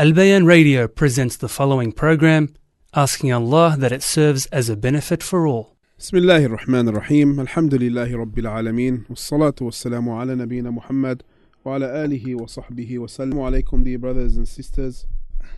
Al 0.00 0.14
Bayan 0.14 0.46
Radio 0.46 0.88
presents 0.88 1.36
the 1.36 1.46
following 1.46 1.92
program, 1.92 2.48
asking 2.94 3.30
Allah 3.34 3.76
that 3.78 3.92
it 3.92 4.02
serves 4.02 4.46
as 4.46 4.70
a 4.70 4.74
benefit 4.74 5.22
for 5.22 5.46
all. 5.46 5.76
بسم 5.98 6.16
الله 6.16 6.44
الرحمن 6.46 6.88
الرحيم 6.88 7.40
الحمد 7.40 7.74
لله 7.74 8.16
رب 8.16 8.38
العالمين 8.38 9.04
والصلاة 9.10 9.54
والسلام 9.60 10.08
على 10.08 10.34
نبينا 10.34 10.70
محمد 10.70 11.22
وعلى 11.64 12.04
آله 12.04 12.34
وصحبه 12.42 12.98
وسلم 12.98 13.40
عليكم 13.40 13.84
dear 13.84 13.98
brothers 13.98 14.38
and 14.38 14.48
sisters 14.48 15.04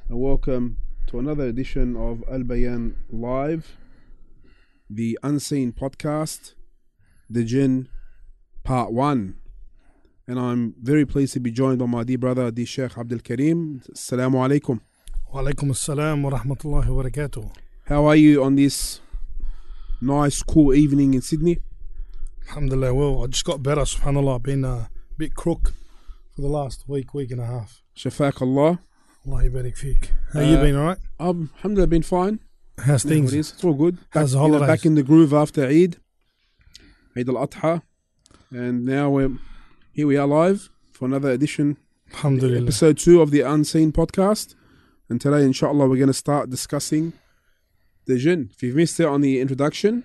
and 0.09 0.19
welcome 0.19 0.77
to 1.07 1.21
another 1.21 1.45
edition 1.45 1.97
of 1.97 2.25
Al 2.29 2.43
Bayan 2.43 2.97
Live 3.13 3.77
the 4.91 5.17
Unseen 5.23 5.73
Podcast 5.73 6.55
The 7.31 7.45
Jinn 7.45 7.87
Part 8.65 8.93
1 8.93 9.37
and 10.33 10.41
I'm 10.41 10.75
very 10.81 11.05
pleased 11.05 11.35
to 11.35 11.41
be 11.41 11.51
joined 11.51 11.79
by 11.79 11.85
my 11.85 12.05
dear 12.05 12.17
brother, 12.17 12.51
the 12.51 12.65
Sheikh 12.65 12.97
Abdul 12.97 13.19
Karim. 13.19 13.83
Assalamu 13.95 14.37
alaikum. 14.37 14.81
Wa 15.31 15.43
alaikum 15.43 15.69
assalam 15.71 16.23
wa 16.23 16.31
rahmatullahi 16.31 16.87
wa 16.89 17.03
barakatuh. 17.03 17.55
How 17.85 18.07
are 18.07 18.17
you 18.17 18.43
on 18.43 18.55
this 18.55 19.03
nice, 20.01 20.43
cool 20.43 20.73
evening 20.73 21.13
in 21.13 21.21
Sydney? 21.21 21.59
Alhamdulillah, 22.49 22.95
well, 22.95 23.25
I 23.25 23.27
just 23.27 23.45
got 23.45 23.63
better, 23.63 23.83
subhanAllah. 23.83 24.37
I've 24.37 24.43
been 24.43 24.65
uh, 24.65 24.69
a 24.69 24.91
bit 25.19 25.35
crook 25.35 25.75
for 26.35 26.41
the 26.41 26.49
last 26.49 26.89
week, 26.89 27.13
week 27.13 27.31
and 27.31 27.41
a 27.43 27.47
half. 27.47 27.83
Shafaq 27.95 28.41
Allah. 28.41 28.81
Allah 29.27 29.51
barik 29.51 29.77
fik. 29.77 30.13
How 30.33 30.41
uh, 30.41 30.45
you 30.45 30.57
been, 30.57 30.77
alright? 30.77 30.99
Um, 31.21 31.51
alhamdulillah, 31.57 31.89
been 31.89 32.03
fine. 32.03 32.41
How's 32.79 33.03
things? 33.03 33.35
It 33.35 33.41
is. 33.41 33.53
It's 33.53 33.63
all 33.63 33.75
good. 33.75 33.97
Back, 33.97 34.07
How's 34.13 34.33
the 34.33 34.39
holidays? 34.39 34.61
You 34.61 34.67
know, 34.67 34.73
back 34.73 34.87
in 34.87 34.95
the 34.95 35.03
groove 35.03 35.35
after 35.35 35.67
Eid, 35.67 35.99
Eid 37.15 37.29
al 37.29 37.47
Adha, 37.47 37.83
and 38.51 38.87
now 38.87 39.11
we're 39.11 39.37
here. 39.93 40.07
We 40.07 40.17
are 40.17 40.27
live 40.27 40.71
for 40.91 41.05
another 41.05 41.31
edition, 41.31 41.77
Alhamdulillah 42.15 42.63
episode 42.63 42.99
two 42.99 43.21
of 43.21 43.31
the 43.31 43.43
Unseen 43.43 43.93
podcast. 43.93 44.55
And 45.09 45.21
today, 45.21 45.45
inshallah, 45.45 45.87
we're 45.89 45.97
going 45.97 46.07
to 46.07 46.15
start 46.15 46.49
discussing 46.49 47.13
the 48.07 48.17
jinn. 48.17 48.51
If 48.55 48.63
you've 48.63 48.77
missed 48.77 48.99
it 49.01 49.07
on 49.07 49.21
the 49.21 49.41
introduction, 49.41 50.05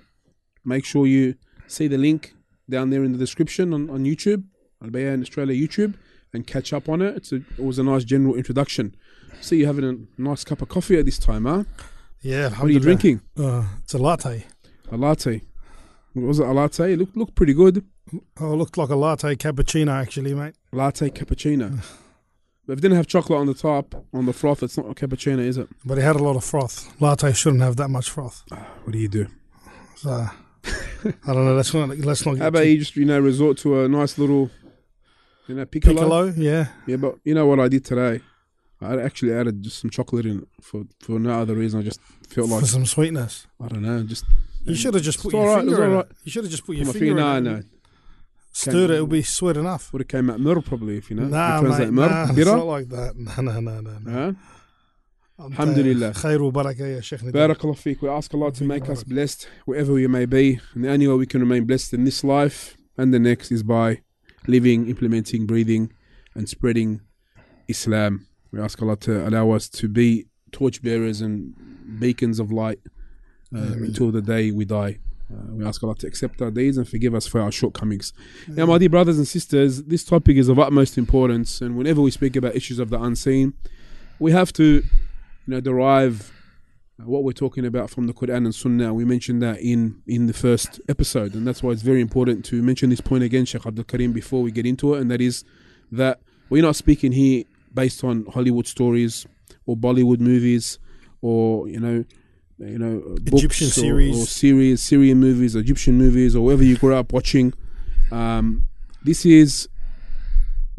make 0.65 0.83
sure 0.83 1.07
you 1.07 1.35
see 1.67 1.87
the 1.87 1.97
link 1.97 2.33
down 2.69 2.89
there 2.89 3.03
in 3.03 3.13
the 3.13 3.17
description 3.17 3.73
on, 3.73 3.89
on 3.89 4.03
YouTube, 4.03 4.43
Al 4.83 4.89
Bayan 4.89 5.21
Australia 5.21 5.55
YouTube, 5.55 5.95
and 6.33 6.45
catch 6.45 6.73
up 6.73 6.89
on 6.89 7.01
it. 7.01 7.15
It's 7.15 7.31
a, 7.31 7.37
it 7.37 7.63
was 7.63 7.79
a 7.79 7.83
nice 7.83 8.03
general 8.03 8.35
introduction. 8.35 8.95
See, 9.39 9.57
you're 9.57 9.67
having 9.67 9.85
a 9.85 10.21
nice 10.21 10.43
cup 10.43 10.61
of 10.61 10.67
coffee 10.67 10.99
at 10.99 11.05
this 11.05 11.17
time, 11.17 11.45
huh? 11.45 11.63
Yeah 12.21 12.49
What 12.49 12.63
are 12.63 12.71
you 12.71 12.79
drinking? 12.79 13.21
Uh, 13.37 13.63
it's 13.83 13.93
a 13.93 13.97
latte 13.97 14.45
A 14.91 14.97
latte. 14.97 15.43
Was 16.25 16.39
it 16.39 16.47
a 16.47 16.51
latte? 16.51 16.93
It 16.93 16.99
looked, 16.99 17.17
looked 17.17 17.35
pretty 17.35 17.53
good. 17.53 17.85
Oh 18.39 18.53
it 18.53 18.55
looked 18.55 18.77
like 18.77 18.89
a 18.89 18.95
latte 18.95 19.35
cappuccino 19.35 19.91
actually 19.91 20.33
mate 20.33 20.55
Latte 20.71 21.09
cappuccino. 21.09 21.69
but 22.65 22.73
if 22.73 22.79
it 22.79 22.81
didn't 22.81 22.97
have 22.97 23.07
chocolate 23.07 23.39
on 23.39 23.47
the 23.47 23.53
top, 23.53 24.05
on 24.13 24.25
the 24.25 24.33
froth, 24.33 24.63
it's 24.63 24.77
not 24.77 24.89
a 24.89 24.93
cappuccino, 24.93 25.39
is 25.39 25.57
it? 25.57 25.67
But 25.85 25.97
it 25.97 26.01
had 26.01 26.15
a 26.15 26.23
lot 26.23 26.35
of 26.35 26.43
froth 26.43 26.89
Latte 27.01 27.33
shouldn't 27.33 27.61
have 27.61 27.75
that 27.77 27.89
much 27.89 28.09
froth 28.09 28.43
ah, 28.51 28.65
What 28.83 28.93
do 28.93 28.99
you 28.99 29.07
do? 29.09 29.27
So 29.95 30.09
I 30.09 31.33
don't 31.33 31.45
know 31.45 31.53
let's 31.53 31.73
not 31.73 31.89
let's 31.99 32.25
not 32.25 32.37
How 32.37 32.47
about 32.47 32.63
too- 32.63 32.69
you 32.69 32.79
just, 32.79 32.95
you 32.95 33.05
know, 33.05 33.19
resort 33.19 33.57
to 33.59 33.81
a 33.83 33.87
nice 33.89 34.17
little, 34.17 34.49
you 35.47 35.55
know, 35.55 35.65
piccolo? 35.65 35.95
Piccolo 35.95 36.33
yeah 36.37 36.67
Yeah, 36.87 36.97
but 36.97 37.15
you 37.23 37.33
know 37.35 37.45
what 37.45 37.59
I 37.59 37.67
did 37.67 37.85
today? 37.85 38.21
I 38.79 39.01
actually 39.01 39.33
added 39.33 39.63
just 39.63 39.79
some 39.79 39.89
chocolate 39.89 40.25
in 40.27 40.39
it 40.43 40.47
for, 40.61 40.83
for 40.99 41.19
no 41.19 41.41
other 41.41 41.55
reason. 41.55 41.79
I 41.79 41.83
just 41.83 41.99
felt 42.29 42.47
like, 42.49 42.61
for 42.61 42.67
some 42.67 42.85
sweetness 42.85 43.47
I 43.61 43.67
don't 43.67 43.81
know, 43.81 44.03
just 44.03 44.23
you 44.67 44.75
should 44.75 44.93
have 44.93 45.03
just 45.03 45.21
put 45.21 45.33
your 45.33 45.57
finger 45.57 45.83
in 45.83 45.91
right. 45.91 46.05
You 46.23 46.31
should 46.31 46.43
have 46.43 46.51
just 46.51 46.65
put 46.65 46.75
your 46.75 46.85
finger, 46.85 46.99
finger 46.99 47.37
in 47.37 47.43
no, 47.43 47.55
no. 47.57 47.63
Stir 48.51 48.85
it, 48.85 48.89
it'll 48.91 49.07
be 49.07 49.21
sweet 49.21 49.55
enough. 49.55 49.93
Would 49.93 50.01
have 50.01 50.07
came 50.07 50.29
out 50.29 50.39
Mir 50.39 50.59
probably 50.61 50.97
if 50.97 51.09
you 51.09 51.15
know. 51.15 51.27
Nah, 51.27 51.61
because 51.61 51.79
mate, 51.79 51.91
Mir, 51.91 52.09
nah, 52.09 52.31
it's 52.31 52.45
not 52.45 52.65
like 52.65 52.89
that. 52.89 53.15
No, 53.15 53.41
no, 53.41 53.59
no, 53.59 53.81
no. 53.81 53.97
no. 53.99 54.11
Huh? 54.11 54.33
Alhamdulillah. 55.39 56.11
Khairu 56.13 56.51
barakah, 56.51 57.03
Sheikh. 57.03 57.19
Barakallah 57.19 57.77
fik. 57.77 58.01
We 58.01 58.09
ask 58.09 58.33
Allah 58.33 58.51
to 58.53 58.63
make 58.63 58.89
us 58.89 59.03
blessed 59.03 59.47
wherever 59.65 59.93
we 59.93 60.07
may 60.07 60.25
be. 60.25 60.59
And 60.73 60.85
the 60.85 60.89
only 60.89 61.07
way 61.07 61.13
we 61.13 61.27
can 61.27 61.41
remain 61.41 61.65
blessed 61.65 61.93
in 61.93 62.05
this 62.05 62.23
life 62.23 62.75
and 62.97 63.13
the 63.13 63.19
next 63.19 63.51
is 63.51 63.61
by 63.61 64.01
living, 64.47 64.89
implementing, 64.89 65.45
breathing, 65.45 65.93
and 66.33 66.49
spreading 66.49 67.01
Islam. 67.67 68.27
We 68.51 68.59
ask 68.59 68.81
Allah 68.81 68.97
to 68.97 69.27
allow 69.27 69.51
us 69.51 69.69
to 69.69 69.87
be 69.87 70.25
torchbearers 70.51 71.21
and 71.21 71.53
beacons 71.99 72.39
of 72.39 72.51
light 72.51 72.79
uh, 73.55 73.59
until 73.59 74.11
the 74.11 74.21
day 74.21 74.51
we 74.51 74.65
die. 74.65 74.99
Uh, 75.31 75.51
we 75.51 75.65
ask 75.65 75.83
Allah 75.83 75.95
to 75.95 76.07
accept 76.07 76.41
our 76.41 76.51
deeds 76.51 76.77
and 76.77 76.87
forgive 76.87 77.13
us 77.13 77.27
for 77.27 77.41
our 77.41 77.51
shortcomings. 77.51 78.13
Now, 78.47 78.65
my 78.65 78.77
dear 78.77 78.89
brothers 78.89 79.17
and 79.17 79.27
sisters, 79.27 79.83
this 79.83 80.05
topic 80.05 80.37
is 80.37 80.47
of 80.47 80.57
utmost 80.57 80.97
importance, 80.97 81.61
and 81.61 81.77
whenever 81.77 82.01
we 82.01 82.11
speak 82.11 82.35
about 82.37 82.55
issues 82.55 82.79
of 82.79 82.89
the 82.89 83.01
unseen, 83.01 83.53
we 84.19 84.31
have 84.31 84.53
to, 84.53 84.63
you 84.63 84.83
know, 85.47 85.59
derive 85.59 86.31
uh, 86.99 87.03
what 87.05 87.23
we're 87.23 87.33
talking 87.33 87.65
about 87.65 87.89
from 87.89 88.07
the 88.07 88.13
Quran 88.13 88.37
and 88.37 88.55
Sunnah. 88.55 88.93
We 88.93 89.03
mentioned 89.03 89.41
that 89.41 89.59
in 89.59 90.01
in 90.07 90.27
the 90.27 90.33
first 90.33 90.79
episode, 90.87 91.33
and 91.35 91.45
that's 91.45 91.61
why 91.61 91.71
it's 91.71 91.81
very 91.81 92.01
important 92.01 92.45
to 92.45 92.61
mention 92.63 92.89
this 92.89 93.01
point 93.01 93.23
again, 93.23 93.43
Sheikh 93.43 93.65
Abdul 93.65 93.83
Karim, 93.83 94.13
before 94.13 94.41
we 94.41 94.51
get 94.51 94.65
into 94.65 94.93
it, 94.93 95.01
and 95.01 95.11
that 95.11 95.19
is 95.19 95.43
that 95.91 96.21
we're 96.49 96.63
not 96.63 96.77
speaking 96.77 97.11
here 97.11 97.43
based 97.73 98.01
on 98.03 98.25
Hollywood 98.27 98.65
stories 98.65 99.27
or 99.65 99.75
Bollywood 99.75 100.19
movies 100.19 100.79
or 101.21 101.67
you 101.67 101.81
know. 101.81 102.05
You 102.59 102.79
know, 102.79 102.97
uh, 103.05 103.15
books 103.21 103.43
Egyptian 103.43 103.67
or- 103.67 103.71
series. 103.71 104.17
or 104.17 104.25
series, 104.25 104.81
Syrian 104.81 105.19
movies, 105.19 105.55
Egyptian 105.55 105.97
movies, 105.97 106.35
or 106.35 106.43
whatever 106.45 106.63
you 106.63 106.77
grew 106.77 106.95
up 106.95 107.13
watching. 107.13 107.53
Um, 108.11 108.63
this 109.03 109.25
is 109.25 109.69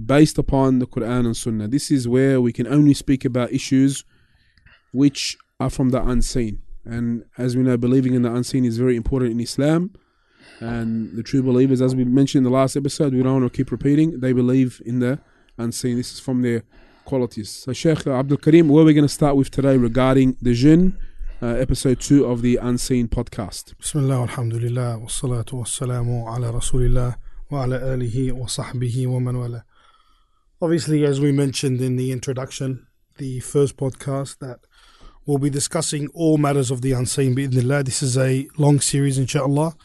based 0.04 0.38
upon 0.38 0.78
the 0.80 0.86
Quran 0.86 1.26
and 1.26 1.36
Sunnah. 1.36 1.68
This 1.68 1.90
is 1.90 2.08
where 2.08 2.40
we 2.40 2.52
can 2.52 2.66
only 2.66 2.94
speak 2.94 3.24
about 3.24 3.52
issues 3.52 4.04
which 4.92 5.36
are 5.60 5.70
from 5.70 5.90
the 5.90 6.02
unseen. 6.02 6.60
And 6.84 7.24
as 7.36 7.56
we 7.56 7.62
know, 7.62 7.76
believing 7.76 8.14
in 8.14 8.22
the 8.22 8.32
unseen 8.34 8.64
is 8.64 8.78
very 8.78 8.96
important 8.96 9.32
in 9.32 9.40
Islam. 9.40 9.92
And 10.60 11.14
the 11.16 11.22
true 11.22 11.42
believers, 11.42 11.80
as 11.80 11.94
we 11.94 12.04
mentioned 12.04 12.44
in 12.44 12.50
the 12.50 12.56
last 12.56 12.76
episode, 12.76 13.12
we 13.14 13.22
don't 13.22 13.40
want 13.40 13.52
to 13.52 13.56
keep 13.56 13.70
repeating, 13.70 14.20
they 14.20 14.32
believe 14.32 14.82
in 14.84 14.98
the 14.98 15.20
unseen. 15.58 15.96
This 15.96 16.12
is 16.12 16.20
from 16.20 16.42
their 16.42 16.62
qualities. 17.04 17.50
So, 17.50 17.72
Sheikh 17.72 18.06
Abdul 18.06 18.38
Karim, 18.38 18.68
where 18.68 18.84
we're 18.84 18.94
going 18.94 19.04
to 19.06 19.08
start 19.12 19.36
with 19.36 19.50
today 19.50 19.76
regarding 19.76 20.36
the 20.42 20.54
jinn, 20.54 20.96
uh, 21.40 21.46
episode 21.46 22.00
2 22.00 22.24
of 22.24 22.42
the 22.42 22.56
Unseen 22.56 23.08
podcast. 23.08 23.76
Bismillah, 23.78 24.22
alhamdulillah, 24.22 24.98
wassalatu 24.98 25.52
wassalamu 25.52 26.26
ala 26.26 26.52
rasulillah 26.52 27.16
wa 27.50 27.64
ala 27.64 27.78
alihi 27.78 28.32
wa 28.32 28.46
sahbihi 28.46 29.06
wa 29.06 29.20
man 29.20 29.38
wala. 29.38 29.64
Obviously, 30.60 31.04
as 31.04 31.20
we 31.20 31.30
mentioned 31.30 31.80
in 31.80 31.96
the 31.96 32.10
introduction, 32.10 32.86
the 33.18 33.38
first 33.40 33.76
podcast 33.76 34.38
that 34.38 34.58
we'll 35.26 35.38
be 35.38 35.50
discussing 35.50 36.08
all 36.12 36.38
matters 36.38 36.72
of 36.72 36.82
the 36.82 36.92
unseen, 36.92 37.36
bi'idhnillah. 37.36 37.84
This 37.84 38.02
is 38.02 38.18
a 38.18 38.48
long 38.56 38.80
series, 38.80 39.18
inshallah. 39.18 39.76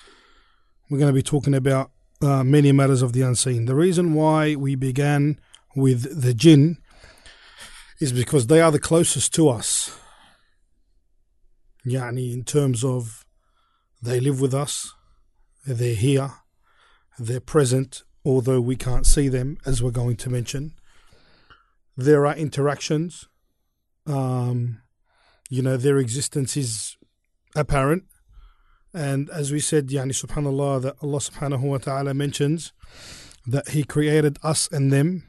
We're 0.90 1.00
going 1.00 1.10
to 1.10 1.14
be 1.14 1.22
talking 1.22 1.54
about 1.54 1.92
uh, 2.22 2.44
many 2.44 2.72
matters 2.72 3.04
of 3.04 3.14
the 3.14 3.22
unseen. 3.22 3.66
The 3.66 3.76
reason 3.76 4.16
why 4.16 4.56
we 4.56 4.74
began 4.74 5.40
with 5.76 6.22
the 6.22 6.34
jinn 6.34 6.78
is 8.00 8.12
because 8.12 8.48
they 8.48 8.60
are 8.60 8.72
the 8.72 8.80
closest 8.80 9.36
to 9.36 9.50
us. 9.50 10.00
Yani, 11.86 12.34
in 12.34 12.44
terms 12.44 12.84
of 12.84 13.26
they 14.02 14.20
live 14.20 14.40
with 14.40 14.54
us, 14.54 14.94
they're 15.66 15.96
here, 15.96 16.32
they're 17.20 17.40
present, 17.40 18.04
although 18.26 18.62
we 18.62 18.76
can't 18.76 19.06
see 19.06 19.28
them, 19.28 19.58
as 19.66 19.84
we're 19.84 19.92
going 19.92 20.16
to 20.18 20.30
mention. 20.30 20.74
There 21.96 22.26
are 22.26 22.36
interactions. 22.36 23.28
Um, 24.06 24.82
you 25.50 25.62
know, 25.62 25.78
their 25.78 25.98
existence 25.98 26.58
is 26.58 26.98
apparent. 27.56 28.04
And 28.94 29.30
as 29.30 29.52
we 29.52 29.60
said, 29.60 29.88
yani 29.88 30.12
subhanallah, 30.12 30.82
that 30.84 30.96
Allah 31.02 31.18
subhanahu 31.18 31.62
wa 31.62 31.78
ta'ala 31.78 32.14
mentions 32.14 32.74
that 33.46 33.70
He 33.70 33.84
created 33.84 34.38
us 34.44 34.70
and 34.72 34.92
them, 34.92 35.24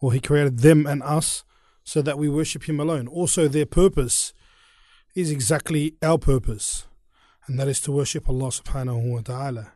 or 0.00 0.12
He 0.12 0.20
created 0.20 0.58
them 0.58 0.86
and 0.86 1.02
us, 1.02 1.44
so 1.84 2.02
that 2.02 2.18
we 2.18 2.28
worship 2.28 2.68
Him 2.68 2.80
alone. 2.80 3.08
Also, 3.08 3.48
their 3.48 3.66
purpose 3.66 4.32
is 5.14 5.30
exactly 5.30 5.96
our 6.02 6.18
purpose, 6.18 6.86
and 7.46 7.58
that 7.58 7.68
is 7.68 7.80
to 7.80 7.92
worship 7.92 8.28
Allah 8.28 8.48
subhanahu 8.48 9.10
wa 9.12 9.20
ta'ala. 9.20 9.72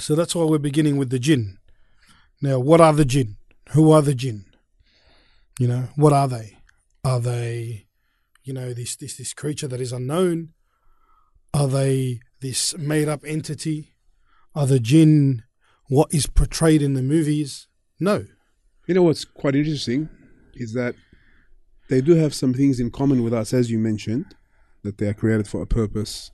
So 0.00 0.14
that's 0.14 0.34
why 0.34 0.44
we're 0.44 0.58
beginning 0.58 0.96
with 0.96 1.10
the 1.10 1.18
jinn. 1.18 1.58
Now, 2.42 2.58
what 2.58 2.80
are 2.80 2.92
the 2.92 3.04
jinn? 3.04 3.36
Who 3.70 3.92
are 3.92 4.02
the 4.02 4.14
jinn? 4.14 4.44
You 5.58 5.68
know, 5.68 5.88
what 5.96 6.12
are 6.12 6.28
they? 6.28 6.58
Are 7.04 7.20
they, 7.20 7.86
you 8.42 8.52
know, 8.52 8.74
this 8.74 8.96
this 8.96 9.16
this 9.16 9.32
creature 9.32 9.68
that 9.68 9.80
is 9.80 9.92
unknown? 9.92 10.50
Are 11.52 11.68
they 11.68 12.20
this 12.40 12.76
made 12.76 13.08
up 13.08 13.22
entity? 13.24 13.94
Are 14.54 14.66
the 14.66 14.80
jinn 14.80 15.44
what 15.88 16.12
is 16.12 16.26
portrayed 16.26 16.82
in 16.82 16.94
the 16.94 17.02
movies? 17.02 17.68
No. 18.00 18.26
You 18.86 18.94
know 18.94 19.02
what's 19.02 19.24
quite 19.24 19.54
interesting 19.54 20.08
is 20.54 20.74
that 20.74 20.94
they 21.89 22.01
do 22.01 22.15
have 22.15 22.33
some 22.33 22.53
things 22.53 22.79
in 22.79 22.91
common 22.91 23.23
with 23.23 23.33
us, 23.33 23.53
as 23.53 23.71
you 23.71 23.79
mentioned, 23.79 24.35
that 24.83 24.97
they 24.97 25.07
are 25.07 25.13
created 25.13 25.47
for 25.47 25.61
a 25.61 25.65
purpose, 25.65 26.31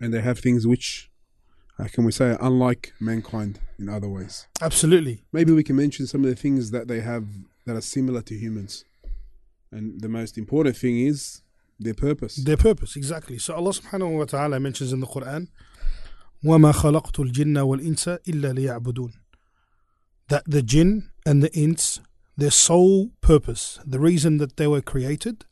and 0.00 0.12
they 0.12 0.20
have 0.20 0.38
things 0.38 0.66
which, 0.66 1.10
uh, 1.78 1.88
can 1.92 2.04
we 2.04 2.12
say, 2.12 2.30
are 2.32 2.38
unlike 2.40 2.92
mankind 3.00 3.60
in 3.78 3.88
other 3.88 4.08
ways. 4.08 4.46
Absolutely. 4.60 5.22
Maybe 5.32 5.52
we 5.52 5.64
can 5.64 5.76
mention 5.76 6.06
some 6.06 6.22
of 6.24 6.30
the 6.30 6.36
things 6.36 6.70
that 6.70 6.88
they 6.88 7.00
have 7.00 7.26
that 7.66 7.76
are 7.76 7.80
similar 7.80 8.22
to 8.22 8.34
humans. 8.34 8.84
And 9.72 10.00
the 10.00 10.08
most 10.08 10.38
important 10.38 10.76
thing 10.76 11.00
is 11.00 11.42
their 11.80 11.94
purpose. 11.94 12.36
Their 12.36 12.56
purpose, 12.56 12.94
exactly. 12.94 13.38
So 13.38 13.54
Allah 13.54 13.70
subhanahu 13.70 14.18
wa 14.18 14.24
ta'ala 14.24 14.60
mentions 14.60 14.92
in 14.92 15.00
the 15.00 15.06
Quran, 15.06 15.48
وَمَا 16.44 16.72
خَلَقْتُ 16.72 17.32
الْجِنَّ 17.32 17.56
وَالْإِنسَ 17.56 18.18
إِلَّا 18.26 18.52
لِيَعْبُدُونَ 18.58 19.12
That 20.28 20.44
the 20.46 20.62
jinn 20.62 21.10
and 21.26 21.42
the 21.42 21.52
ins, 21.54 22.00
their 22.38 22.50
sole 22.50 23.10
purpose, 23.20 23.78
the 23.86 24.00
reason 24.00 24.38
that 24.38 24.56
they 24.56 24.66
were 24.66 24.80
created, 24.80 25.44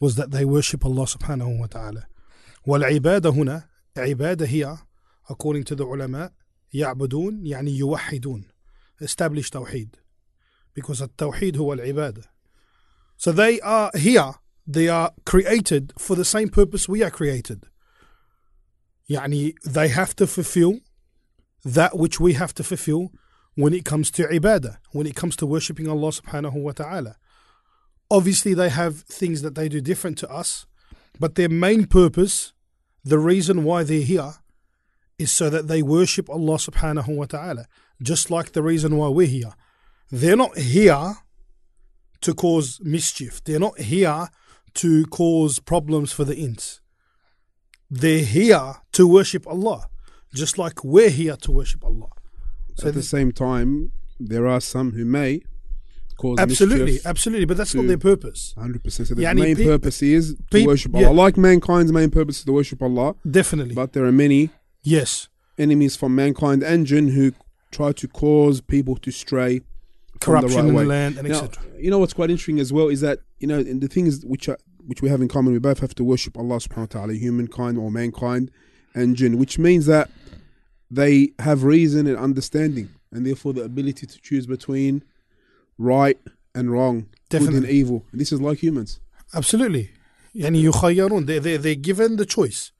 was 0.00 0.16
that 0.16 0.30
they 0.30 0.44
worship 0.44 0.84
Allah 0.84 1.04
subhanahu 1.04 1.58
wa 1.58 1.66
ta'ala. 1.66 2.06
والعبادة 2.66 3.30
هنا 3.30 3.68
عبادة 3.96 4.46
here, 4.46 4.78
according 5.28 5.64
to 5.64 5.74
the 5.74 5.84
ulama, 5.84 6.32
يعبدون 6.74 7.46
يعني 7.46 7.78
يوحدون 7.78 8.44
establish 9.00 9.50
توحيد 9.50 9.96
because 10.74 11.02
التوحيد 11.02 11.56
هو 11.56 11.72
العبادة 11.72 12.22
so 13.16 13.32
they 13.32 13.60
are 13.60 13.90
here 13.94 14.34
they 14.66 14.88
are 14.88 15.12
created 15.24 15.92
for 15.98 16.16
the 16.16 16.24
same 16.24 16.48
purpose 16.48 16.88
we 16.88 17.02
are 17.02 17.10
created 17.10 17.66
يعني 19.08 19.54
they 19.64 19.88
have 19.88 20.14
to 20.16 20.26
fulfill 20.26 20.80
that 21.64 21.96
which 21.96 22.20
we 22.20 22.34
have 22.34 22.52
to 22.54 22.64
fulfill 22.64 23.12
when 23.55 23.73
it 23.73 23.85
comes 23.85 24.11
to 24.11 24.23
ibadah 24.27 24.77
when 24.91 25.07
it 25.07 25.15
comes 25.15 25.35
to 25.35 25.45
worshipping 25.45 25.87
Allah 25.87 26.09
subhanahu 26.09 26.53
wa 26.53 26.71
ta'ala 26.71 27.17
obviously 28.09 28.53
they 28.53 28.69
have 28.69 29.01
things 29.01 29.41
that 29.41 29.55
they 29.55 29.69
do 29.69 29.81
different 29.81 30.17
to 30.19 30.29
us 30.29 30.65
but 31.19 31.35
their 31.35 31.49
main 31.49 31.85
purpose 31.85 32.53
the 33.03 33.19
reason 33.19 33.63
why 33.63 33.83
they're 33.83 34.01
here 34.01 34.33
is 35.17 35.31
so 35.31 35.49
that 35.49 35.67
they 35.67 35.81
worship 35.81 36.29
Allah 36.29 36.55
subhanahu 36.55 37.15
wa 37.15 37.25
ta'ala, 37.25 37.65
just 38.01 38.29
like 38.29 38.51
the 38.51 38.63
reason 38.63 38.97
why 38.97 39.07
we're 39.07 39.27
here. 39.27 39.53
They're 40.09 40.35
not 40.35 40.57
here 40.57 41.15
to 42.21 42.33
cause 42.33 42.79
mischief, 42.83 43.43
they're 43.43 43.59
not 43.59 43.79
here 43.79 44.29
to 44.75 45.05
cause 45.07 45.59
problems 45.59 46.11
for 46.11 46.23
the 46.23 46.35
ins. 46.35 46.81
They're 47.89 48.23
here 48.23 48.75
to 48.93 49.07
worship 49.07 49.47
Allah, 49.47 49.87
just 50.33 50.57
like 50.57 50.83
we're 50.83 51.09
here 51.09 51.35
to 51.37 51.51
worship 51.51 51.83
Allah. 51.83 52.09
So 52.75 52.87
At 52.87 52.93
the 52.93 53.01
th- 53.01 53.05
same 53.09 53.31
time, 53.31 53.91
there 54.19 54.47
are 54.47 54.61
some 54.61 54.91
who 54.93 55.05
may 55.05 55.41
cause 56.17 56.37
absolutely, 56.39 56.99
absolutely, 57.05 57.45
but 57.45 57.57
that's 57.57 57.73
not 57.75 57.87
their 57.87 57.97
purpose. 57.97 58.53
100%. 58.57 58.91
So 59.07 59.15
the 59.15 59.23
Yani 59.23 59.39
main 59.39 59.55
pe- 59.55 59.65
purpose 59.65 60.01
is 60.03 60.35
to 60.35 60.43
pe- 60.51 60.65
worship 60.65 60.91
yeah. 60.95 61.07
Allah. 61.07 61.15
Like 61.15 61.37
mankind's 61.37 61.91
main 61.91 62.09
purpose 62.11 62.39
is 62.39 62.45
to 62.45 62.51
worship 62.53 62.81
Allah, 62.81 63.15
Definitely. 63.29 63.73
but 63.75 63.93
there 63.93 64.05
are 64.05 64.11
many 64.11 64.49
yes. 64.83 65.27
enemies 65.57 65.95
from 65.95 66.15
mankind 66.15 66.63
and 66.63 66.85
jinn 66.85 67.09
who 67.09 67.33
try 67.71 67.91
to 67.93 68.07
cause 68.07 68.61
people 68.61 68.95
to 68.97 69.11
stray 69.11 69.59
from 69.59 69.65
the 70.13 70.19
Corruption 70.19 70.57
right 70.59 70.67
in 70.69 70.73
way. 70.75 70.83
the 70.83 70.89
land 70.89 71.17
and 71.17 71.27
etc. 71.27 71.63
you 71.79 71.89
know 71.89 71.97
what's 71.99 72.13
quite 72.13 72.29
interesting 72.29 72.59
as 72.59 72.71
well 72.71 72.89
is 72.89 73.01
that 73.01 73.19
you 73.39 73.47
know 73.47 73.63
the 73.63 73.87
things 73.87 74.23
which 74.25 74.47
are 74.49 74.57
which 74.85 75.01
we 75.01 75.09
have 75.09 75.21
in 75.21 75.27
common, 75.27 75.53
we 75.53 75.59
both 75.59 75.79
have 75.79 75.93
to 75.95 76.03
worship 76.03 76.35
Allah 76.37 76.57
subhanahu 76.57 76.77
wa 76.77 76.85
ta'ala, 77.01 77.13
humankind 77.13 77.77
or 77.77 77.91
mankind 77.91 78.49
and 78.95 79.15
jinn, 79.15 79.37
which 79.37 79.57
means 79.59 79.85
that 79.85 80.09
they 80.91 81.31
have 81.39 81.63
reason 81.63 82.05
and 82.05 82.17
understanding, 82.17 82.89
and 83.11 83.25
therefore 83.25 83.53
the 83.53 83.63
ability 83.63 84.05
to 84.05 84.21
choose 84.21 84.45
between 84.45 85.03
right 85.77 86.19
and 86.53 86.69
wrong, 86.69 87.07
Definitely. 87.29 87.61
good 87.61 87.63
and 87.63 87.71
evil. 87.71 88.05
And 88.11 88.19
this 88.19 88.31
is 88.33 88.41
like 88.41 88.59
humans. 88.61 88.99
Absolutely. 89.33 89.91
And 90.43 90.57
you 90.57 90.71
they 90.71 91.39
they 91.39 91.57
they're 91.57 91.75
given 91.75 92.17
the 92.17 92.25
choice. 92.25 92.71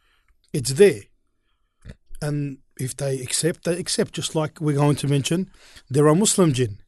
It's 0.53 0.73
there. 0.73 1.03
And 2.21 2.59
if 2.77 2.95
they 2.95 3.19
accept, 3.21 3.63
they 3.63 3.77
accept. 3.77 4.13
Just 4.13 4.35
like 4.35 4.59
we're 4.59 4.75
going 4.75 4.97
to 4.97 5.07
mention, 5.07 5.49
there 5.89 6.07
are 6.07 6.15
Muslim 6.15 6.51
jinn. 6.53 6.79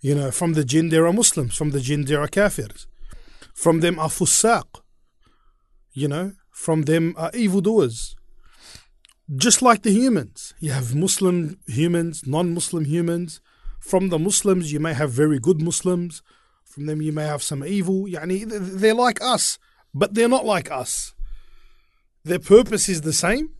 You 0.00 0.14
know, 0.14 0.30
from 0.30 0.52
the 0.54 0.64
jinn 0.64 0.88
there 0.90 1.06
are 1.06 1.12
Muslims, 1.12 1.56
from 1.56 1.70
the 1.70 1.80
jinn 1.80 2.04
there 2.04 2.20
are 2.20 2.28
kafirs, 2.28 2.86
from 3.54 3.80
them 3.80 3.98
are 3.98 4.08
fusaq. 4.08 4.66
You 5.92 6.08
know, 6.08 6.32
from 6.50 6.82
them 6.82 7.14
are 7.16 7.30
evildoers. 7.34 8.14
Just 9.36 9.60
like 9.60 9.82
the 9.82 9.90
humans. 9.90 10.54
You 10.58 10.70
have 10.72 10.94
Muslim 10.94 11.58
humans, 11.66 12.26
non 12.26 12.54
Muslim 12.54 12.84
humans. 12.86 13.40
From 13.78 14.08
the 14.08 14.18
Muslims 14.18 14.72
you 14.72 14.80
may 14.80 14.94
have 14.94 15.10
very 15.10 15.38
good 15.38 15.60
Muslims. 15.60 16.22
From 16.64 16.86
them 16.86 17.02
you 17.02 17.12
may 17.12 17.24
have 17.26 17.42
some 17.42 17.64
evil. 17.64 18.04
Yani 18.06 18.44
they're 18.48 18.94
like 18.94 19.20
us, 19.22 19.58
but 19.94 20.14
they're 20.14 20.28
not 20.28 20.44
like 20.44 20.70
us. 20.70 21.12
Their 22.24 22.38
purpose 22.38 22.88
is 22.88 23.02
the 23.02 23.12
same, 23.12 23.50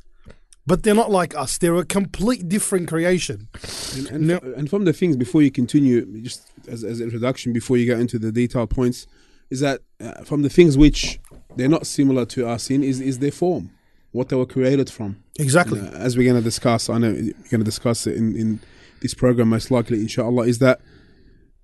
but 0.66 0.82
they're 0.82 0.94
not 0.94 1.10
like 1.10 1.34
us. 1.34 1.58
They're 1.58 1.76
a 1.76 1.84
complete 1.84 2.48
different 2.48 2.88
creation. 2.88 3.48
And, 3.96 4.06
and, 4.08 4.26
No. 4.26 4.38
and 4.56 4.68
from 4.68 4.84
the 4.84 4.92
things 4.92 5.16
before 5.16 5.42
you 5.42 5.50
continue, 5.50 6.04
just 6.22 6.46
as, 6.66 6.84
as 6.84 7.00
an 7.00 7.04
introduction, 7.04 7.52
before 7.52 7.76
you 7.76 7.86
get 7.86 8.00
into 8.00 8.18
the 8.18 8.32
detailed 8.32 8.70
points, 8.70 9.06
is 9.50 9.60
that 9.60 9.80
uh, 10.00 10.24
from 10.24 10.42
the 10.42 10.50
things 10.50 10.76
which 10.76 11.18
they're 11.56 11.68
not 11.68 11.86
similar 11.86 12.26
to 12.26 12.46
us 12.46 12.70
in 12.70 12.82
is, 12.82 13.00
is 13.00 13.18
their 13.20 13.30
form, 13.30 13.70
what 14.12 14.28
they 14.28 14.36
were 14.36 14.46
created 14.46 14.90
from. 14.90 15.22
Exactly. 15.38 15.80
Uh, 15.80 15.90
as 15.92 16.16
we're 16.16 16.30
going 16.30 16.40
to 16.40 16.44
discuss, 16.44 16.90
I 16.90 16.98
know 16.98 17.12
we're 17.12 17.32
going 17.50 17.60
to 17.60 17.64
discuss 17.64 18.06
it 18.06 18.16
in, 18.16 18.36
in 18.36 18.60
this 19.00 19.14
program 19.14 19.48
most 19.48 19.70
likely, 19.70 20.00
inshallah, 20.00 20.46
is 20.46 20.58
that 20.58 20.80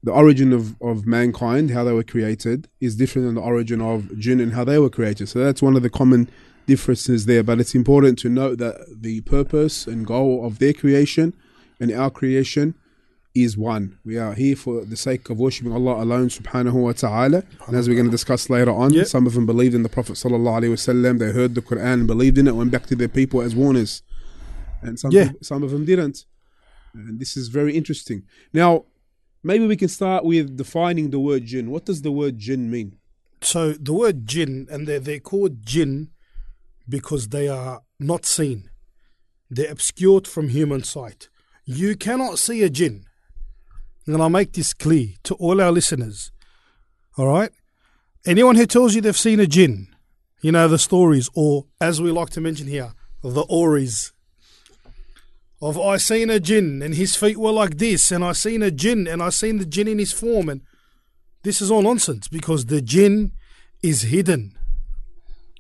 the 0.03 0.13
origin 0.13 0.53
of, 0.53 0.81
of 0.81 1.07
mankind, 1.07 1.71
how 1.71 1.83
they 1.83 1.93
were 1.93 2.05
created, 2.05 2.69
is 2.81 2.95
different 2.95 3.27
than 3.27 3.35
the 3.35 3.41
origin 3.41 3.81
of 3.81 4.17
jinn 4.19 4.39
and 4.39 4.53
how 4.53 4.65
they 4.65 4.79
were 4.79 4.91
created. 4.91 5.29
So 5.29 5.41
that's 5.41 5.63
one 5.63 5.77
of 5.77 5.83
the 5.83 5.91
common 5.91 6.29
differences 6.67 7.27
there. 7.27 7.43
But 7.43 7.59
it's 7.59 7.75
important 7.75 8.19
to 8.21 8.29
note 8.29 8.59
that 8.59 8.87
the 9.01 9.23
purpose 9.23 9.87
and 9.87 10.07
goal 10.07 10.47
of 10.47 10.59
their 10.59 10.73
creation 10.73 11.35
and 11.81 11.91
our 11.91 12.11
creation 12.11 12.75
is 13.35 13.57
one. 13.59 13.99
We 14.05 14.17
are 14.17 14.33
here 14.35 14.55
for 14.55 14.85
the 14.85 14.97
sake 14.97 15.29
of 15.29 15.39
worshipping 15.39 15.73
Allah 15.73 16.03
alone, 16.03 16.29
subhanahu 16.29 16.75
wa 16.75 16.93
ta'ala. 16.93 17.43
And 17.67 17.77
as 17.77 17.89
we're 17.89 17.95
going 17.97 18.07
to 18.07 18.11
discuss 18.11 18.49
later 18.49 18.71
on, 18.71 18.93
Yeah. 18.93 19.03
some 19.05 19.27
of 19.27 19.35
them 19.35 19.45
believed 19.45 19.75
in 19.75 19.83
the 19.83 19.89
Prophet 19.89 20.13
sallallahu 20.15 20.61
alaihi 20.63 20.71
wasallam. 20.73 21.19
They 21.19 21.33
heard 21.33 21.55
the 21.57 21.63
Quran 21.63 21.95
and 21.95 22.07
believed 22.07 22.39
in 22.39 22.47
it, 22.47 22.55
went 22.55 22.71
back 22.71 22.87
to 22.87 22.95
their 22.97 23.09
people 23.09 23.41
as 23.41 23.55
warners. 23.57 24.03
And 24.83 24.99
some, 25.01 25.11
Yeah. 25.11 25.33
some 25.43 25.63
of 25.65 25.73
them 25.73 25.85
didn't. 25.85 26.27
And 26.95 27.19
this 27.19 27.37
is 27.37 27.49
very 27.49 27.75
interesting. 27.77 28.23
Now, 28.53 28.85
maybe 29.43 29.67
we 29.67 29.77
can 29.77 29.89
start 29.89 30.25
with 30.25 30.57
defining 30.57 31.11
the 31.11 31.19
word 31.19 31.45
jinn. 31.47 31.71
What 31.73 31.85
does 31.87 32.03
the 32.03 32.13
word 32.13 32.39
jinn 32.39 32.71
mean? 32.71 32.99
So 33.41 33.73
the 33.73 33.93
word 33.93 34.27
jinn, 34.27 34.69
and 34.71 34.87
they're, 34.87 35.01
they're 35.01 35.19
called 35.19 35.67
jinn 35.67 36.11
because 36.89 37.29
they 37.29 37.49
are 37.49 37.83
not 37.99 38.25
seen. 38.27 38.71
They're 39.51 39.73
obscured 39.73 40.29
from 40.29 40.51
human 40.51 40.85
sight. 40.85 41.29
You 41.65 41.97
cannot 41.97 42.39
see 42.39 42.63
a 42.63 42.71
jinn. 42.71 43.07
And 44.07 44.21
I'll 44.21 44.29
make 44.29 44.53
this 44.53 44.75
clear 44.75 45.09
to 45.25 45.35
all 45.35 45.61
our 45.61 45.73
listeners. 45.73 46.31
All 47.17 47.27
right? 47.27 47.51
Anyone 48.27 48.57
who 48.57 48.67
tells 48.67 48.95
you 48.95 49.01
they've 49.01 49.17
seen 49.17 49.41
a 49.41 49.47
jinn, 49.47 49.89
you 50.43 50.53
know, 50.53 50.69
the 50.69 50.79
stories, 50.79 51.29
or 51.35 51.67
as 51.81 52.01
we 52.01 52.11
like 52.11 52.31
to 52.31 52.41
mention 52.41 52.67
here, 52.67 52.93
the 53.23 53.43
oris 53.43 54.13
of 55.65 55.81
I 55.81 55.97
seen 55.97 56.29
a 56.29 56.39
jinn 56.39 56.83
and 56.83 56.95
his 56.95 57.17
feet 57.17 57.39
were 57.39 57.51
like 57.51 57.79
this, 57.79 58.13
and 58.13 58.23
I 58.23 58.33
seen 58.33 58.63
a 58.63 58.71
jinn 58.71 59.07
and 59.07 59.23
I 59.23 59.31
seen 59.31 59.59
the 59.59 59.65
jinn 59.65 59.89
in 59.89 59.99
his 59.99 60.13
form, 60.13 60.51
and 60.51 60.61
this 61.43 61.63
is 61.63 61.71
all 61.71 61.81
nonsense 61.81 62.29
because 62.29 62.67
the 62.67 62.83
jinn 62.83 63.33
is 63.83 64.03
hidden. 64.03 64.57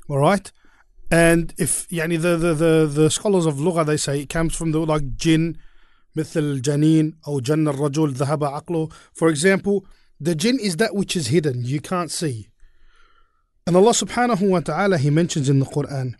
All 0.08 0.18
right? 0.18 0.52
And 1.10 1.54
if 1.56 1.88
yani 1.88 2.20
the, 2.20 2.36
the, 2.36 2.54
the, 2.54 2.86
the 2.86 3.10
scholars 3.10 3.46
of 3.46 3.56
Lugha 3.56 3.86
they 3.86 3.96
say 3.96 4.20
it 4.20 4.28
comes 4.28 4.54
from 4.54 4.72
the 4.72 4.80
like 4.80 5.16
jinn 5.16 5.58
مثل 6.16 6.40
الجنين 6.40 7.18
أو 7.28 7.40
جن 7.40 7.68
الرجل 7.68 8.12
ذهب 8.12 8.44
عقله 8.44 8.88
for 9.12 9.28
example 9.28 9.84
the 10.20 10.34
jinn 10.34 10.58
is 10.58 10.76
that 10.76 10.94
which 10.94 11.16
is 11.16 11.28
hidden 11.28 11.64
you 11.64 11.80
can't 11.80 12.10
see 12.10 12.48
and 13.66 13.76
Allah 13.76 13.92
subhanahu 13.92 14.48
wa 14.50 14.60
ta'ala 14.60 14.98
he 14.98 15.10
mentions 15.10 15.48
in 15.48 15.58
the 15.58 15.66
Quran 15.66 16.14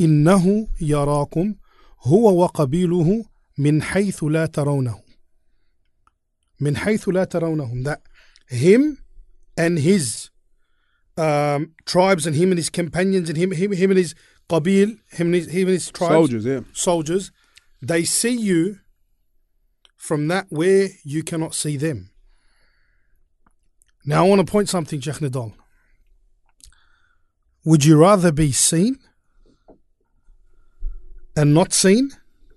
إنه 0.00 0.68
يراكم 0.80 1.54
هو 2.00 2.42
وقبيله 2.42 3.24
من 3.58 3.82
حيث 3.82 4.24
لا 4.24 4.46
ترونه 4.46 5.00
من 6.60 6.76
حيث 6.76 7.08
لا 7.08 7.24
ترونهم 7.24 7.84
that 7.84 8.00
him 8.48 8.98
and 9.56 9.78
his 9.78 10.30
um, 11.16 11.74
tribes 11.84 12.26
and 12.26 12.36
him 12.36 12.50
and 12.52 12.58
his 12.58 12.70
companions 12.70 13.28
and 13.28 13.36
him, 13.36 13.50
him, 13.50 13.72
him 13.72 13.90
and 13.90 13.98
his 13.98 14.14
qabil, 14.48 14.98
him 15.10 15.26
and 15.26 15.34
his, 15.34 15.46
him 15.48 15.62
and 15.62 15.70
his 15.70 15.90
tribes, 15.90 16.14
Soldiers, 16.14 16.44
yeah. 16.44 16.60
soldiers, 16.72 17.32
they 17.82 18.04
see 18.04 18.36
you 18.36 18.78
from 19.98 20.28
that 20.28 20.46
where 20.48 20.88
you 21.04 21.22
cannot 21.22 21.54
see 21.54 21.76
them. 21.76 22.10
Now 24.06 24.24
I 24.24 24.28
want 24.28 24.46
to 24.46 24.50
point 24.50 24.70
something, 24.70 25.00
Sheikh 25.00 25.16
Nidal. 25.16 25.52
Would 27.64 27.84
you 27.84 27.98
rather 28.00 28.32
be 28.32 28.52
seen 28.52 28.98
and 31.36 31.52
not 31.52 31.74
seen? 31.74 32.12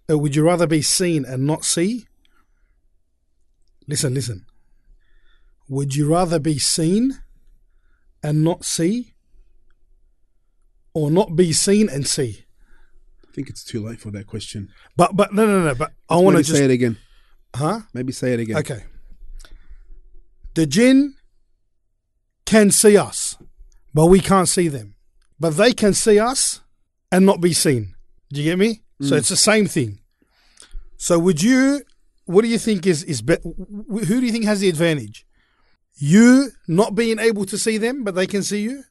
Or 0.07 0.17
would 0.17 0.35
you 0.35 0.43
rather 0.45 0.67
be 0.67 0.81
seen 0.81 1.25
and 1.25 1.45
not 1.45 1.65
see? 1.65 2.05
Listen, 3.87 4.13
listen. 4.13 4.45
Would 5.67 5.95
you 5.95 6.09
rather 6.09 6.39
be 6.39 6.59
seen 6.59 7.19
and 8.23 8.43
not 8.43 8.63
see? 8.63 9.15
Or 10.93 11.09
not 11.09 11.35
be 11.35 11.51
seen 11.53 11.89
and 11.89 12.07
see? 12.07 12.45
I 13.27 13.33
think 13.33 13.49
it's 13.49 13.63
too 13.63 13.83
late 13.85 13.99
for 13.99 14.11
that 14.11 14.27
question. 14.27 14.69
But 14.95 15.15
but 15.15 15.33
no 15.33 15.45
no 15.45 15.63
no. 15.63 15.75
But 15.75 15.93
I 16.09 16.17
want 16.17 16.37
to 16.37 16.43
just 16.43 16.57
say 16.57 16.65
it 16.65 16.71
again. 16.71 16.97
Huh? 17.55 17.81
Maybe 17.93 18.11
say 18.11 18.33
it 18.33 18.39
again. 18.39 18.57
Okay. 18.57 18.83
The 20.53 20.65
jinn 20.65 21.15
can 22.45 22.71
see 22.71 22.97
us, 22.97 23.37
but 23.93 24.07
we 24.07 24.19
can't 24.19 24.49
see 24.49 24.67
them. 24.67 24.95
But 25.39 25.51
they 25.51 25.73
can 25.73 25.93
see 25.93 26.19
us 26.19 26.61
and 27.11 27.25
not 27.25 27.41
be 27.41 27.53
seen. 27.53 27.95
Do 28.31 28.41
you 28.41 28.51
get 28.51 28.59
me? 28.59 28.81
So 29.01 29.15
mm. 29.15 29.17
it's 29.17 29.29
the 29.29 29.35
same 29.37 29.67
thing. 29.67 29.99
So 30.97 31.17
would 31.17 31.41
you? 31.41 31.81
What 32.25 32.43
do 32.43 32.47
you 32.47 32.59
think 32.59 32.85
is 32.85 33.03
is 33.03 33.21
be, 33.21 33.37
who 33.43 34.05
do 34.05 34.25
you 34.25 34.31
think 34.31 34.45
has 34.45 34.59
the 34.59 34.69
advantage? 34.69 35.25
You 35.95 36.51
not 36.67 36.95
being 36.95 37.19
able 37.19 37.45
to 37.45 37.57
see 37.57 37.77
them, 37.77 38.03
but 38.03 38.15
they 38.15 38.27
can 38.27 38.43
see 38.43 38.61
you, 38.61 38.83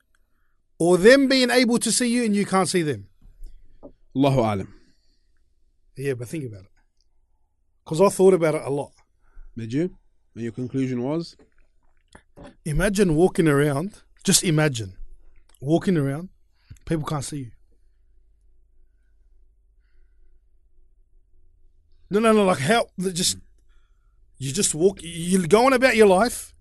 or 0.79 0.99
them 0.99 1.29
being 1.29 1.51
able 1.51 1.79
to 1.79 1.93
see 1.93 2.09
you 2.09 2.25
and 2.25 2.35
you 2.35 2.45
can't 2.45 2.69
see 2.69 2.83
them? 2.83 3.09
Allahu 4.17 4.41
alam. 4.41 4.75
Yeah, 5.97 6.15
but 6.15 6.29
think 6.29 6.45
about 6.45 6.65
it. 6.65 6.70
Because 7.85 8.01
I 8.01 8.09
thought 8.09 8.35
about 8.35 8.55
it 8.55 8.63
a 8.65 8.71
lot. 8.71 8.93
Did 9.57 9.73
you? 9.73 9.97
And 10.35 10.45
your 10.45 10.53
conclusion 10.53 11.03
was? 11.03 11.37
Imagine 12.65 13.15
walking 13.15 13.49
around. 13.49 14.03
Just 14.25 14.45
imagine 14.45 14.95
walking 15.61 15.97
around. 15.97 16.29
People 16.85 17.05
can't 17.05 17.25
see 17.25 17.39
you. 17.39 17.51
No, 22.11 22.19
no, 22.19 22.33
no. 22.33 22.45
Like 22.45 22.59
how? 22.59 22.87
Just 22.99 23.39
you 24.39 24.53
just 24.53 24.75
walk. 24.75 24.99
You're 25.03 25.47
going 25.47 25.73
about 25.73 25.97
your 25.97 26.09
life, 26.09 26.55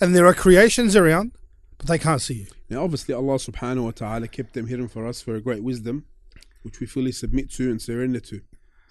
and 0.00 0.14
there 0.14 0.26
are 0.26 0.34
creations 0.34 0.94
around, 0.94 1.32
but 1.78 1.88
they 1.88 1.98
can't 1.98 2.20
see 2.20 2.34
you. 2.34 2.46
Now, 2.70 2.84
obviously, 2.84 3.14
Allah 3.14 3.34
subhanahu 3.34 3.84
wa 3.84 3.90
ta'ala 3.90 4.28
kept 4.28 4.54
them 4.54 4.68
hidden 4.68 4.88
for 4.88 5.06
us 5.06 5.20
for 5.20 5.34
a 5.34 5.40
great 5.40 5.62
wisdom, 5.64 6.06
which 6.62 6.78
we 6.78 6.86
fully 6.86 7.12
submit 7.12 7.50
to 7.52 7.70
and 7.70 7.82
surrender 7.82 8.20
to. 8.20 8.40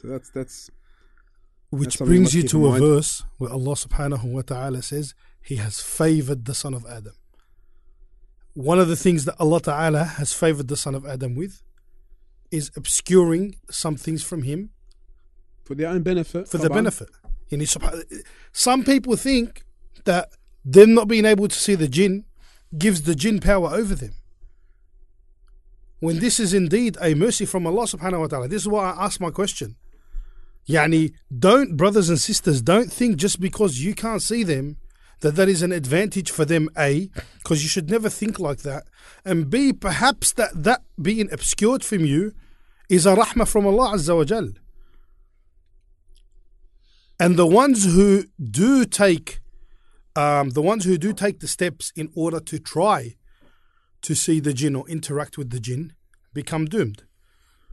So 0.01 0.07
that's 0.07 0.29
that's 0.29 0.69
which 1.71 1.99
brings 1.99 2.35
you, 2.35 2.43
to 2.49 2.67
a 2.67 2.71
mind. 2.71 2.83
verse 2.83 3.23
where 3.37 3.49
Allah 3.49 3.75
subhanahu 3.75 4.25
wa 4.25 4.41
ta'ala 4.41 4.81
says, 4.81 5.15
He 5.41 5.55
has 5.55 5.79
favored 5.79 6.45
the 6.45 6.53
son 6.53 6.73
of 6.73 6.85
Adam. 6.85 7.13
One 8.53 8.79
of 8.79 8.89
the 8.89 8.97
things 8.97 9.23
that 9.25 9.35
Allah 9.39 9.61
ta'ala 9.61 10.03
has 10.03 10.33
favored 10.33 10.67
the 10.67 10.75
son 10.75 10.95
of 10.95 11.05
Adam 11.05 11.35
with 11.35 11.61
is 12.51 12.69
obscuring 12.75 13.55
some 13.69 13.95
things 13.95 14.23
from 14.23 14.43
him. 14.43 14.71
For 15.63 15.73
their 15.73 15.87
own 15.87 16.03
benefit. 16.03 16.49
For 16.49 16.57
the 16.57 16.69
benefit. 16.69 17.09
And 17.49 17.65
some 18.51 18.83
people 18.83 19.15
think 19.15 19.63
that 20.03 20.29
them 20.65 20.93
not 20.93 21.07
being 21.07 21.25
able 21.25 21.47
to 21.47 21.55
see 21.55 21.75
the 21.75 21.87
jinn 21.87 22.25
gives 22.77 23.03
the 23.03 23.15
jinn 23.15 23.39
power 23.39 23.69
over 23.69 23.95
them. 23.95 24.13
When 25.99 26.19
this 26.19 26.39
is 26.39 26.53
indeed 26.53 26.97
a 27.01 27.13
mercy 27.13 27.45
from 27.45 27.65
Allah 27.65 27.83
subhanahu 27.83 28.19
wa 28.21 28.27
ta'ala. 28.27 28.47
This 28.47 28.63
is 28.63 28.67
why 28.67 28.91
I 28.91 29.05
ask 29.05 29.21
my 29.21 29.29
question. 29.29 29.77
Yani, 30.67 31.13
don't, 31.37 31.75
brothers 31.75 32.09
and 32.09 32.19
sisters, 32.19 32.61
don't 32.61 32.91
think 32.91 33.17
just 33.17 33.39
because 33.39 33.79
you 33.79 33.93
can't 33.93 34.21
see 34.21 34.43
them 34.43 34.77
that 35.21 35.35
that 35.35 35.49
is 35.49 35.61
an 35.61 35.71
advantage 35.71 36.31
for 36.31 36.45
them, 36.45 36.69
A, 36.77 37.09
because 37.37 37.63
you 37.63 37.69
should 37.69 37.89
never 37.89 38.09
think 38.09 38.39
like 38.39 38.59
that, 38.59 38.83
and 39.23 39.49
B, 39.49 39.71
perhaps 39.71 40.33
that 40.33 40.63
that 40.63 40.81
being 41.01 41.31
obscured 41.31 41.83
from 41.83 42.05
you 42.05 42.33
is 42.89 43.05
a 43.05 43.15
rahmah 43.15 43.47
from 43.47 43.65
Allah 43.65 43.95
Azza 43.95 44.15
wa 44.15 44.23
Jal. 44.23 44.49
And 47.19 47.37
the 47.37 47.45
ones 47.45 47.85
who 47.85 48.25
do 48.39 48.83
take, 48.83 49.41
um, 50.15 50.49
the 50.49 50.61
ones 50.61 50.85
who 50.85 50.97
do 50.97 51.13
take 51.13 51.39
the 51.39 51.47
steps 51.47 51.93
in 51.95 52.09
order 52.15 52.39
to 52.39 52.57
try 52.57 53.15
to 54.01 54.15
see 54.15 54.39
the 54.39 54.53
jinn 54.53 54.75
or 54.75 54.89
interact 54.89 55.37
with 55.37 55.51
the 55.51 55.59
jinn, 55.59 55.93
become 56.33 56.65
doomed. 56.65 57.03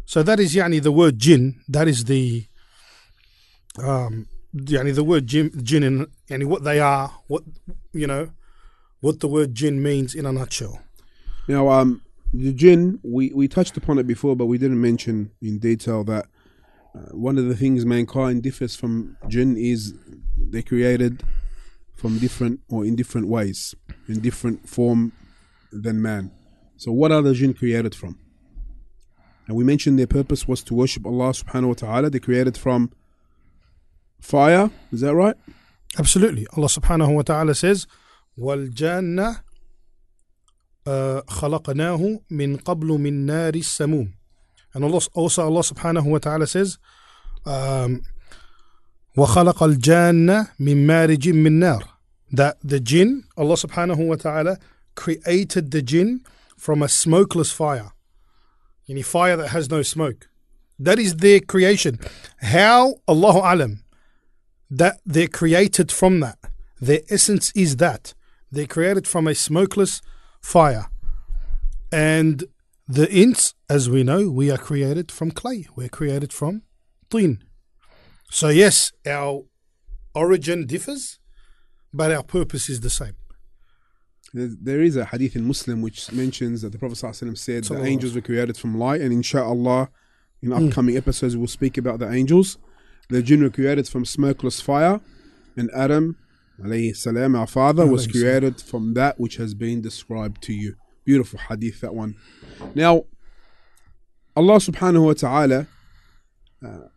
So 0.04 0.23
that 0.23 0.38
is 0.38 0.54
yani 0.54 0.83
the 0.83 0.92
word 0.92 1.18
jinn. 1.18 1.62
That 1.66 1.88
is 1.88 2.04
the, 2.04 2.47
um, 3.81 4.29
the 4.53 5.05
word 5.05 5.27
jinn, 5.27 5.51
and 5.55 6.07
yani 6.29 6.45
what 6.45 6.65
they 6.65 6.81
are, 6.81 7.13
what 7.27 7.43
you 7.93 8.07
know, 8.07 8.31
what 9.01 9.21
the 9.21 9.29
word 9.29 9.55
jinn 9.55 9.83
means 9.83 10.15
in 10.15 10.27
a 10.27 10.33
nutshell. 10.33 10.81
Now, 11.47 11.69
um, 11.71 12.03
the 12.33 12.53
jinn, 12.53 13.01
we, 13.03 13.33
we 13.35 13.49
touched 13.49 13.77
upon 13.77 13.99
it 13.99 14.07
before, 14.07 14.37
but 14.37 14.47
we 14.47 14.59
didn't 14.59 14.81
mention 14.81 15.31
in 15.41 15.59
detail 15.59 16.05
that 16.05 16.27
uh, 16.95 17.13
one 17.13 17.39
of 17.39 17.47
the 17.47 17.57
things 17.57 17.87
mankind 17.87 18.43
differs 18.43 18.77
from 18.77 19.17
jinn 19.29 19.57
is 19.57 19.95
they're 20.37 20.63
created 20.63 21.23
from 21.95 22.19
different 22.19 22.61
or 22.69 22.85
in 22.85 22.97
different 22.97 23.29
ways, 23.29 23.75
in 24.09 24.21
different 24.21 24.69
form 24.69 25.13
than 25.73 26.01
man. 26.03 26.31
So, 26.77 26.93
what 26.93 27.13
are 27.13 27.23
the 27.23 27.35
jinn 27.35 27.55
created 27.55 27.95
from? 27.95 28.19
And 29.47 29.57
we 29.57 29.65
mentioned 29.65 29.99
their 29.99 30.07
purpose 30.07 30.47
was 30.47 30.63
to 30.65 30.75
worship 30.75 31.07
Allah 31.07 31.31
subhanahu 31.31 31.69
wa 31.69 31.75
ta'ala. 31.75 32.11
They're 32.11 32.21
created 32.21 32.57
from 32.59 32.93
fire, 34.22 34.70
is 34.92 35.02
that 35.02 35.13
right? 35.16 35.36
Absolutely. 35.98 36.48
Allah 36.58 36.68
subhanahu 36.68 37.16
wa 37.16 37.22
ta'ala 37.22 37.54
says, 37.56 37.88
وَالْجَانَّ 38.38 39.42
uh, 40.86 41.22
خَلَقْنَاهُ 41.22 42.22
مِنْ 42.32 42.58
قَبْلُ 42.63 43.00
مِنْ 43.00 43.25
نَارِ 43.25 43.54
السَّمُومِ 43.54 44.12
And 44.74 44.84
Allah, 44.84 45.02
also 45.13 45.46
Allah 45.46 45.62
subhanahu 45.62 46.06
wa 46.06 46.18
ta'ala 46.18 46.48
says, 46.48 46.78
um, 47.46 48.02
وَخَلَقَ 49.16 49.75
الْجَانَّ 49.75 50.50
مِنْ 50.60 50.86
مَارِجٍ 50.86 51.34
مِنْ 51.34 51.60
نَارٍ 51.60 51.84
That 52.32 52.58
the 52.63 52.80
jinn, 52.80 53.25
Allah 53.38 53.56
subhanahu 53.56 54.08
wa 54.08 54.16
ta'ala 54.16 54.58
created 54.96 55.72
the 55.72 55.82
jinn 55.82 56.22
from 56.58 56.82
a 56.82 56.90
smokeless 56.90 57.52
fire. 57.52 57.92
Any 58.90 59.02
fire 59.02 59.38
that 59.38 59.50
has 59.50 59.70
no 59.70 59.82
smoke. 59.82 60.28
That 60.80 60.98
is 61.00 61.18
their 61.18 61.40
creation. 61.40 62.00
How, 62.42 62.96
Allahu 63.08 63.40
Alam, 63.40 63.84
that 64.71 65.01
they're 65.05 65.29
created 65.29 65.91
from 65.91 66.21
that. 66.21 66.39
Their 66.81 67.01
essence 67.09 67.53
is 67.55 67.77
that. 67.77 68.15
They're 68.51 68.67
created 68.67 69.07
from 69.07 69.27
a 69.27 69.35
smokeless 69.35 70.01
fire. 70.41 70.87
And 71.91 72.45
the 72.87 73.11
ins, 73.11 73.55
as 73.69 73.91
we 73.91 74.03
know, 74.03 74.31
we 74.31 74.51
are 74.51 74.59
created 74.59 75.11
from 75.11 75.31
clay. 75.31 75.67
We're 75.75 75.89
created 75.89 76.33
from 76.33 76.63
tin. 77.11 77.43
So, 78.31 78.49
yes, 78.49 78.93
our 79.07 79.45
origin 80.15 80.67
differs, 80.67 81.19
but 81.93 82.13
our 82.13 82.23
purpose 82.23 82.69
is 82.69 82.81
the 82.81 82.91
same. 82.91 83.17
There- 84.35 84.83
is 84.83 84.97
a 84.97 85.07
hadith 85.07 85.37
in 85.37 85.47
Muslim 85.47 85.81
which 85.81 86.13
mentions 86.13 86.61
that 86.61 86.73
the 86.73 86.79
Prophet 86.79 86.99
ﷺ 86.99 87.39
said 87.39 87.65
the 87.65 87.83
angels 87.83 88.15
were 88.15 88.21
created 88.21 88.59
from 88.59 88.79
light, 88.79 89.01
and 89.01 89.13
inshallah, 89.13 89.89
in 90.43 90.51
hmm. 90.51 90.67
upcoming 90.67 90.97
episodes, 90.97 91.37
we'll 91.37 91.47
speak 91.47 91.79
about 91.79 91.99
the 91.99 92.11
angels. 92.11 92.59
The 93.09 93.23
jinn 93.23 93.43
were 93.43 93.50
created 93.50 93.88
from 93.88 94.05
smokeless 94.05 94.61
fire, 94.61 95.00
and 95.57 95.71
Adam, 95.75 96.17
alayhi 96.62 96.95
salam, 96.95 97.35
our 97.35 97.47
father, 97.47 97.87
was 97.87 98.07
created 98.07 98.61
from 98.61 98.95
that 98.95 99.19
which 99.19 99.37
has 99.37 99.55
been 99.55 99.81
described 99.81 100.43
to 100.43 100.53
you. 100.53 100.77
Beautiful 101.05 101.38
hadith, 101.38 101.81
that 101.81 101.95
one. 101.95 102.17
Now, 102.75 103.05
Allah 104.37 104.57
subhanahu 104.57 105.07
wa 105.07 105.15
ta'ala, 105.15 105.67
uh, 106.65 106.88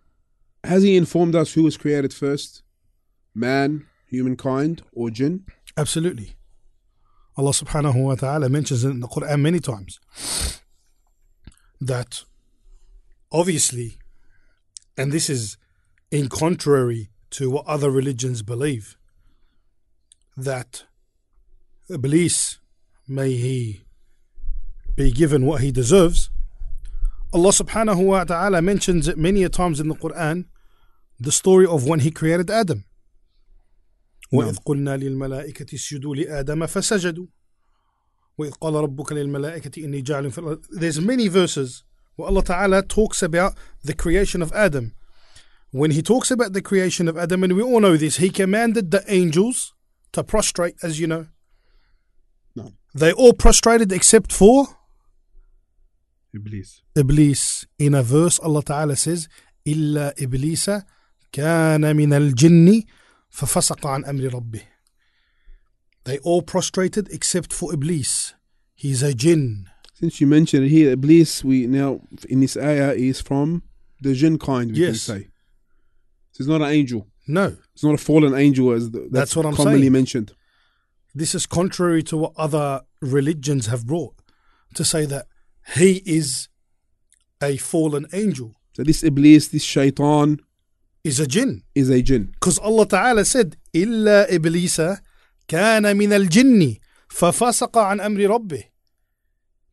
has 0.66 0.84
He 0.84 0.98
informed 0.98 1.36
us 1.36 1.54
who 1.54 1.64
was 1.64 1.78
created 1.78 2.14
first? 2.14 2.62
Man, 3.34 3.86
humankind, 4.06 4.84
or 4.92 5.10
jinn? 5.10 5.46
Absolutely. 5.78 6.36
Allah 7.38 7.52
subhanahu 7.52 8.04
wa 8.04 8.16
ta'ala 8.16 8.50
mentions 8.50 8.84
in 8.84 9.00
the 9.00 9.08
Quran 9.08 9.40
many 9.40 9.62
times 9.62 10.00
that 11.80 12.24
obviously, 13.32 13.98
and 14.98 15.14
this 15.14 15.30
is 15.30 15.58
in 16.11 16.29
contrary 16.29 17.11
to 17.31 17.51
what 17.51 17.67
other 17.67 17.91
religions 17.91 18.43
believe, 18.43 18.97
that 20.37 20.85
Iblis, 21.91 22.59
may 23.09 23.33
he 23.33 23.83
be 24.95 25.11
given 25.11 25.47
what 25.47 25.61
he 25.61 25.71
deserves, 25.71 26.31
Allah 27.33 27.51
subhanahu 27.51 28.07
wa 28.07 28.25
ta'ala 28.25 28.63
mentions 28.63 29.09
it 29.09 29.19
many 29.19 29.43
a 29.43 29.49
times 29.49 29.81
in 29.81 29.89
the 29.89 29.95
Quran, 29.95 30.47
the 31.19 31.33
story 31.33 31.67
of 31.67 31.87
when 31.87 32.01
he 32.01 32.11
created 32.11 32.51
Adam. 32.51 32.85
وإذ 34.33 34.57
قلنا 34.65 34.97
للملائكة 34.97 35.75
اسجدوا 35.75 36.17
لآدم 36.17 36.67
فسجدوا 36.67 37.27
وإذ 38.39 38.51
قال 38.51 38.75
ربك 38.75 39.13
للملائكة 39.13 39.85
إني 39.85 40.01
جاعل 40.01 40.31
في 40.31 40.39
الأرض 40.39 40.65
There's 40.71 41.01
many 41.01 41.29
verses 41.29 41.85
where 42.17 42.29
Allah 42.29 42.43
Ta'ala 42.43 42.83
talks 42.83 43.23
about 43.23 43.55
the 43.85 43.95
creation 43.95 44.43
of 44.43 44.53
Adam. 44.53 44.95
When 45.71 45.91
he 45.91 46.03
talks 46.03 46.31
about 46.31 46.53
the 46.53 46.63
creation 46.63 47.09
of 47.09 47.17
Adam, 47.19 47.43
and 47.45 47.55
we 47.55 47.63
all 47.63 47.81
know 47.81 47.97
this, 47.97 48.17
he 48.17 48.31
commanded 48.31 48.91
the 48.91 49.03
angels 49.13 49.75
to 50.13 50.23
prostrate, 50.25 50.77
as 50.83 50.99
you 51.01 51.07
know. 51.07 51.27
No. 52.55 52.73
They 52.95 53.13
all 53.13 53.33
prostrated 53.35 53.93
except 53.93 54.33
for 54.33 54.69
Iblis. 56.35 56.83
Iblis. 56.95 57.67
In 57.79 57.95
a 57.95 58.03
verse, 58.03 58.39
Allah 58.39 58.63
Ta'ala 58.63 58.97
says, 58.97 59.29
إلا 59.67 60.15
إبليس 60.19 60.71
كان 61.33 61.97
من 61.97 62.13
الجن 62.13 62.85
ففسق 63.31 63.87
عن 63.87 64.05
أمر 64.05 64.31
ربه. 64.33 64.63
They 66.05 66.19
all 66.19 66.43
prostrated 66.43 67.09
except 67.11 67.53
for 67.53 67.73
Iblis. 67.75 68.35
He's 68.75 69.03
a 69.03 69.13
jinn. 69.13 69.67
Since 69.95 70.21
you 70.21 70.27
mentioned 70.27 70.67
it 70.67 70.69
here, 70.69 70.93
Iblis, 70.93 71.43
we 71.43 71.67
now 71.67 72.01
in 72.29 72.41
this 72.41 72.57
ayah 72.57 72.93
is 72.93 73.21
from 73.21 73.63
the 74.01 74.15
jinn 74.15 74.39
kind, 74.39 74.71
we 74.73 74.79
Yes. 74.79 75.07
can 75.07 75.23
say. 75.23 75.29
So 76.41 76.43
it's 76.43 76.49
not 76.49 76.63
an 76.63 76.69
angel. 76.71 77.07
No. 77.27 77.57
It's 77.75 77.83
not 77.85 77.95
a 77.95 77.99
fallen 77.99 78.35
angel 78.35 78.73
as 78.73 78.91
the, 78.91 79.01
that's, 79.01 79.11
That's 79.13 79.37
what 79.37 79.47
I'm 79.47 79.55
commonly 79.57 79.81
saying. 79.83 79.93
mentioned. 79.93 80.33
This 81.15 81.35
is 81.35 81.47
contrary 81.47 82.03
to 82.05 82.17
what 82.17 82.33
other 82.37 82.83
religions 83.01 83.67
have 83.67 83.87
brought 83.87 84.15
to 84.75 84.85
say 84.85 85.07
that 85.07 85.27
he 85.77 86.03
is 86.05 86.49
a 87.43 87.57
fallen 87.57 88.07
angel, 88.13 88.55
So 88.75 88.83
this 88.83 89.03
Iblis, 89.03 89.49
this 89.49 89.63
shaitan, 89.65 90.41
is 91.05 91.19
a 91.21 91.27
jinn. 91.27 91.63
is 91.75 91.89
a 91.91 92.03
jinn. 92.03 92.29
Because 92.33 92.59
Allah 92.59 92.87
Ta'ala 92.87 93.25
said, 93.25 93.57
إِلَّا 93.75 94.29
إِبْلِيسَ 94.31 95.01
كَانَ 95.49 95.83
مِنَ 95.97 96.13
الْجِنِّ 96.29 96.79
فَفَسَقَ 97.09 97.73
عَنْ 97.73 98.01
أَمْرِ 98.01 98.27
رَبِّهِ 98.29 98.65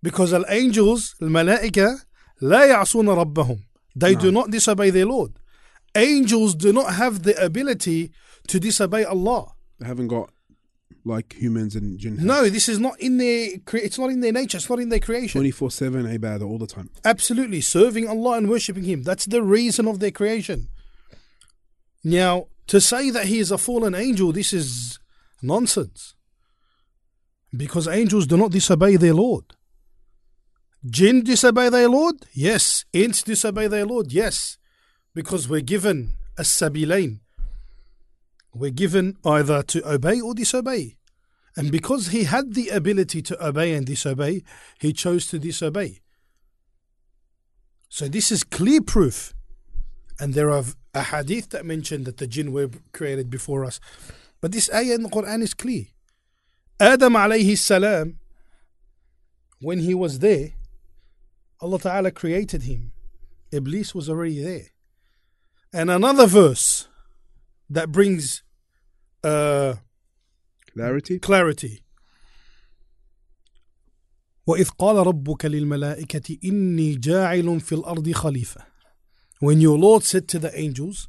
Because 0.01 0.31
the 0.31 0.45
angels, 0.49 1.15
الملائكة, 1.21 1.99
لا 2.41 2.65
يعصون 2.65 3.07
ربهم. 3.09 3.59
They 3.95 4.15
do 4.15 4.31
not 4.31 4.49
disobey 4.51 4.89
their 4.89 5.05
Lord. 5.05 5.33
Angels 5.94 6.54
do 6.54 6.72
not 6.72 6.94
have 6.94 7.22
the 7.22 7.34
ability 7.42 8.12
to 8.48 8.60
disobey 8.60 9.04
Allah. 9.04 9.52
They 9.80 9.86
haven't 9.86 10.08
got 10.08 10.30
like 11.04 11.34
humans 11.34 11.74
and 11.74 11.98
jinn. 11.98 12.18
No, 12.20 12.48
this 12.48 12.68
is 12.68 12.78
not 12.78 13.00
in 13.00 13.18
their. 13.18 13.58
cre- 13.64 13.78
It's 13.78 13.98
not 13.98 14.10
in 14.10 14.20
their 14.20 14.32
nature. 14.32 14.58
It's 14.58 14.68
not 14.68 14.80
in 14.80 14.88
their 14.90 15.00
creation. 15.00 15.38
24 15.38 15.70
7 15.70 16.06
ibadah 16.18 16.42
all 16.42 16.58
the 16.58 16.66
time. 16.66 16.90
Absolutely, 17.04 17.60
serving 17.60 18.06
Allah 18.08 18.38
and 18.38 18.48
worshipping 18.50 18.84
Him. 18.84 19.02
That's 19.02 19.24
the 19.26 19.42
reason 19.42 19.86
of 19.88 20.00
their 20.00 20.10
creation. 20.10 20.68
Now, 22.04 22.46
to 22.66 22.80
say 22.80 23.10
that 23.10 23.26
He 23.26 23.38
is 23.38 23.50
a 23.50 23.58
fallen 23.58 23.94
angel, 23.94 24.32
this 24.32 24.52
is 24.52 24.98
nonsense. 25.42 26.14
Because 27.56 27.88
angels 27.88 28.26
do 28.26 28.36
not 28.36 28.50
disobey 28.50 28.96
their 28.96 29.14
Lord. 29.14 29.44
Jinn 30.84 31.24
disobey 31.24 31.70
their 31.70 31.88
Lord? 31.88 32.26
Yes. 32.34 32.84
Ants 32.92 33.22
disobey 33.22 33.68
their 33.68 33.86
Lord? 33.86 34.12
Yes. 34.12 34.57
Because 35.18 35.48
we're 35.48 35.62
given 35.62 36.14
a 36.36 36.42
sabilain. 36.42 37.18
We're 38.54 38.70
given 38.70 39.16
either 39.24 39.64
to 39.64 39.78
obey 39.94 40.20
or 40.20 40.32
disobey. 40.32 40.94
And 41.56 41.72
because 41.72 42.06
he 42.14 42.22
had 42.22 42.54
the 42.54 42.68
ability 42.68 43.22
to 43.22 43.44
obey 43.44 43.74
and 43.74 43.84
disobey, 43.84 44.44
he 44.78 44.92
chose 44.92 45.26
to 45.26 45.40
disobey. 45.40 45.98
So 47.88 48.06
this 48.06 48.30
is 48.30 48.44
clear 48.44 48.80
proof. 48.80 49.34
And 50.20 50.34
there 50.34 50.52
are 50.52 50.62
a 50.94 51.02
hadith 51.02 51.48
that 51.48 51.66
mention 51.66 52.04
that 52.04 52.18
the 52.18 52.28
jinn 52.28 52.52
were 52.52 52.70
created 52.92 53.28
before 53.28 53.64
us. 53.64 53.80
But 54.40 54.52
this 54.52 54.70
ayah 54.72 54.94
in 54.94 55.02
the 55.02 55.08
Quran 55.08 55.42
is 55.42 55.52
clear. 55.52 55.86
Adam 56.78 57.14
alayhi 57.14 57.58
salam, 57.58 58.20
when 59.60 59.80
he 59.80 59.94
was 59.94 60.20
there, 60.20 60.50
Allah 61.60 61.80
Ta'ala 61.80 62.12
created 62.12 62.62
him. 62.62 62.92
Iblis 63.50 63.96
was 63.96 64.08
already 64.08 64.40
there. 64.40 64.66
And 65.77 65.89
another 65.89 66.27
verse 66.27 66.87
that 67.69 67.91
brings 67.91 68.43
uh, 69.23 69.75
Clarity. 70.73 71.19
clarity. 71.19 71.79
وإذ 74.47 74.69
قال 74.69 75.07
ربك 75.07 75.45
للملائكة 75.45 76.37
إني 76.45 76.95
جاعل 76.95 77.59
في 77.61 77.75
الأرض 77.75 78.11
خليفة 78.11 78.65
When 79.39 79.59
your 79.61 79.77
Lord 79.77 80.03
said 80.03 80.27
to 80.29 80.39
the 80.39 80.57
angels, 80.57 81.07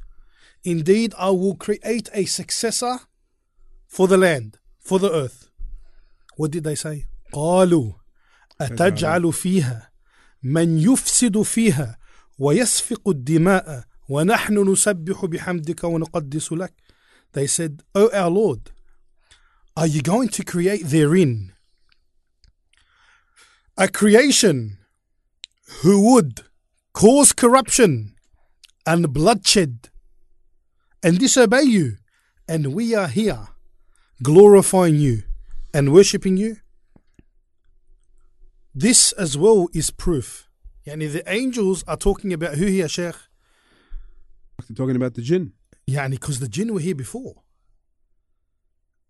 Indeed, 0.63 1.13
I 1.17 1.29
will 1.29 1.55
create 1.55 2.09
a 2.13 2.25
successor 2.25 2.99
for 3.87 4.07
the 4.07 4.17
land, 4.17 4.57
for 4.79 4.99
the 4.99 5.11
earth. 5.11 5.49
What 6.37 6.51
did 6.51 6.63
they 6.63 6.75
say? 6.75 7.05
قالوا 7.33 7.93
أتجعل 8.61 9.33
فيها 9.33 9.91
من 10.43 10.79
يفسد 10.79 11.41
فيها 11.41 11.97
ويسفك 12.39 13.07
الدماء 13.07 13.85
ونحن 14.09 14.71
نسبح 14.71 15.25
بحمدك 15.25 15.83
ونقدس 15.83 16.51
لك 16.51 16.73
They 17.33 17.47
said, 17.47 17.83
O 17.93 18.09
our 18.13 18.29
Lord, 18.29 18.71
are 19.75 19.87
you 19.87 20.01
going 20.01 20.29
to 20.29 20.43
create 20.43 20.85
therein 20.85 21.51
a 23.77 23.89
creation 23.89 24.77
who 25.81 26.13
would 26.13 26.43
cause 26.93 27.33
corruption 27.33 28.15
and 28.85 29.11
bloodshed 29.11 29.89
and 31.03 31.19
disobey 31.19 31.63
you, 31.63 31.97
and 32.47 32.73
we 32.73 32.95
are 32.95 33.09
here 33.09 33.49
glorifying 34.23 34.95
you 34.95 35.23
and 35.73 35.91
worshipping 35.91 36.37
you? 36.37 36.57
This 38.73 39.11
as 39.13 39.37
well 39.37 39.67
is 39.73 39.91
proof. 39.91 40.49
Yani 40.87 41.11
the 41.11 41.29
angels 41.29 41.83
are 41.85 41.97
talking 41.97 42.31
about 42.31 42.55
who 42.55 42.65
here, 42.65 42.87
Sheikh? 42.87 43.15
Talking 44.74 44.96
about 44.96 45.14
the 45.14 45.22
jinn. 45.22 45.52
Yeah, 45.86 46.04
and 46.04 46.12
because 46.12 46.40
the 46.40 46.48
jinn 46.48 46.72
were 46.72 46.80
here 46.80 46.94
before. 46.94 47.42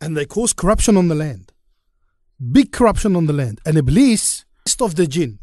And 0.01 0.16
they 0.16 0.25
caused 0.25 0.57
corruption 0.57 0.96
on 0.96 1.09
the 1.09 1.14
land. 1.14 1.53
Big 2.53 2.73
corruption 2.73 3.16
on 3.16 3.27
the 3.27 3.35
land. 3.35 3.61
And 3.66 3.77
Iblis, 3.77 4.46
best 4.64 4.81
of 4.81 4.94
the 4.94 5.07
jinn. 5.07 5.38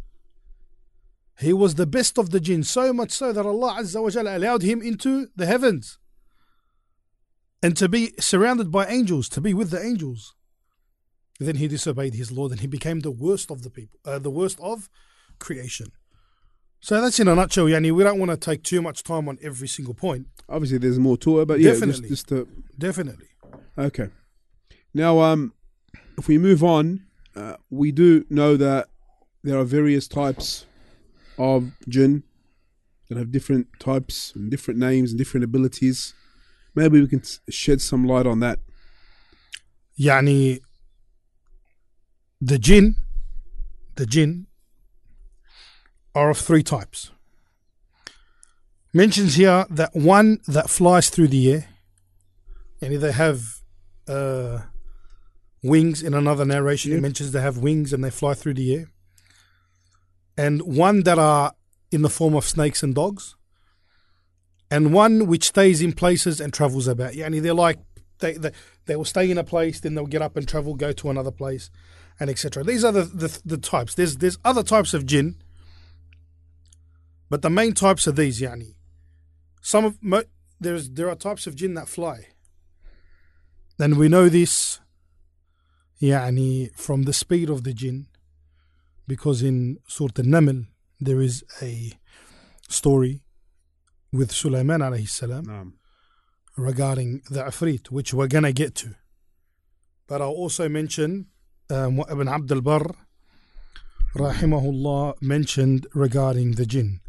He 1.40 1.54
was 1.54 1.76
the 1.76 1.86
best 1.86 2.18
of 2.18 2.32
the 2.32 2.40
jinn, 2.40 2.64
so 2.64 2.92
much 2.92 3.12
so 3.12 3.32
that 3.32 3.46
Allah 3.46 3.78
Azza 3.80 4.02
wa 4.02 4.10
Jalla 4.10 4.36
allowed 4.36 4.64
him 4.64 4.82
into 4.82 5.28
the 5.36 5.46
heavens. 5.46 6.00
And 7.62 7.78
to 7.78 7.88
be 7.88 8.14
surrounded 8.20 8.72
by 8.72 8.88
angels, 8.88 9.30
to 9.30 9.42
be 9.42 9.54
with 9.54 9.70
the 9.70 9.84
angels. 9.84 10.34
Then 11.40 11.58
he 11.58 11.68
disobeyed 11.68 12.16
his 12.16 12.32
Lord 12.32 12.52
and 12.52 12.62
he 12.62 12.68
became 12.68 13.02
the 13.02 13.12
worst 13.12 13.52
of 13.52 13.62
the 13.62 13.70
people, 13.70 14.00
uh, 14.06 14.18
the 14.18 14.32
worst 14.32 14.60
of 14.60 14.90
creation. 15.38 15.92
So 16.80 17.02
that's 17.02 17.20
in 17.20 17.28
a 17.28 17.36
nutshell, 17.36 17.68
Yanni. 17.68 17.92
We 17.92 18.04
don't 18.04 18.20
want 18.20 18.32
to 18.32 18.38
take 18.38 18.63
too 18.63 18.82
much 18.82 19.04
time 19.04 19.28
on 19.28 19.38
every 19.42 19.68
single 19.68 19.94
point. 19.94 20.28
Obviously, 20.48 20.78
there's 20.78 21.00
more 21.00 21.18
to 21.18 21.42
it, 21.42 21.48
but 21.48 21.60
yeah, 21.60 21.72
definitely. 21.72 22.10
Just, 22.10 22.28
just 22.28 22.30
to... 22.30 22.48
definitely. 22.78 23.28
Okay. 23.78 24.10
Now, 24.94 25.20
um, 25.20 25.54
if 26.18 26.28
we 26.28 26.38
move 26.38 26.63
on, 26.63 27.06
uh, 27.36 27.58
we 27.70 27.92
do 27.92 28.26
know 28.30 28.58
that 28.58 28.90
there 29.44 29.58
are 29.58 29.63
various 29.63 30.08
types 30.08 30.66
of 31.38 31.72
jinn 31.88 32.24
that 33.10 33.18
have 33.18 33.32
different 33.32 33.68
types 33.80 34.34
and 34.36 34.50
different 34.50 34.80
names 34.80 35.12
and 35.12 35.18
different 35.18 35.44
abilities. 35.44 36.13
Maybe 36.76 37.00
we 37.00 37.08
can 37.08 37.22
shed 37.50 37.82
some 37.82 38.06
light 38.06 38.26
on 38.26 38.40
that. 38.40 38.60
Yani, 40.00 40.60
the 42.42 42.60
jinn, 42.60 42.96
the 43.96 44.06
jinn 44.06 44.47
are 46.18 46.30
of 46.30 46.38
three 46.48 46.64
types 46.64 47.00
mentions 48.94 49.36
here 49.36 49.66
that 49.70 49.94
one 49.96 50.40
that 50.48 50.70
flies 50.70 51.10
through 51.10 51.28
the 51.28 51.44
air 51.54 51.64
and 52.82 52.90
they 53.04 53.12
have 53.12 53.40
uh, 54.08 54.60
wings 55.64 56.02
in 56.02 56.14
another 56.14 56.46
narration 56.46 56.92
Yeah. 56.92 56.98
it 56.98 57.02
mentions 57.02 57.32
they 57.32 57.42
have 57.42 57.58
wings 57.58 57.94
and 57.94 58.04
they 58.04 58.10
fly 58.22 58.34
through 58.34 58.56
the 58.56 58.70
air 58.76 58.86
and 60.46 60.62
one 60.62 61.04
that 61.04 61.20
are 61.20 61.54
in 61.92 62.02
the 62.02 62.10
form 62.10 62.36
of 62.36 62.46
snakes 62.46 62.82
and 62.84 62.94
dogs 62.96 63.36
and 64.70 64.94
one 64.94 65.28
which 65.28 65.46
stays 65.54 65.82
in 65.82 65.94
places 65.94 66.42
and 66.42 66.54
travels 66.54 66.88
about 66.88 67.14
yani 67.14 67.42
they're 67.42 67.54
like 67.68 67.80
they, 68.20 68.34
they 68.34 68.52
they 68.86 68.96
will 68.96 69.06
stay 69.06 69.30
in 69.30 69.38
a 69.38 69.44
place, 69.44 69.80
then 69.80 69.94
they'll 69.94 70.08
get 70.08 70.22
up 70.24 70.36
and 70.38 70.48
travel, 70.48 70.74
go 70.74 70.92
to 70.92 71.10
another 71.12 71.30
place, 71.30 71.70
and 72.20 72.30
etc. 72.32 72.64
These 72.64 72.84
are 72.84 72.92
the, 72.92 73.04
the 73.04 73.42
the 73.46 73.58
types. 73.58 73.94
There's 73.94 74.18
there's 74.18 74.40
other 74.44 74.64
types 74.64 74.96
of 74.96 75.06
jinn, 75.06 75.36
but 77.30 77.42
the 77.42 77.50
main 77.50 77.74
types 77.74 78.08
are 78.08 78.12
these. 78.12 78.42
Yani, 78.42 78.76
some 79.62 79.86
of 79.86 79.98
mo- 80.02 80.24
there's 80.60 80.90
there 80.92 81.10
are 81.10 81.16
types 81.16 81.48
of 81.48 81.56
jinn 81.56 81.74
that 81.76 81.88
fly, 81.88 82.28
and 83.80 83.98
we 83.98 84.08
know 84.08 84.30
this. 84.30 84.80
Yani 86.02 86.70
from 86.76 87.04
the 87.04 87.13
speed 87.13 87.50
of 87.50 87.63
the 87.63 87.74
jinn, 87.74 88.08
because 89.08 89.42
in 89.42 89.78
Surah 89.88 90.12
An-Naml 90.18 90.68
there 91.00 91.22
is 91.22 91.44
a 91.62 91.94
story 92.70 93.22
with 94.12 94.32
Sulaiman 94.32 94.82
alayhi 94.82 95.10
salam 95.10 95.74
regarding 96.56 97.22
the 97.30 97.44
Afrit, 97.44 97.90
which 97.92 98.13
we're 98.13 98.28
going 98.28 98.44
to 98.44 98.54
get 98.54 98.76
to. 98.76 98.96
But 100.08 100.22
I'll 100.22 100.30
also 100.30 100.70
mention 100.70 101.28
um, 101.70 101.98
what 101.98 102.10
Ibn 102.12 102.28
Abd 102.28 102.52
al-Barr, 102.52 102.96
rahimahullah, 104.16 105.22
mentioned 105.22 105.88
regarding 105.94 106.52
the 106.54 106.66
jinn. 106.66 107.00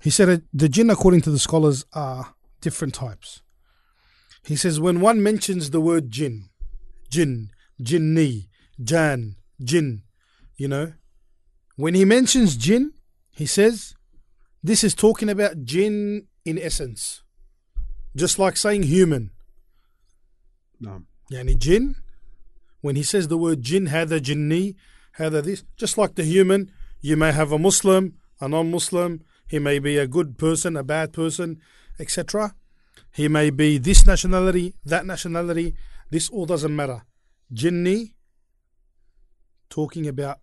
He 0.00 0.10
said 0.10 0.28
uh, 0.28 0.38
the 0.52 0.68
jinn, 0.68 0.90
according 0.90 1.20
to 1.22 1.30
the 1.30 1.38
scholars, 1.38 1.84
are 1.92 2.34
different 2.60 2.94
types. 2.94 3.42
He 4.44 4.56
says 4.56 4.80
when 4.80 5.00
one 5.00 5.22
mentions 5.22 5.70
the 5.70 5.80
word 5.80 6.10
jinn, 6.10 6.48
jinn, 7.10 7.50
jinni, 7.80 8.48
jan, 8.82 9.36
jinn, 9.62 10.02
you 10.56 10.68
know, 10.68 10.94
when 11.76 11.94
he 11.94 12.04
mentions 12.04 12.56
jinn, 12.56 12.92
he 13.30 13.46
says 13.46 13.94
this 14.62 14.82
is 14.82 14.94
talking 14.94 15.28
about 15.28 15.64
jinn 15.64 16.26
in 16.44 16.58
essence, 16.58 17.22
just 18.16 18.38
like 18.38 18.56
saying 18.56 18.84
human. 18.84 19.30
No. 20.80 21.02
Yani 21.30 21.58
jinn, 21.58 21.96
when 22.80 22.96
he 22.96 23.02
says 23.02 23.28
the 23.28 23.38
word 23.38 23.62
jinn, 23.62 23.88
hadha 23.88 24.18
jinni, 24.20 24.76
hadha 25.18 25.42
this, 25.42 25.64
just 25.76 25.98
like 25.98 26.14
the 26.14 26.24
human, 26.24 26.72
you 27.00 27.16
may 27.16 27.32
have 27.32 27.52
a 27.52 27.58
Muslim, 27.58 28.14
a 28.40 28.48
non 28.48 28.70
Muslim, 28.70 29.22
he 29.50 29.58
may 29.58 29.78
be 29.78 29.98
a 29.98 30.06
good 30.06 30.38
person 30.38 30.76
a 30.76 30.82
bad 30.82 31.12
person 31.12 31.60
etc 31.98 32.54
he 33.12 33.28
may 33.28 33.50
be 33.50 33.78
this 33.78 34.06
nationality 34.06 34.74
that 34.84 35.04
nationality 35.04 35.74
this 36.10 36.28
all 36.30 36.46
doesn't 36.46 36.74
matter 36.74 37.02
jinni 37.52 38.14
talking 39.68 40.06
about 40.06 40.38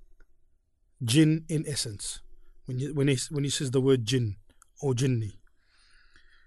jinn 1.03 1.45
in 1.47 1.63
essence 1.67 2.21
when 2.65 2.79
you, 2.79 2.93
when 2.93 3.07
he 3.07 3.17
when 3.29 3.43
he 3.43 3.49
says 3.49 3.71
the 3.71 3.81
word 3.81 4.05
jinn 4.05 4.35
or 4.81 4.93
jinni. 4.93 5.33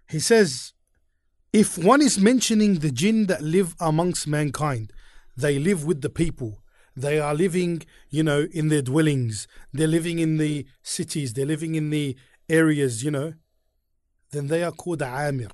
He 0.09 0.21
says, 0.21 0.73
if 1.53 1.79
one 1.79 2.01
is 2.01 2.19
mentioning 2.19 2.79
the 2.79 2.91
jinn 2.91 3.27
that 3.27 3.43
live 3.43 3.75
amongst 3.81 4.27
mankind, 4.27 4.93
they 5.37 5.59
live 5.59 5.85
with 5.85 6.01
the 6.01 6.11
people. 6.11 6.63
They 6.97 7.19
are 7.19 7.35
living, 7.35 7.83
you 8.09 8.23
know, 8.23 8.49
in 8.53 8.69
their 8.69 8.83
dwellings. 8.83 9.49
They're 9.73 9.87
living 9.87 10.19
in 10.19 10.37
the 10.37 10.67
cities. 10.83 11.33
They're 11.33 11.47
living 11.47 11.75
in 11.75 11.91
the 11.91 12.17
areas, 12.50 13.04
you 13.04 13.12
know. 13.12 13.34
Then 14.32 14.48
they 14.48 14.64
are 14.64 14.72
called 14.72 15.02
Amir. 15.02 15.50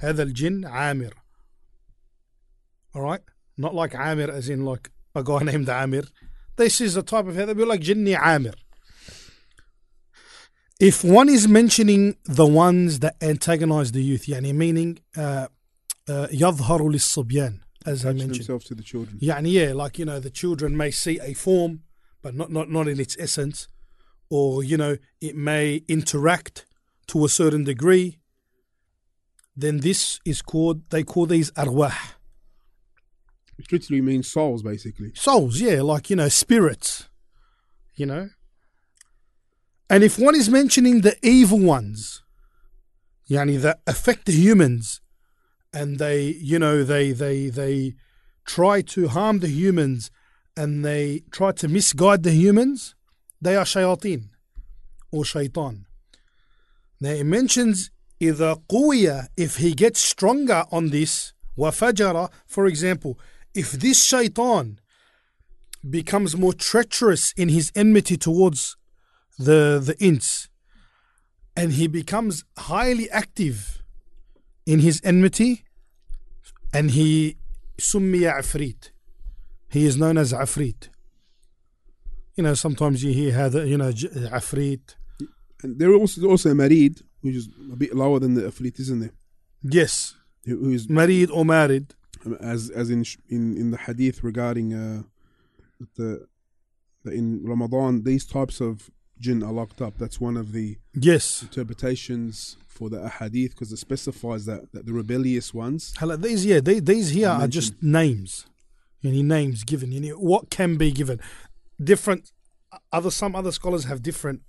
هذا 0.00 0.22
الجن 0.22 0.64
عامر. 0.64 1.12
All 2.94 3.02
right? 3.02 3.22
Not 3.56 3.74
like 3.74 3.94
Amir 3.94 4.30
as 4.30 4.48
in 4.48 4.64
like 4.64 4.90
a 5.14 5.22
guy 5.22 5.40
named 5.42 5.68
Amir. 5.68 6.04
This 6.56 6.80
is 6.80 6.96
a 6.96 7.02
type 7.02 7.26
of 7.26 7.34
they'll 7.34 7.54
be 7.54 7.64
like 7.64 7.80
Jinni 7.80 8.18
Amir. 8.18 8.54
If 10.78 11.02
one 11.02 11.28
is 11.28 11.48
mentioning 11.48 12.16
the 12.24 12.46
ones 12.46 12.98
that 13.00 13.16
antagonize 13.22 13.92
the 13.92 14.02
youth, 14.02 14.26
يعني 14.26 14.54
meaning 14.54 14.98
uh, 15.16 15.48
uh, 16.08 16.28
يظهر 16.32 16.88
للصبيان 16.92 17.60
as 17.86 18.04
I 18.04 18.10
Attach 18.10 18.18
mentioned. 18.18 18.34
themselves 18.34 18.64
to 18.66 18.74
the 18.74 18.82
children. 18.82 19.18
يعني 19.22 19.52
yeah, 19.52 19.72
like 19.72 19.98
you 19.98 20.04
know, 20.04 20.20
the 20.20 20.30
children 20.30 20.76
may 20.76 20.90
see 20.90 21.18
a 21.20 21.32
form, 21.32 21.82
but 22.22 22.34
not 22.34 22.50
not 22.50 22.70
not 22.70 22.88
in 22.88 23.00
its 23.00 23.16
essence, 23.18 23.68
or 24.31 24.63
you 24.63 24.77
know, 24.77 24.97
it 25.19 25.35
may 25.35 25.83
interact 25.87 26.65
to 27.07 27.25
a 27.25 27.29
certain 27.29 27.63
degree. 27.65 28.17
Then 29.55 29.81
this 29.81 30.19
is 30.25 30.41
called 30.41 30.89
they 30.89 31.03
call 31.03 31.25
these 31.27 31.51
arwah 31.51 31.93
Which 33.57 33.71
literally 33.71 34.01
means 34.01 34.31
souls, 34.31 34.63
basically. 34.63 35.11
souls, 35.13 35.59
yeah, 35.59 35.81
like 35.81 36.09
you 36.09 36.15
know, 36.15 36.29
spirits, 36.29 37.09
you 37.95 38.05
know. 38.05 38.29
And 39.89 40.03
if 40.05 40.17
one 40.17 40.35
is 40.35 40.49
mentioning 40.49 41.01
the 41.01 41.17
evil 41.21 41.59
ones, 41.59 42.23
yani 43.29 43.59
that 43.61 43.81
affect 43.85 44.25
the 44.25 44.31
humans, 44.31 45.01
and 45.73 45.99
they, 45.99 46.27
you 46.51 46.57
know, 46.57 46.83
they 46.83 47.11
they 47.11 47.49
they 47.49 47.95
try 48.45 48.81
to 48.81 49.09
harm 49.09 49.39
the 49.39 49.49
humans, 49.49 50.09
and 50.55 50.85
they 50.85 51.23
try 51.31 51.51
to 51.51 51.67
misguide 51.67 52.23
the 52.23 52.31
humans, 52.31 52.95
they 53.41 53.55
are 53.55 53.65
shayateen 53.65 54.29
or 55.11 55.25
shaitan. 55.25 55.85
Now 56.99 57.11
it 57.11 57.25
mentions 57.25 57.89
إِذَا 58.21 58.63
قُوِيَ 58.69 59.27
If 59.35 59.57
he 59.57 59.73
gets 59.73 59.99
stronger 59.99 60.65
on 60.71 60.91
this, 60.91 61.33
وَفَجَرَ 61.57 62.29
For 62.45 62.67
example, 62.67 63.19
if 63.55 63.71
this 63.71 64.05
shaitan 64.05 64.79
becomes 65.89 66.37
more 66.37 66.53
treacherous 66.53 67.33
in 67.35 67.49
his 67.49 67.71
enmity 67.75 68.15
towards 68.15 68.77
the, 69.39 69.81
the 69.83 69.95
ins, 69.99 70.47
and 71.55 71.73
he 71.73 71.87
becomes 71.87 72.45
highly 72.57 73.09
active 73.09 73.81
in 74.67 74.79
his 74.79 75.01
enmity, 75.03 75.63
and 76.71 76.91
he 76.91 77.37
سُمِّيَ 77.79 78.31
عفريت. 78.31 78.91
He 79.69 79.85
is 79.85 79.97
known 79.97 80.17
as 80.17 80.31
Afrit 80.31 80.89
you 82.35 82.43
know, 82.43 82.53
sometimes 82.53 83.03
you 83.03 83.13
hear 83.13 83.33
how 83.33 83.49
the, 83.49 83.67
you 83.67 83.77
know, 83.77 83.89
uh, 83.89 84.37
Afrit. 84.39 84.95
And 85.63 85.79
there 85.79 85.91
are 85.91 85.95
also 85.95 86.53
Marid, 86.53 87.03
which 87.21 87.35
is 87.35 87.49
a 87.71 87.75
bit 87.75 87.95
lower 87.95 88.19
than 88.19 88.33
the 88.33 88.43
Afrit, 88.43 88.79
isn't 88.79 88.99
there? 88.99 89.13
Yes. 89.63 90.15
Who 90.45 90.71
is 90.71 90.87
Marid 90.87 91.29
or 91.31 91.43
Marid. 91.43 91.91
As 92.39 92.69
as 92.69 92.89
in 92.89 93.03
in, 93.29 93.57
in 93.57 93.71
the 93.71 93.77
hadith 93.77 94.23
regarding 94.23 94.73
uh, 94.73 95.03
the, 95.97 96.27
the 97.03 97.11
in 97.11 97.43
Ramadan, 97.43 98.03
these 98.03 98.25
types 98.25 98.61
of 98.61 98.91
jinn 99.19 99.43
are 99.43 99.51
locked 99.51 99.81
up. 99.81 99.97
That's 99.97 100.21
one 100.21 100.37
of 100.37 100.51
the 100.51 100.77
yes 100.93 101.41
interpretations 101.41 102.57
for 102.67 102.89
the 102.89 103.09
hadith 103.09 103.51
because 103.51 103.71
it 103.71 103.77
specifies 103.77 104.45
that, 104.45 104.71
that 104.71 104.85
the 104.85 104.93
rebellious 104.93 105.53
ones. 105.53 105.93
These 106.17 106.45
yeah, 106.45 106.59
they, 106.59 106.79
these 106.79 107.09
here 107.09 107.29
are 107.29 107.47
just 107.47 107.81
names. 107.81 108.45
Any 109.03 109.23
names 109.23 109.63
given? 109.63 109.91
Any 109.93 110.09
what 110.09 110.51
can 110.51 110.77
be 110.77 110.91
given? 110.91 111.19
Different 111.83 112.31
other 112.91 113.11
some 113.11 113.35
other 113.35 113.51
scholars 113.51 113.85
have 113.85 114.01
different 114.01 114.41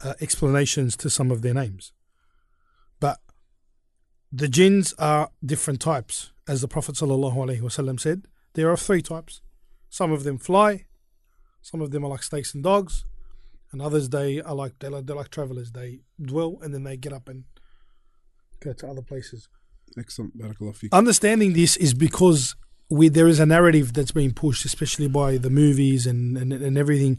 uh, 0.00 0.14
explanations 0.20 0.96
to 0.96 1.10
some 1.10 1.30
of 1.30 1.42
their 1.42 1.54
names. 1.54 1.92
But 3.00 3.18
the 4.30 4.48
jinns 4.48 4.94
are 4.98 5.30
different 5.44 5.80
types. 5.80 6.32
As 6.46 6.60
the 6.60 6.68
prophet 6.68 6.94
sallallahu 6.94 7.34
alaihi 7.34 7.60
wasallam 7.60 8.00
said 8.00 8.26
there 8.54 8.70
are 8.70 8.76
three 8.76 9.02
types. 9.02 9.42
Some 9.88 10.12
of 10.12 10.24
them 10.24 10.38
fly. 10.38 10.86
Some 11.60 11.80
of 11.80 11.90
them 11.90 12.04
are 12.04 12.08
like 12.10 12.22
snakes 12.22 12.54
and 12.54 12.62
dogs. 12.62 13.04
And 13.72 13.82
others 13.82 14.08
they 14.08 14.40
are 14.40 14.54
like 14.54 14.78
they're 14.78 14.90
like, 14.90 15.06
they're 15.06 15.16
like 15.16 15.30
travelers. 15.30 15.72
They 15.72 16.00
dwell 16.20 16.58
and 16.62 16.72
then 16.72 16.84
they 16.84 16.96
get 16.96 17.12
up 17.12 17.28
and 17.28 17.44
go 18.60 18.72
to 18.72 18.88
other 18.88 19.02
places. 19.02 19.48
Excellent, 19.98 20.34
understanding 20.92 21.54
this 21.54 21.76
is 21.76 21.94
because 21.94 22.54
we 22.90 23.08
there 23.08 23.28
is 23.28 23.38
a 23.40 23.46
narrative 23.46 23.92
that's 23.92 24.12
being 24.12 24.32
pushed, 24.32 24.64
especially 24.64 25.08
by 25.08 25.36
the 25.38 25.50
movies 25.50 26.06
and, 26.06 26.36
and, 26.38 26.52
and 26.52 26.78
everything, 26.78 27.18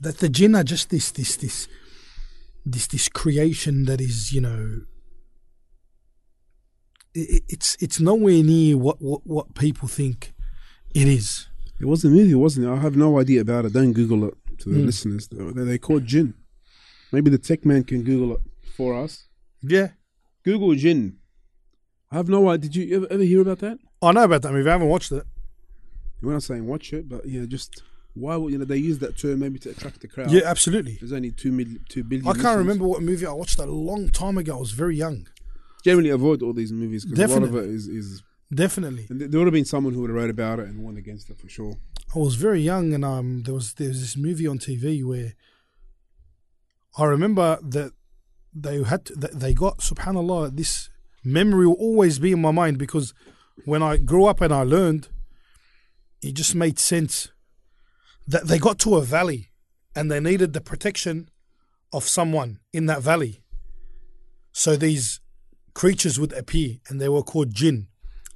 that 0.00 0.18
the 0.18 0.28
jinn 0.28 0.54
are 0.54 0.64
just 0.64 0.90
this 0.90 1.10
this 1.12 1.36
this 1.36 1.68
this 2.64 2.86
this 2.88 3.08
creation 3.08 3.84
that 3.84 4.00
is 4.00 4.32
you 4.32 4.40
know. 4.40 4.80
i- 7.16 7.20
i 7.36 7.40
it's 7.48 7.76
it's 7.80 8.00
nowhere 8.00 8.42
near 8.42 8.76
what, 8.76 9.00
what, 9.00 9.20
what 9.24 9.54
people 9.54 9.88
think 9.88 10.32
it 10.94 11.08
is. 11.08 11.46
It 11.80 11.84
was 11.86 12.04
a 12.04 12.08
movie, 12.08 12.34
wasn't 12.34 12.66
it? 12.66 12.70
I 12.70 12.76
have 12.76 12.96
no 12.96 13.18
idea 13.20 13.42
about 13.42 13.66
it. 13.66 13.72
Don't 13.74 13.92
Google 13.92 14.24
it 14.28 14.34
to 14.60 14.70
the 14.70 14.80
Hmm. 14.80 14.86
listeners. 14.86 15.28
They 15.28 15.64
they 15.64 15.78
called 15.78 16.06
jinn. 16.06 16.34
Maybe 17.12 17.30
the 17.30 17.38
tech 17.38 17.64
man 17.64 17.84
can 17.84 18.02
Google 18.02 18.34
it 18.36 18.40
for 18.76 18.94
us. 19.04 19.26
Yeah, 19.62 19.88
Google 20.44 20.74
jinn. 20.74 21.18
I 22.10 22.16
have 22.16 22.28
no 22.28 22.48
idea. 22.48 22.68
Did 22.70 22.76
you 22.76 22.96
ever, 22.96 23.06
ever 23.10 23.22
hear 23.22 23.40
about 23.42 23.58
that? 23.60 23.78
I 24.02 24.12
know 24.12 24.24
about 24.24 24.42
that 24.42 24.52
movie. 24.52 24.68
I 24.68 24.72
haven't 24.72 24.88
watched 24.88 25.12
it. 25.12 25.24
We're 26.22 26.32
not 26.32 26.42
saying 26.42 26.66
watch 26.66 26.92
it, 26.92 27.08
but 27.08 27.26
yeah, 27.26 27.44
just 27.46 27.82
why 28.14 28.36
would 28.36 28.52
you 28.52 28.58
know 28.58 28.64
they 28.64 28.78
use 28.78 28.98
that 29.00 29.18
term 29.18 29.40
maybe 29.40 29.58
to 29.60 29.70
attract 29.70 30.00
the 30.00 30.08
crowd? 30.08 30.30
Yeah, 30.30 30.42
absolutely. 30.44 30.96
There's 31.00 31.12
only 31.12 31.30
two 31.30 31.52
million, 31.52 31.84
two 31.88 32.02
billion. 32.02 32.26
I 32.26 32.32
can't 32.32 32.38
listeners. 32.38 32.58
remember 32.58 32.86
what 32.86 33.02
movie 33.02 33.26
I 33.26 33.32
watched 33.32 33.58
a 33.58 33.66
long 33.66 34.08
time 34.08 34.38
ago. 34.38 34.56
I 34.56 34.60
was 34.60 34.72
very 34.72 34.96
young. 34.96 35.28
Generally, 35.84 36.10
avoid 36.10 36.42
all 36.42 36.52
these 36.52 36.72
movies 36.72 37.04
because 37.04 37.30
a 37.30 37.34
lot 37.34 37.42
of 37.42 37.52
Definitely. 37.52 37.68
it 37.68 37.74
is 37.74 37.88
is. 37.88 38.22
Definitely. 38.54 39.06
And 39.10 39.20
there 39.20 39.40
would 39.40 39.46
have 39.46 39.52
been 39.52 39.64
someone 39.64 39.92
who 39.92 40.00
would 40.02 40.10
have 40.10 40.16
wrote 40.16 40.30
about 40.30 40.60
it 40.60 40.68
and 40.68 40.84
won 40.84 40.96
against 40.96 41.30
it 41.30 41.38
for 41.38 41.48
sure. 41.48 41.76
I 42.14 42.18
was 42.18 42.36
very 42.36 42.60
young, 42.60 42.92
and 42.94 43.04
um, 43.04 43.42
there 43.42 43.54
was 43.54 43.74
there 43.74 43.88
was 43.88 44.00
this 44.00 44.16
movie 44.16 44.46
on 44.46 44.58
TV 44.58 45.04
where 45.04 45.34
I 46.96 47.04
remember 47.04 47.58
that 47.62 47.92
they 48.54 48.82
had 48.82 49.04
to, 49.06 49.14
that 49.16 49.40
they 49.40 49.52
got 49.52 49.78
Subhanallah. 49.78 50.56
This 50.56 50.88
memory 51.22 51.66
will 51.66 51.74
always 51.74 52.18
be 52.18 52.32
in 52.32 52.40
my 52.40 52.52
mind 52.52 52.78
because 52.78 53.12
when 53.64 53.82
I 53.82 53.96
grew 53.96 54.26
up 54.26 54.40
and 54.40 54.52
I 54.52 54.62
learned, 54.62 55.08
it 56.22 56.34
just 56.34 56.54
made 56.54 56.78
sense 56.78 57.28
that 58.26 58.48
they 58.48 58.58
got 58.58 58.78
to 58.80 58.96
a 58.96 59.02
valley 59.02 59.50
and 59.94 60.10
they 60.10 60.20
needed 60.20 60.52
the 60.52 60.60
protection 60.60 61.28
of 61.92 62.04
someone 62.04 62.58
in 62.72 62.86
that 62.86 63.02
valley. 63.02 63.42
So 64.52 64.76
these 64.76 65.20
creatures 65.74 66.18
would 66.18 66.32
appear, 66.32 66.76
and 66.88 67.00
they 67.00 67.08
were 67.08 67.22
called 67.22 67.54
jinn, 67.54 67.88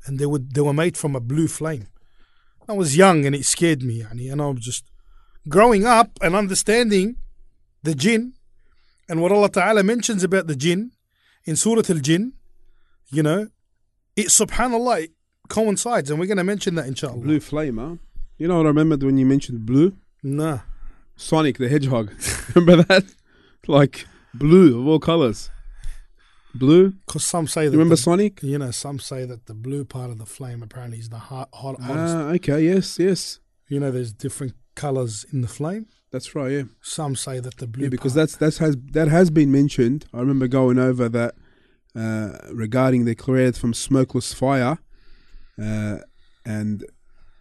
and 0.06 0.18
they 0.18 0.26
would 0.26 0.54
they 0.54 0.60
were 0.60 0.72
made 0.72 0.96
from 0.96 1.16
a 1.16 1.20
blue 1.20 1.48
flame. 1.48 1.88
I 2.68 2.72
was 2.72 2.96
young 2.96 3.26
and 3.26 3.34
it 3.34 3.44
scared 3.44 3.82
me, 3.82 4.02
and 4.02 4.40
I 4.40 4.46
was 4.46 4.60
just 4.60 4.84
growing 5.48 5.86
up 5.86 6.18
and 6.22 6.36
understanding 6.36 7.16
the 7.82 7.94
jinn 7.94 8.34
and 9.08 9.20
what 9.20 9.32
Allah 9.32 9.50
Ta'ala 9.50 9.82
mentions 9.82 10.22
about 10.22 10.46
the 10.46 10.54
jinn 10.54 10.92
in 11.44 11.56
Surah 11.56 11.82
Al 11.88 11.98
Jinn, 11.98 12.34
you 13.10 13.22
know, 13.22 13.48
it 14.16 14.26
subhanAllah 14.28 15.04
it 15.04 15.10
coincides, 15.48 16.10
and 16.10 16.18
we're 16.20 16.26
going 16.26 16.38
to 16.38 16.44
mention 16.44 16.74
that 16.76 16.86
inshallah. 16.86 17.18
Blue 17.18 17.40
flame, 17.40 17.78
huh? 17.78 17.96
You 18.38 18.48
know 18.48 18.56
what 18.56 18.66
I 18.66 18.68
remembered 18.68 19.02
when 19.02 19.18
you 19.18 19.26
mentioned 19.26 19.66
blue? 19.66 19.96
Nah. 20.22 20.60
Sonic 21.16 21.58
the 21.58 21.68
Hedgehog. 21.68 22.12
Remember 22.54 22.82
that? 22.84 23.04
Like 23.66 24.06
blue 24.32 24.80
of 24.80 24.86
all 24.86 24.98
colors. 24.98 25.50
Blue. 26.54 26.90
Because 27.06 27.24
some 27.24 27.46
say 27.46 27.64
You 27.64 27.70
that. 27.70 27.76
remember 27.76 27.94
the, 27.96 28.00
Sonic? 28.02 28.42
you 28.42 28.58
know, 28.58 28.70
some 28.70 28.98
say 28.98 29.24
that 29.26 29.46
the 29.46 29.54
blue 29.54 29.84
part 29.84 30.10
of 30.10 30.18
the 30.18 30.24
flame 30.26 30.62
apparently 30.62 30.98
is 30.98 31.10
the 31.10 31.18
hot, 31.18 31.48
hot, 31.52 31.80
hottest. 31.80 32.16
Ah, 32.16 32.28
okay. 32.30 32.62
Yes, 32.64 32.98
yes. 32.98 33.38
you 33.68 33.78
know, 33.78 33.90
there's 33.90 34.12
different 34.12 34.54
colors 34.74 35.24
in 35.32 35.42
the 35.42 35.48
flame. 35.48 35.86
That's 36.10 36.34
right. 36.34 36.50
Yeah. 36.50 36.62
Some 36.80 37.14
say 37.16 37.38
that 37.38 37.58
the 37.58 37.66
blue 37.66 37.84
Yeah, 37.84 37.88
because 37.90 38.14
part, 38.14 38.22
that's 38.30 38.36
that's 38.36 38.58
has 38.58 38.76
that 38.92 39.08
has 39.08 39.30
been 39.30 39.52
mentioned. 39.52 40.06
I 40.12 40.18
remember 40.20 40.48
going 40.48 40.78
over 40.78 41.08
that 41.10 41.34
uh, 41.96 42.38
regarding 42.52 43.04
they 43.04 43.14
created 43.14 43.56
from 43.56 43.74
smokeless 43.74 44.32
fire, 44.32 44.78
uh, 45.60 45.98
and 46.44 46.84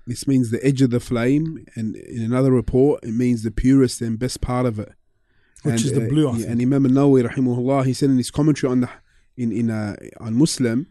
this 0.08 0.28
means 0.28 0.52
the 0.52 0.64
edge 0.66 0.82
of 0.82 0.90
the 0.90 1.00
flame. 1.00 1.66
And 1.76 1.96
in 1.96 2.24
another 2.24 2.52
report, 2.52 3.04
it 3.04 3.14
means 3.14 3.44
the 3.44 3.52
purest 3.52 4.02
and 4.02 4.18
best 4.18 4.42
part 4.42 4.66
of 4.66 4.80
it, 4.80 4.92
which 5.64 5.76
and, 5.76 5.86
is 5.86 5.94
the 5.94 6.06
uh, 6.06 6.10
blue. 6.10 6.30
I 6.30 6.38
yeah, 6.38 6.48
and 6.48 6.62
Imam 6.62 6.86
Nawawi 6.86 7.28
rahimahullah, 7.28 7.86
he 7.86 7.94
said 7.94 8.10
in 8.10 8.18
his 8.18 8.32
commentary 8.32 8.72
on 8.72 8.82
the 8.82 8.90
in 9.38 9.52
in 9.52 9.70
uh, 9.70 9.96
on 10.20 10.36
Muslim 10.36 10.88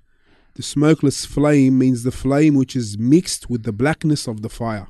the 0.59 0.64
smokeless 0.64 1.25
flame 1.25 1.79
means 1.79 2.03
the 2.03 2.11
flame 2.11 2.57
which 2.57 2.75
is 2.75 2.99
mixed 2.99 3.49
with 3.49 3.62
the 3.62 3.73
blackness 3.73 4.27
of 4.27 4.42
the 4.42 4.49
fire. 4.49 4.88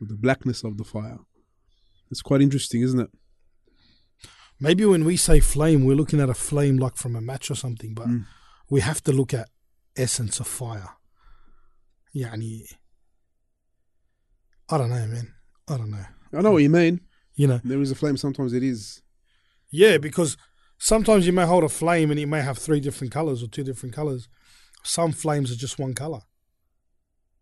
With 0.00 0.08
the 0.08 0.16
blackness 0.16 0.64
of 0.64 0.78
the 0.78 0.84
fire. 0.84 1.18
It's 2.10 2.22
quite 2.22 2.40
interesting, 2.40 2.80
isn't 2.80 3.00
it? 3.00 3.10
maybe 4.60 4.84
when 4.84 5.04
we 5.04 5.16
say 5.16 5.40
flame, 5.40 5.84
we're 5.84 5.96
looking 5.96 6.20
at 6.20 6.28
a 6.28 6.34
flame 6.34 6.76
like 6.76 6.96
from 6.96 7.16
a 7.16 7.20
match 7.20 7.50
or 7.50 7.54
something, 7.54 7.94
but 7.94 8.08
mm. 8.08 8.24
we 8.70 8.80
have 8.80 9.02
to 9.04 9.12
look 9.12 9.34
at 9.34 9.48
essence 9.96 10.40
of 10.40 10.46
fire. 10.46 10.90
Yani, 12.14 12.62
I 14.70 14.78
don't 14.78 14.90
know, 14.90 15.06
man. 15.06 15.34
I 15.68 15.76
don't 15.76 15.90
know. 15.90 16.06
I 16.32 16.40
know 16.40 16.52
what 16.52 16.62
you 16.62 16.70
mean. 16.70 17.00
You 17.34 17.46
know, 17.46 17.60
there 17.62 17.80
is 17.80 17.90
a 17.90 17.94
flame. 17.94 18.16
Sometimes 18.16 18.52
it 18.52 18.62
is. 18.62 19.02
Yeah, 19.70 19.98
because 19.98 20.36
sometimes 20.78 21.26
you 21.26 21.32
may 21.32 21.44
hold 21.44 21.64
a 21.64 21.68
flame 21.68 22.10
and 22.10 22.18
it 22.18 22.26
may 22.26 22.40
have 22.40 22.58
three 22.58 22.80
different 22.80 23.12
colors 23.12 23.42
or 23.42 23.48
two 23.48 23.64
different 23.64 23.94
colors. 23.94 24.28
Some 24.82 25.12
flames 25.12 25.52
are 25.52 25.56
just 25.56 25.78
one 25.78 25.94
color. 25.94 26.20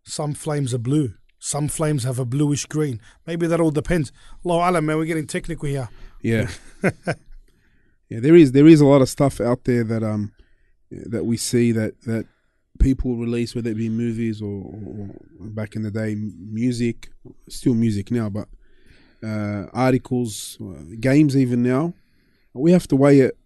Some 0.05 0.35
flames 0.35 0.75
are 0.75 0.79
blue. 0.79 1.15
Some 1.39 1.69
flames 1.69 2.05
have 2.05 2.19
a 2.19 2.25
bluish 2.25 2.67
green. 2.67 3.01
Maybe 3.27 3.47
that 3.47 3.61
all 3.61 3.71
depends. 3.71 4.11
Lo, 4.45 4.61
Alan, 4.63 4.87
man, 4.87 4.97
we're 4.97 5.05
getting 5.05 5.27
technical 5.27 5.69
here. 5.69 5.89
Yeah. 6.25 6.51
yeah, 8.09 8.21
there 8.21 8.35
is 8.35 8.53
there 8.53 8.67
is 8.67 8.81
a 8.81 8.87
lot 8.87 9.03
of 9.03 9.09
stuff 9.09 9.41
out 9.41 9.65
there 9.65 9.85
that 9.85 10.03
um 10.03 10.33
that 10.91 11.25
we 11.27 11.37
see 11.37 11.71
that 11.73 12.01
that 12.03 12.27
people 12.81 13.17
release, 13.17 13.55
whether 13.55 13.71
it 13.71 13.77
be 13.77 13.89
movies 13.89 14.41
or, 14.43 14.65
or 14.65 15.11
back 15.39 15.77
in 15.77 15.83
the 15.83 15.91
day 15.91 16.15
music, 16.15 17.11
still 17.49 17.75
music 17.75 18.11
now, 18.11 18.29
but 18.29 18.49
uh, 19.23 19.67
articles, 19.73 20.59
uh, 20.61 20.83
games 20.99 21.37
even 21.37 21.63
now. 21.63 21.95
We 22.53 22.73
have 22.73 22.89
to 22.89 22.97
weigh 22.97 23.21
it 23.21 23.37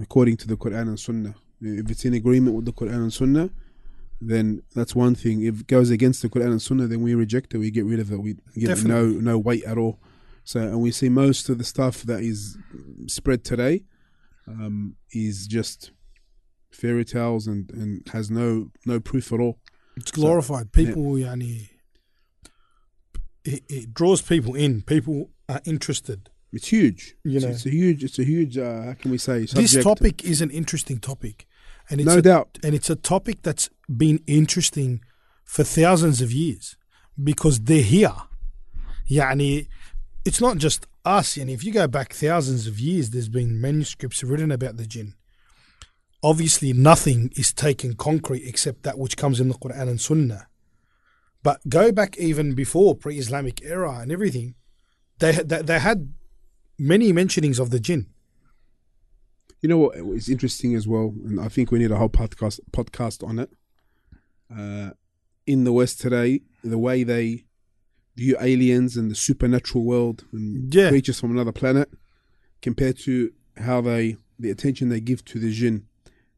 according 0.00 0.36
to 0.38 0.46
the 0.48 0.56
Quran 0.56 0.88
and 0.88 1.00
Sunnah. 1.00 1.34
If 1.60 1.90
it's 1.90 2.04
in 2.04 2.14
agreement 2.14 2.56
with 2.56 2.64
the 2.64 2.72
Quran 2.72 2.96
and 2.96 3.12
Sunnah, 3.12 3.50
then 4.20 4.62
that's 4.74 4.94
one 4.94 5.14
thing. 5.14 5.42
If 5.42 5.60
it 5.60 5.66
goes 5.66 5.90
against 5.90 6.22
the 6.22 6.28
Quran 6.28 6.50
and 6.52 6.62
Sunnah, 6.62 6.86
then 6.86 7.02
we 7.02 7.14
reject 7.14 7.54
it. 7.54 7.58
We 7.58 7.70
get 7.70 7.84
rid 7.84 8.00
of 8.00 8.12
it. 8.12 8.18
We 8.18 8.36
give 8.56 8.70
it 8.70 8.84
no 8.84 9.06
no 9.06 9.38
weight 9.38 9.64
at 9.64 9.78
all. 9.78 9.98
So, 10.44 10.60
and 10.60 10.80
we 10.80 10.90
see 10.90 11.08
most 11.08 11.48
of 11.48 11.58
the 11.58 11.64
stuff 11.64 12.02
that 12.02 12.20
is 12.20 12.58
spread 13.06 13.44
today 13.44 13.84
um, 14.46 14.96
is 15.10 15.46
just 15.46 15.90
fairy 16.70 17.04
tales 17.04 17.46
and, 17.46 17.70
and 17.70 18.06
has 18.08 18.30
no 18.30 18.70
no 18.84 19.00
proof 19.00 19.32
at 19.32 19.40
all. 19.40 19.58
It's 19.96 20.10
glorified. 20.10 20.72
People, 20.72 21.14
yani, 21.14 21.68
it, 23.44 23.62
it 23.68 23.94
draws 23.94 24.20
people 24.20 24.54
in. 24.54 24.82
People 24.82 25.30
are 25.48 25.60
interested. 25.64 26.30
It's 26.52 26.68
huge. 26.68 27.16
You 27.24 27.36
it's, 27.36 27.44
know. 27.44 27.50
it's 27.50 27.66
a 27.66 27.70
huge. 27.70 28.04
It's 28.04 28.18
a 28.18 28.24
huge. 28.24 28.58
Uh, 28.58 28.82
how 28.82 28.94
can 28.94 29.10
we 29.10 29.18
say? 29.18 29.40
This 29.40 29.72
subject. 29.72 29.84
topic 29.84 30.24
is 30.24 30.40
an 30.40 30.50
interesting 30.50 30.98
topic, 30.98 31.46
and 31.88 32.00
it's 32.00 32.08
no 32.08 32.18
a, 32.18 32.22
doubt. 32.22 32.58
and 32.62 32.74
it's 32.74 32.90
a 32.90 32.96
topic 32.96 33.42
that's 33.42 33.70
been 33.94 34.20
interesting 34.26 35.00
for 35.44 35.64
thousands 35.64 36.20
of 36.20 36.32
years 36.32 36.76
because 37.22 37.60
they're 37.60 37.82
here. 37.82 38.14
Yani, 39.10 39.68
it's 40.24 40.40
not 40.40 40.58
just 40.58 40.86
us. 41.04 41.36
And 41.36 41.50
if 41.50 41.64
you 41.64 41.72
go 41.72 41.86
back 41.86 42.12
thousands 42.12 42.66
of 42.66 42.80
years, 42.80 43.10
there's 43.10 43.28
been 43.28 43.60
manuscripts 43.60 44.24
written 44.24 44.50
about 44.50 44.76
the 44.76 44.86
jinn. 44.86 45.14
Obviously, 46.22 46.72
nothing 46.72 47.30
is 47.36 47.52
taken 47.52 47.94
concrete 47.94 48.46
except 48.46 48.82
that 48.82 48.98
which 48.98 49.16
comes 49.16 49.40
in 49.40 49.48
the 49.48 49.54
Quran 49.54 49.88
and 49.88 50.00
Sunnah. 50.00 50.46
But 51.42 51.60
go 51.68 51.92
back 51.92 52.16
even 52.16 52.54
before 52.54 52.94
pre-Islamic 52.94 53.62
era 53.62 53.98
and 54.00 54.10
everything, 54.10 54.54
they 55.18 55.32
they, 55.32 55.60
they 55.60 55.78
had 55.78 56.14
many 56.78 57.12
mentionings 57.12 57.60
of 57.60 57.68
the 57.68 57.78
jinn. 57.78 58.06
You 59.60 59.68
know 59.68 59.78
what 59.78 59.96
is 59.96 60.30
interesting 60.30 60.74
as 60.74 60.88
well, 60.88 61.14
and 61.24 61.38
I 61.38 61.48
think 61.48 61.70
we 61.70 61.78
need 61.78 61.90
a 61.90 61.96
whole 61.96 62.08
podcast 62.08 62.60
podcast 62.70 63.26
on 63.26 63.38
it. 63.38 63.50
Uh, 64.54 64.90
in 65.46 65.64
the 65.64 65.72
West 65.72 66.00
today, 66.00 66.40
the 66.62 66.78
way 66.78 67.02
they 67.02 67.44
view 68.16 68.36
aliens 68.40 68.96
and 68.96 69.10
the 69.10 69.14
supernatural 69.14 69.84
world 69.84 70.24
and 70.32 70.72
Yeah. 70.74 70.88
creatures 70.90 71.18
from 71.20 71.30
another 71.32 71.52
planet, 71.52 71.88
compared 72.62 72.98
to 73.00 73.32
how 73.56 73.80
they 73.80 74.16
the 74.38 74.50
attention 74.50 74.88
they 74.88 75.00
give 75.00 75.24
to 75.24 75.38
the 75.38 75.52
jinn 75.52 75.84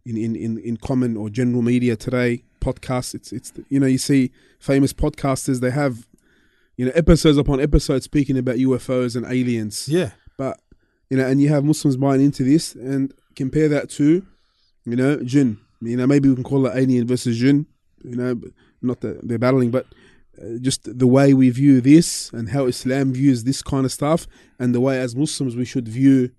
in, 0.05 0.17
in, 0.19 0.37
in, 0.37 0.59
in 0.59 0.77
common 0.77 1.17
or 1.17 1.31
general 1.31 1.63
media 1.63 1.97
today, 1.97 2.43
podcasts. 2.61 3.15
It's 3.15 3.33
it's 3.33 3.53
you 3.69 3.81
know 3.81 3.87
you 3.87 3.99
see 3.99 4.33
famous 4.59 4.93
podcasters 4.93 5.61
they 5.61 5.71
have 5.71 6.07
you 6.77 6.85
know 6.87 6.93
episodes 6.95 7.39
upon 7.39 7.61
episodes 7.61 8.05
speaking 8.05 8.37
about 8.39 8.57
UFOs 8.57 9.17
and 9.17 9.25
aliens 9.27 9.89
Yeah. 9.89 10.11
but 10.37 10.61
you 11.11 11.17
know, 11.17 11.27
and 11.27 11.41
you 11.41 11.49
have 11.51 11.65
Muslims 11.65 11.97
buying 11.97 12.21
into 12.21 12.43
this, 12.43 12.75
and 12.75 13.15
compare 13.37 13.69
that 13.69 13.89
to, 13.91 14.27
you 14.85 14.97
know, 14.97 15.23
jinn. 15.23 15.59
You 15.81 15.97
know, 15.97 16.05
maybe 16.07 16.29
we 16.29 16.35
can 16.35 16.43
call 16.43 16.67
it 16.67 16.73
alien 16.75 17.07
versus 17.07 17.39
jinn. 17.39 17.67
You 18.03 18.17
know, 18.17 18.35
but 18.35 18.51
not 18.83 19.01
that 19.03 19.27
they're 19.27 19.39
battling, 19.39 19.71
but 19.71 19.87
just 20.61 20.99
the 20.99 21.07
way 21.07 21.35
we 21.35 21.51
view 21.51 21.81
this 21.81 22.31
and 22.33 22.51
how 22.51 22.67
Islam 22.67 23.13
views 23.13 23.45
this 23.45 23.63
kind 23.63 23.85
of 23.85 23.93
stuff, 23.93 24.27
and 24.59 24.75
the 24.75 24.81
way 24.81 25.01
as 25.01 25.15
Muslims 25.17 25.57
we 25.57 25.65
should 25.65 25.89
view 25.89 26.31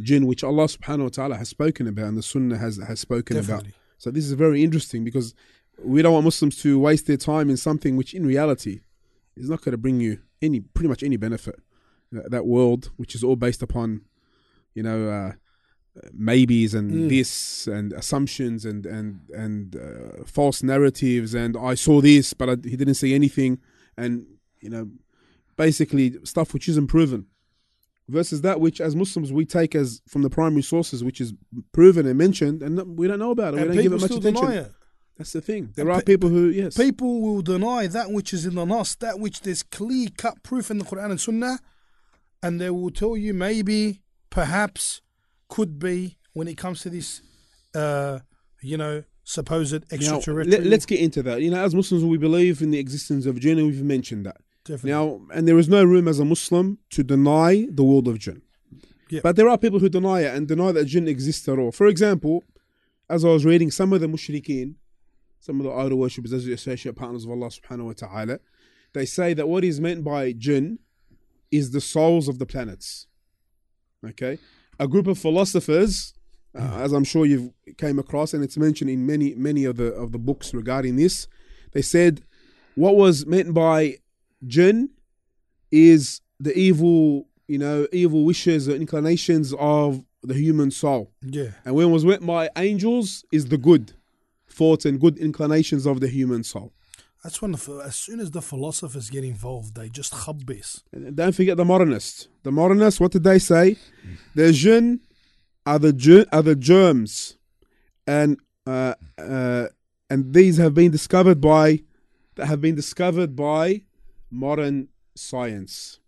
jinn, 0.00 0.26
which 0.26 0.42
Allah 0.42 0.64
Subhanahu 0.64 1.04
wa 1.04 1.08
Taala 1.08 1.36
has 1.38 1.48
spoken 1.48 1.86
about, 1.86 2.06
and 2.06 2.16
the 2.16 2.22
Sunnah 2.22 2.58
has 2.58 2.78
has 2.78 3.00
spoken 3.00 3.36
about. 3.36 3.64
So 3.98 4.10
this 4.10 4.24
is 4.24 4.32
very 4.32 4.62
interesting 4.62 5.04
because 5.04 5.34
we 5.82 6.02
don't 6.02 6.12
want 6.12 6.24
Muslims 6.24 6.56
to 6.62 6.78
waste 6.78 7.06
their 7.06 7.16
time 7.16 7.50
in 7.50 7.56
something 7.56 7.96
which, 7.96 8.14
in 8.14 8.26
reality, 8.26 8.80
is 9.36 9.48
not 9.48 9.62
going 9.62 9.72
to 9.72 9.78
bring 9.78 10.00
you 10.00 10.18
any 10.40 10.60
pretty 10.60 10.88
much 10.88 11.02
any 11.02 11.16
benefit. 11.16 11.56
That, 12.10 12.30
that 12.30 12.46
world, 12.46 12.90
which 12.96 13.14
is 13.14 13.24
all 13.24 13.36
based 13.36 13.62
upon, 13.62 14.02
you 14.74 14.82
know, 14.82 15.08
uh, 15.08 15.32
maybes 16.12 16.72
and 16.74 16.90
Mm. 16.90 17.08
this 17.10 17.66
and 17.66 17.92
assumptions 17.92 18.64
and 18.64 18.86
and 18.86 19.20
and 19.34 19.76
uh, 19.76 20.24
false 20.24 20.62
narratives 20.62 21.34
and 21.34 21.56
I 21.56 21.74
saw 21.74 22.00
this 22.00 22.32
but 22.32 22.48
I, 22.48 22.56
he 22.64 22.76
didn't 22.76 22.94
see 22.94 23.14
anything. 23.14 23.58
And 23.96 24.26
you 24.60 24.70
know 24.70 24.90
basically 25.56 26.16
stuff 26.24 26.54
which 26.54 26.66
isn't 26.68 26.86
proven 26.86 27.26
versus 28.08 28.40
that 28.40 28.58
which 28.60 28.80
as 28.80 28.96
Muslims 28.96 29.32
we 29.32 29.44
take 29.44 29.74
as 29.74 30.00
from 30.08 30.22
the 30.22 30.30
primary 30.30 30.62
sources 30.62 31.04
which 31.04 31.20
is 31.20 31.34
proven 31.72 32.06
and 32.06 32.16
mentioned 32.18 32.62
and 32.62 32.96
we 32.98 33.06
don't 33.06 33.18
know 33.18 33.30
about 33.32 33.54
it. 33.54 33.56
We 33.58 33.62
And 33.62 33.72
don't 33.74 33.82
give 33.82 33.92
it 33.92 34.00
much 34.00 34.10
attention. 34.10 34.34
deny 34.34 34.54
it. 34.62 34.72
that's 35.18 35.32
the 35.34 35.42
thing. 35.42 35.72
There 35.76 35.86
And 35.86 35.94
are 35.94 36.00
pe- 36.00 36.04
people 36.14 36.30
who 36.30 36.48
yes. 36.48 36.74
People 36.76 37.20
will 37.20 37.42
deny 37.42 37.86
that 37.86 38.10
which 38.10 38.32
is 38.32 38.46
in 38.46 38.54
the 38.54 38.64
Nas, 38.64 38.94
that 38.96 39.20
which 39.20 39.42
there's 39.42 39.62
clear 39.62 40.08
cut 40.16 40.42
proof 40.42 40.70
in 40.70 40.78
the 40.78 40.84
Quran 40.86 41.10
and 41.10 41.20
Sunnah, 41.20 41.58
and 42.42 42.58
they 42.60 42.70
will 42.70 42.90
tell 42.90 43.14
you 43.16 43.32
maybe, 43.34 44.00
perhaps, 44.30 45.00
could 45.54 45.78
be 45.78 46.18
when 46.32 46.48
it 46.48 46.56
comes 46.56 46.80
to 46.82 46.90
this, 46.90 47.22
uh, 47.74 48.18
you 48.62 48.76
know, 48.76 49.04
supposed 49.24 49.72
now, 49.72 49.96
extraterrestrial. 49.96 50.64
let, 50.64 50.78
us 50.80 50.86
get 50.86 50.98
into 50.98 51.22
that 51.22 51.40
you 51.40 51.48
know 51.48 51.62
as 51.62 51.76
Muslims 51.76 52.02
we 52.02 52.18
believe 52.18 52.60
in 52.60 52.72
the 52.72 52.80
existence 52.80 53.24
of 53.24 53.38
jinn 53.38 53.56
and 53.56 53.68
we've 53.68 53.84
mentioned 53.96 54.26
that 54.26 54.38
Definitely. 54.64 54.90
Now, 54.92 55.20
and 55.34 55.48
there 55.48 55.58
is 55.58 55.68
no 55.68 55.82
room 55.82 56.06
as 56.06 56.20
a 56.20 56.24
Muslim 56.24 56.78
to 56.90 57.02
deny 57.02 57.66
the 57.68 57.82
world 57.82 58.06
of 58.06 58.18
jinn. 58.18 58.42
Yeah. 59.10 59.20
But 59.22 59.36
there 59.36 59.48
are 59.48 59.58
people 59.58 59.80
who 59.80 59.88
deny 59.88 60.20
it 60.20 60.34
and 60.34 60.46
deny 60.46 60.70
that 60.72 60.84
jinn 60.84 61.08
exists 61.08 61.48
at 61.48 61.58
all. 61.58 61.72
For 61.72 61.88
example, 61.88 62.44
as 63.10 63.24
I 63.24 63.28
was 63.28 63.44
reading, 63.44 63.70
some 63.70 63.92
of 63.92 64.00
the 64.00 64.06
mushrikeen, 64.06 64.76
some 65.40 65.58
of 65.58 65.64
the 65.64 65.72
idol 65.72 65.98
worshippers, 65.98 66.30
those 66.30 66.48
are 66.48 66.52
associate 66.52 66.94
partners 66.94 67.24
of 67.24 67.30
Allah 67.30 67.48
subhanahu 67.48 67.86
wa 67.86 67.92
ta'ala, 67.92 68.38
they 68.92 69.04
say 69.04 69.34
that 69.34 69.48
what 69.48 69.64
is 69.64 69.80
meant 69.80 70.04
by 70.04 70.32
jinn 70.32 70.78
is 71.50 71.72
the 71.72 71.80
souls 71.80 72.28
of 72.28 72.38
the 72.38 72.46
planets. 72.46 73.08
Okay? 74.06 74.38
A 74.78 74.88
group 74.88 75.06
of 75.06 75.18
philosophers, 75.18 76.14
uh, 76.58 76.78
as 76.78 76.92
I'm 76.92 77.04
sure 77.04 77.24
you've 77.26 77.50
came 77.78 77.98
across, 77.98 78.34
and 78.34 78.42
it's 78.42 78.56
mentioned 78.56 78.90
in 78.90 79.06
many, 79.06 79.34
many 79.34 79.64
of 79.64 79.76
the 79.76 79.92
of 79.92 80.12
the 80.12 80.18
books 80.18 80.52
regarding 80.54 80.96
this, 80.96 81.28
they 81.72 81.82
said 81.82 82.22
what 82.74 82.96
was 82.96 83.26
meant 83.26 83.52
by 83.54 83.98
jinn 84.46 84.90
is 85.70 86.20
the 86.40 86.56
evil, 86.58 87.28
you 87.46 87.58
know, 87.58 87.86
evil 87.92 88.24
wishes 88.24 88.68
or 88.68 88.74
inclinations 88.74 89.54
of 89.58 90.04
the 90.22 90.34
human 90.34 90.70
soul. 90.70 91.12
yeah. 91.22 91.50
And 91.64 91.74
when 91.74 91.90
was 91.90 92.04
meant 92.04 92.24
by 92.24 92.48
angels 92.56 93.24
is 93.32 93.46
the 93.46 93.58
good 93.58 93.92
thoughts 94.48 94.84
and 94.84 95.00
good 95.00 95.18
inclinations 95.18 95.86
of 95.86 96.00
the 96.00 96.08
human 96.08 96.44
soul. 96.44 96.72
That's 97.22 97.40
when, 97.40 97.52
the, 97.52 97.82
as 97.84 97.94
soon 97.94 98.18
as 98.18 98.32
the 98.32 98.42
philosophers 98.42 99.08
get 99.08 99.22
involved, 99.22 99.76
they 99.76 99.88
just 99.88 100.12
khabbis. 100.12 100.82
Don't 101.14 101.34
forget 101.34 101.56
the 101.56 101.64
modernists. 101.64 102.26
The 102.42 102.50
modernists, 102.50 102.98
what 102.98 103.12
did 103.12 103.22
they 103.22 103.38
say? 103.38 103.76
The 104.34 104.52
jinn 104.52 105.00
are 105.64 105.78
the 105.78 106.26
are 106.32 106.42
the 106.42 106.56
germs, 106.56 107.38
and 108.08 108.38
uh, 108.66 108.94
uh, 109.18 109.66
and 110.10 110.34
these 110.34 110.56
have 110.56 110.74
been 110.74 110.90
discovered 110.90 111.40
by 111.40 111.84
that 112.34 112.46
have 112.46 112.60
been 112.60 112.74
discovered 112.74 113.36
by 113.36 113.82
modern 114.28 114.88
science. 115.14 116.00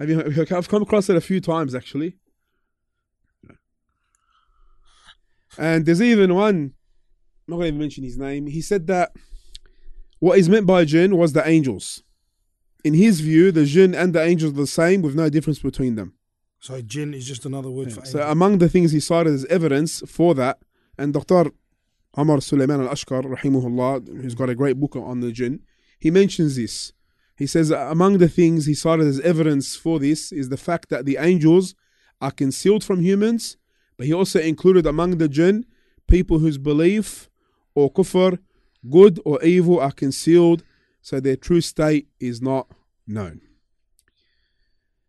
have 0.00 0.08
you? 0.08 0.20
I've 0.50 0.68
come 0.68 0.82
across 0.82 1.08
it 1.08 1.16
a 1.16 1.20
few 1.20 1.40
times 1.40 1.76
actually. 1.76 2.16
And 5.56 5.86
there's 5.86 6.02
even 6.02 6.34
one. 6.34 6.54
I'm 6.56 6.74
not 7.46 7.56
going 7.56 7.62
to 7.62 7.68
even 7.68 7.80
mention 7.80 8.04
his 8.04 8.16
name. 8.16 8.46
He 8.46 8.62
said 8.62 8.86
that 8.88 9.12
what 10.20 10.38
is 10.38 10.48
meant 10.48 10.66
by 10.66 10.84
jinn 10.84 11.16
was 11.16 11.32
the 11.32 11.46
angels 11.46 12.02
in 12.84 12.94
his 12.94 13.20
view, 13.20 13.52
the 13.52 13.64
jinn 13.64 13.94
and 13.94 14.14
the 14.14 14.22
angels 14.22 14.52
are 14.52 14.56
the 14.56 14.66
same 14.66 15.02
with 15.02 15.14
no 15.14 15.28
difference 15.28 15.58
between 15.58 15.94
them. 15.94 16.14
So 16.60 16.80
jinn 16.82 17.14
is 17.14 17.26
just 17.26 17.46
another 17.46 17.70
word 17.70 17.92
for 17.92 18.04
So 18.04 18.22
among 18.22 18.58
the 18.58 18.68
things 18.68 18.92
he 18.92 19.00
cited 19.00 19.32
as 19.32 19.44
evidence 19.46 20.02
for 20.06 20.34
that, 20.34 20.58
and 20.98 21.12
Dr. 21.14 21.50
Umar 22.18 22.40
Sulaiman 22.40 22.82
al-Ashqar, 22.82 23.22
rahimahullah, 23.22 24.22
who's 24.22 24.34
got 24.34 24.50
a 24.50 24.54
great 24.54 24.78
book 24.78 24.96
on 24.96 25.20
the 25.20 25.32
jinn, 25.32 25.60
he 25.98 26.10
mentions 26.10 26.56
this. 26.56 26.92
He 27.36 27.46
says 27.46 27.70
among 27.70 28.18
the 28.18 28.28
things 28.28 28.66
he 28.66 28.74
cited 28.74 29.06
as 29.06 29.20
evidence 29.20 29.74
for 29.74 29.98
this 29.98 30.30
is 30.32 30.50
the 30.50 30.58
fact 30.58 30.90
that 30.90 31.06
the 31.06 31.16
angels 31.18 31.74
are 32.20 32.30
concealed 32.30 32.84
from 32.84 33.00
humans, 33.00 33.56
but 33.96 34.06
he 34.06 34.12
also 34.12 34.40
included 34.40 34.86
among 34.86 35.16
the 35.16 35.28
jinn 35.28 35.64
people 36.06 36.40
whose 36.40 36.58
belief 36.58 37.30
or 37.74 37.90
kufr, 37.90 38.38
good 38.88 39.20
or 39.24 39.42
evil, 39.42 39.80
are 39.80 39.92
concealed, 39.92 40.62
so 41.02 41.20
their 41.20 41.36
true 41.36 41.60
state 41.60 42.08
is 42.18 42.40
not 42.40 42.68
known. 43.06 43.40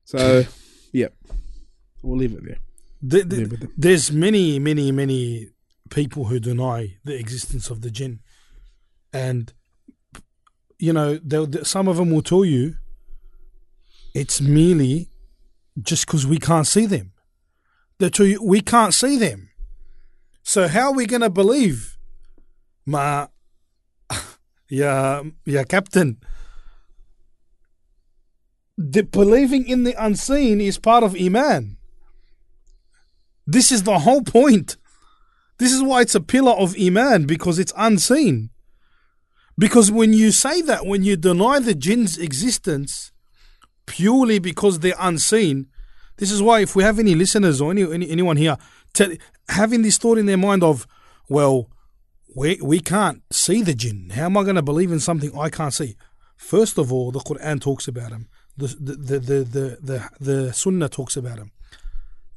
So, 0.03 0.43
yeah, 0.91 1.07
we'll 2.01 2.17
leave 2.17 2.33
it 2.33 2.43
there. 2.45 2.57
The- 3.01 3.23
the- 3.23 3.39
Yeah, 3.41 3.45
but 3.47 3.59
the- 3.61 3.69
there's 3.77 4.11
many, 4.11 4.59
many, 4.59 4.91
many 4.91 5.49
people 5.89 6.25
who 6.25 6.39
deny 6.39 6.97
the 7.03 7.17
existence 7.17 7.69
of 7.69 7.81
the 7.81 7.91
jinn, 7.91 8.19
and 9.13 9.53
you 10.79 10.91
know, 10.93 11.19
some 11.63 11.87
of 11.87 11.97
them 11.97 12.09
will 12.09 12.23
tell 12.23 12.43
you 12.43 12.75
it's 14.15 14.41
merely 14.41 15.09
just 15.79 16.05
because 16.07 16.25
we 16.25 16.39
can't 16.39 16.65
see 16.65 16.87
them. 16.87 17.11
They 17.99 18.09
tell 18.09 18.25
you 18.25 18.41
we 18.43 18.61
can't 18.61 18.93
see 18.93 19.15
them, 19.17 19.49
so 20.43 20.67
how 20.67 20.87
are 20.87 20.93
we 20.95 21.05
going 21.05 21.21
to 21.21 21.29
believe? 21.29 21.97
Ma, 22.85 23.27
yeah, 24.71 25.21
yeah, 25.45 25.63
Captain. 25.63 26.17
The 28.77 29.03
believing 29.03 29.67
in 29.67 29.83
the 29.83 29.93
unseen 30.03 30.59
is 30.59 30.79
part 30.79 31.03
of 31.03 31.15
iman. 31.15 31.77
This 33.45 33.71
is 33.71 33.83
the 33.83 33.99
whole 33.99 34.23
point. 34.23 34.77
This 35.61 35.73
is 35.73 35.83
why 35.83 36.01
it's 36.01 36.15
a 36.15 36.21
pillar 36.21 36.53
of 36.53 36.75
Iman 36.79 37.25
because 37.25 37.59
it's 37.59 37.73
unseen. 37.77 38.49
Because 39.57 39.91
when 39.91 40.13
you 40.13 40.31
say 40.31 40.61
that, 40.61 40.85
when 40.85 41.03
you 41.03 41.15
deny 41.15 41.59
the 41.59 41.75
jinn's 41.75 42.17
existence 42.17 43.11
purely 43.85 44.39
because 44.39 44.79
they're 44.79 44.95
unseen, 44.97 45.67
this 46.17 46.31
is 46.31 46.41
why 46.41 46.61
if 46.61 46.75
we 46.75 46.83
have 46.83 46.97
any 46.97 47.13
listeners 47.13 47.61
or 47.61 47.71
any, 47.71 47.83
any 47.83 48.09
anyone 48.09 48.37
here 48.37 48.57
tell, 48.93 49.11
having 49.49 49.81
this 49.81 49.97
thought 49.97 50.17
in 50.17 50.25
their 50.25 50.37
mind 50.37 50.63
of, 50.63 50.87
well, 51.29 51.69
we, 52.33 52.59
we 52.61 52.79
can't 52.79 53.23
see 53.31 53.61
the 53.61 53.73
jinn. 53.73 54.11
How 54.15 54.25
am 54.25 54.37
I 54.37 54.43
going 54.43 54.55
to 54.55 54.61
believe 54.61 54.91
in 54.91 54.99
something 54.99 55.37
I 55.37 55.49
can't 55.49 55.73
see? 55.73 55.95
First 56.37 56.77
of 56.77 56.91
all, 56.91 57.11
the 57.11 57.19
Quran 57.19 57.61
talks 57.61 57.87
about 57.87 58.11
them. 58.11 58.27
The, 58.57 58.67
the, 58.67 58.95
the, 58.95 59.19
the, 59.19 59.77
the, 59.81 60.09
the, 60.19 60.53
Sunnah 60.53 60.89
talks 60.89 61.15
about 61.15 61.37
them. 61.37 61.51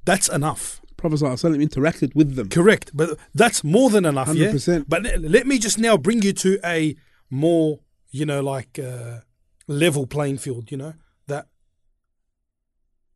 That's 0.05 0.29
enough. 0.29 0.81
Prophet 0.97 1.21
ﷺ 1.21 1.63
interacted 1.63 2.15
with 2.15 2.37
them. 2.37 2.49
Correct, 2.49 2.91
but 2.95 3.19
that's 3.35 3.65
more 3.65 3.91
than 3.91 4.05
enough. 4.05 4.29
100%. 4.29 4.87
But 4.89 5.03
le- 5.03 5.29
let 5.29 5.47
me 5.47 5.59
just 5.59 5.79
now 5.79 5.97
bring 5.97 6.23
you 6.23 6.33
to 6.35 6.59
a 6.65 6.97
more, 7.31 7.81
you 8.11 8.25
know, 8.25 8.41
like 8.43 8.79
uh, 8.79 9.21
level 9.67 10.07
playing 10.07 10.39
field. 10.39 10.71
You 10.71 10.79
know 10.79 10.95
that, 11.27 11.47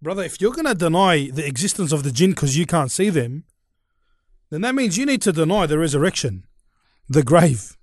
brother. 0.02 0.22
If 0.22 0.40
you're 0.40 0.52
going 0.52 0.66
to 0.66 0.74
deny 0.74 1.30
the 1.30 1.46
existence 1.46 1.92
of 1.92 2.02
the 2.02 2.12
jinn 2.12 2.30
because 2.30 2.58
you 2.58 2.66
can't 2.66 2.90
see 2.90 3.10
them, 3.10 3.44
then 4.50 4.62
that 4.62 4.74
means 4.74 4.98
you 4.98 5.06
need 5.06 5.22
to 5.22 5.32
deny 5.32 5.66
the 5.66 5.78
resurrection, 5.78 6.44
the 7.08 7.22
grave. 7.22 7.76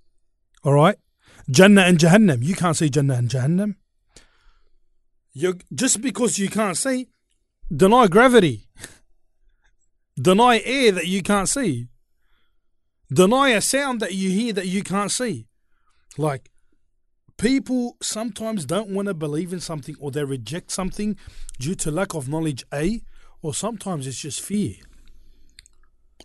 All 0.63 0.73
right, 0.73 0.97
Jannah 1.49 1.83
and 1.83 1.97
Jahannam. 1.97 2.43
You 2.43 2.55
can't 2.55 2.77
see 2.77 2.89
Jannah 2.89 3.15
and 3.15 3.29
Jahannam. 3.29 3.75
You 5.33 5.57
just 5.73 6.01
because 6.01 6.39
you 6.39 6.49
can't 6.49 6.77
see, 6.77 7.07
deny 7.75 8.07
gravity. 8.07 8.67
Deny 10.17 10.61
air 10.63 10.93
that 10.93 11.07
you 11.07 11.21
can't 11.21 11.49
see. 11.49 11.87
Deny 13.13 13.49
a 13.49 13.61
sound 13.61 13.99
that 13.99 14.13
you 14.13 14.29
hear 14.29 14.53
that 14.53 14.65
you 14.65 14.81
can't 14.81 15.11
see. 15.11 15.47
Like, 16.17 16.49
people 17.37 17.97
sometimes 18.01 18.65
don't 18.65 18.89
want 18.89 19.07
to 19.07 19.13
believe 19.13 19.51
in 19.51 19.59
something 19.59 19.95
or 19.99 20.11
they 20.11 20.23
reject 20.23 20.71
something 20.71 21.17
due 21.59 21.75
to 21.75 21.91
lack 21.91 22.15
of 22.15 22.29
knowledge, 22.29 22.63
A, 22.73 23.01
or 23.41 23.53
sometimes 23.53 24.07
it's 24.07 24.21
just 24.21 24.41
fear. 24.41 24.75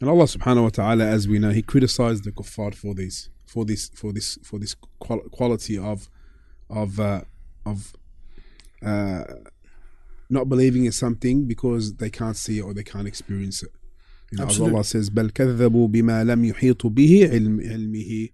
And 0.02 0.10
Allah 0.10 0.26
subhanahu 0.26 0.64
wa 0.64 0.70
ta'ala, 0.70 1.06
as 1.06 1.28
we 1.28 1.40
know, 1.40 1.52
He 1.52 1.62
criticized 1.62 2.26
the 2.26 2.32
kuffar 2.32 2.76
for 2.76 2.94
this, 2.94 3.30
for 3.46 3.64
this, 3.64 3.90
for 3.96 4.12
this, 4.12 4.38
for 4.44 4.60
this 4.60 4.76
qual- 5.00 5.30
quality 5.32 5.78
of, 5.78 6.10
of, 6.70 7.00
uh, 7.00 7.22
of, 7.66 7.96
uh, 8.84 9.24
not 10.30 10.50
believing 10.50 10.86
in 10.86 10.92
something 10.92 11.46
because 11.48 11.96
they 11.96 12.10
can't 12.10 12.36
see 12.36 12.58
it 12.60 12.62
or 12.62 12.74
they 12.74 12.84
can't 12.84 13.08
experience 13.08 13.64
it. 13.64 13.72
You 14.32 14.40
know, 14.40 14.46
as 14.46 14.50
Absolutely. 14.50 14.74
Allah 14.76 14.84
says, 14.84 15.10
بل 15.10 15.30
كذبوا 15.32 15.88
بما 15.88 16.24
لم 16.24 16.46
يحيطوا 16.46 16.90
به 16.90 17.30
علم 17.32 17.62
علمه. 17.62 18.30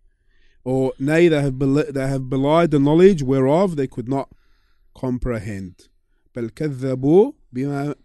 Or 0.64 0.94
nay, 1.00 1.28
they 1.28 1.42
have, 1.42 1.60
bel- 1.60 1.92
they 1.92 2.08
have 2.08 2.30
belied 2.30 2.72
the 2.72 2.80
knowledge 2.80 3.22
whereof 3.24 3.76
they 3.76 3.88
could 3.88 4.08
not 4.08 4.30
comprehend. 4.96 5.90
بل 6.36 6.50
كذبوا 6.50 7.32
بما 7.54 7.96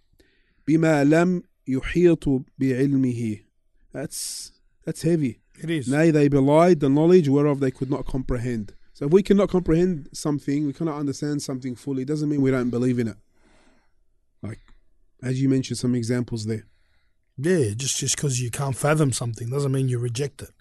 بما 0.68 1.04
لم 1.04 1.42
يحيطوا 1.68 2.40
بعلمه. 2.58 3.40
that's 3.93 4.51
that's 4.85 5.03
heavy. 5.03 5.39
It 5.61 5.69
is. 5.69 5.87
Nay, 5.87 6.11
they 6.11 6.27
belied 6.27 6.79
the 6.79 6.89
knowledge 6.89 7.27
whereof 7.29 7.59
they 7.59 7.71
could 7.71 7.89
not 7.89 8.05
comprehend. 8.05 8.73
So 8.93 9.05
if 9.05 9.11
we 9.11 9.23
cannot 9.23 9.49
comprehend 9.49 10.09
something, 10.13 10.65
we 10.65 10.73
cannot 10.73 10.97
understand 10.97 11.41
something 11.41 11.75
fully, 11.75 12.03
it 12.03 12.07
doesn't 12.07 12.29
mean 12.29 12.41
we 12.41 12.51
don't 12.51 12.69
believe 12.69 12.99
in 12.99 13.07
it. 13.07 13.17
Like, 14.41 14.59
as 15.21 15.41
you 15.41 15.49
mentioned, 15.49 15.77
some 15.77 15.95
examples 15.95 16.45
there. 16.45 16.65
Yeah, 17.37 17.73
just 17.75 17.97
just 17.97 18.15
because 18.15 18.39
you 18.39 18.51
can't 18.51 18.75
fathom 18.75 19.11
something 19.11 19.49
doesn't 19.49 19.71
mean 19.71 19.89
you 19.89 19.99
reject 19.99 20.41
it. 20.41 20.51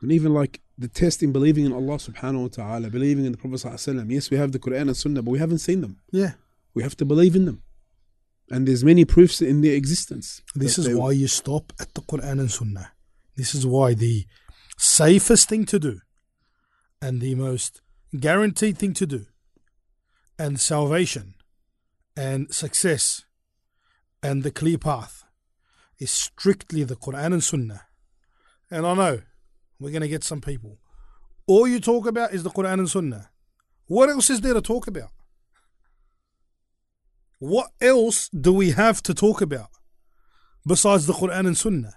And 0.00 0.12
even 0.12 0.34
like 0.34 0.60
the 0.76 0.88
test 0.88 1.22
in 1.22 1.32
believing 1.32 1.64
in 1.64 1.72
Allah 1.72 1.96
subhanahu 1.96 2.42
wa 2.42 2.48
ta'ala, 2.48 2.90
believing 2.90 3.24
in 3.24 3.32
the 3.32 3.38
Prophet 3.38 3.56
sallallahu 3.56 3.74
alaihi 3.74 3.94
wasallam. 3.94 4.10
Yes, 4.10 4.30
we 4.30 4.36
have 4.36 4.52
the 4.52 4.58
Quran 4.58 4.82
and 4.82 4.96
Sunnah, 4.96 5.22
but 5.22 5.30
we 5.30 5.38
haven't 5.38 5.58
seen 5.58 5.80
them. 5.80 5.98
Yeah. 6.10 6.32
We 6.74 6.82
have 6.82 6.96
to 6.98 7.04
believe 7.04 7.36
in 7.36 7.44
them. 7.44 7.62
And 8.50 8.68
there's 8.68 8.84
many 8.84 9.04
proofs 9.04 9.40
in 9.40 9.62
their 9.62 9.74
existence. 9.74 10.42
This 10.54 10.78
is 10.78 10.86
they- 10.86 10.94
why 10.94 11.12
you 11.12 11.28
stop 11.28 11.72
at 11.80 11.94
the 11.94 12.02
Quran 12.02 12.40
and 12.40 12.50
Sunnah. 12.50 12.92
This 13.36 13.54
is 13.54 13.66
why 13.66 13.94
the 13.94 14.26
safest 14.76 15.48
thing 15.48 15.64
to 15.66 15.78
do 15.78 16.00
and 17.00 17.20
the 17.20 17.34
most 17.34 17.80
guaranteed 18.18 18.78
thing 18.78 18.94
to 18.94 19.06
do 19.06 19.26
and 20.38 20.60
salvation 20.60 21.34
and 22.16 22.52
success 22.54 23.22
and 24.22 24.42
the 24.42 24.50
clear 24.50 24.78
path 24.78 25.24
is 25.98 26.10
strictly 26.10 26.84
the 26.84 26.96
Quran 26.96 27.32
and 27.32 27.42
Sunnah. 27.42 27.82
And 28.70 28.86
I 28.86 28.94
know 28.94 29.22
we're 29.78 29.90
going 29.90 30.02
to 30.02 30.08
get 30.08 30.24
some 30.24 30.40
people. 30.40 30.78
All 31.46 31.66
you 31.66 31.80
talk 31.80 32.06
about 32.06 32.32
is 32.32 32.42
the 32.42 32.50
Quran 32.50 32.74
and 32.74 32.90
Sunnah. 32.90 33.30
What 33.86 34.08
else 34.08 34.30
is 34.30 34.40
there 34.40 34.54
to 34.54 34.62
talk 34.62 34.86
about? 34.86 35.10
What 37.44 37.72
else 37.78 38.30
do 38.30 38.54
we 38.54 38.70
have 38.70 39.02
to 39.02 39.12
talk 39.12 39.42
about 39.42 39.68
besides 40.66 41.04
the 41.04 41.12
Quran 41.12 41.46
and 41.46 41.58
Sunnah? 41.58 41.92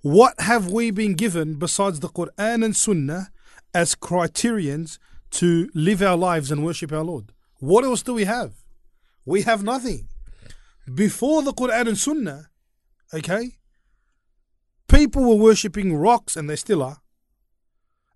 What 0.00 0.40
have 0.40 0.72
we 0.72 0.90
been 0.90 1.12
given 1.12 1.58
besides 1.58 2.00
the 2.00 2.08
Quran 2.08 2.64
and 2.64 2.74
Sunnah 2.74 3.28
as 3.74 3.94
criterions 3.94 4.98
to 5.32 5.68
live 5.74 6.00
our 6.00 6.16
lives 6.16 6.50
and 6.50 6.64
worship 6.64 6.90
our 6.90 7.04
Lord? 7.04 7.32
What 7.58 7.84
else 7.84 8.02
do 8.02 8.14
we 8.14 8.24
have? 8.24 8.54
We 9.26 9.42
have 9.42 9.62
nothing. 9.62 10.08
Before 10.94 11.42
the 11.42 11.52
Quran 11.52 11.88
and 11.88 11.98
Sunnah, 11.98 12.48
okay, 13.12 13.58
people 14.88 15.22
were 15.22 15.44
worshipping 15.44 15.96
rocks, 15.96 16.34
and 16.34 16.48
they 16.48 16.56
still 16.56 16.82
are, 16.82 17.02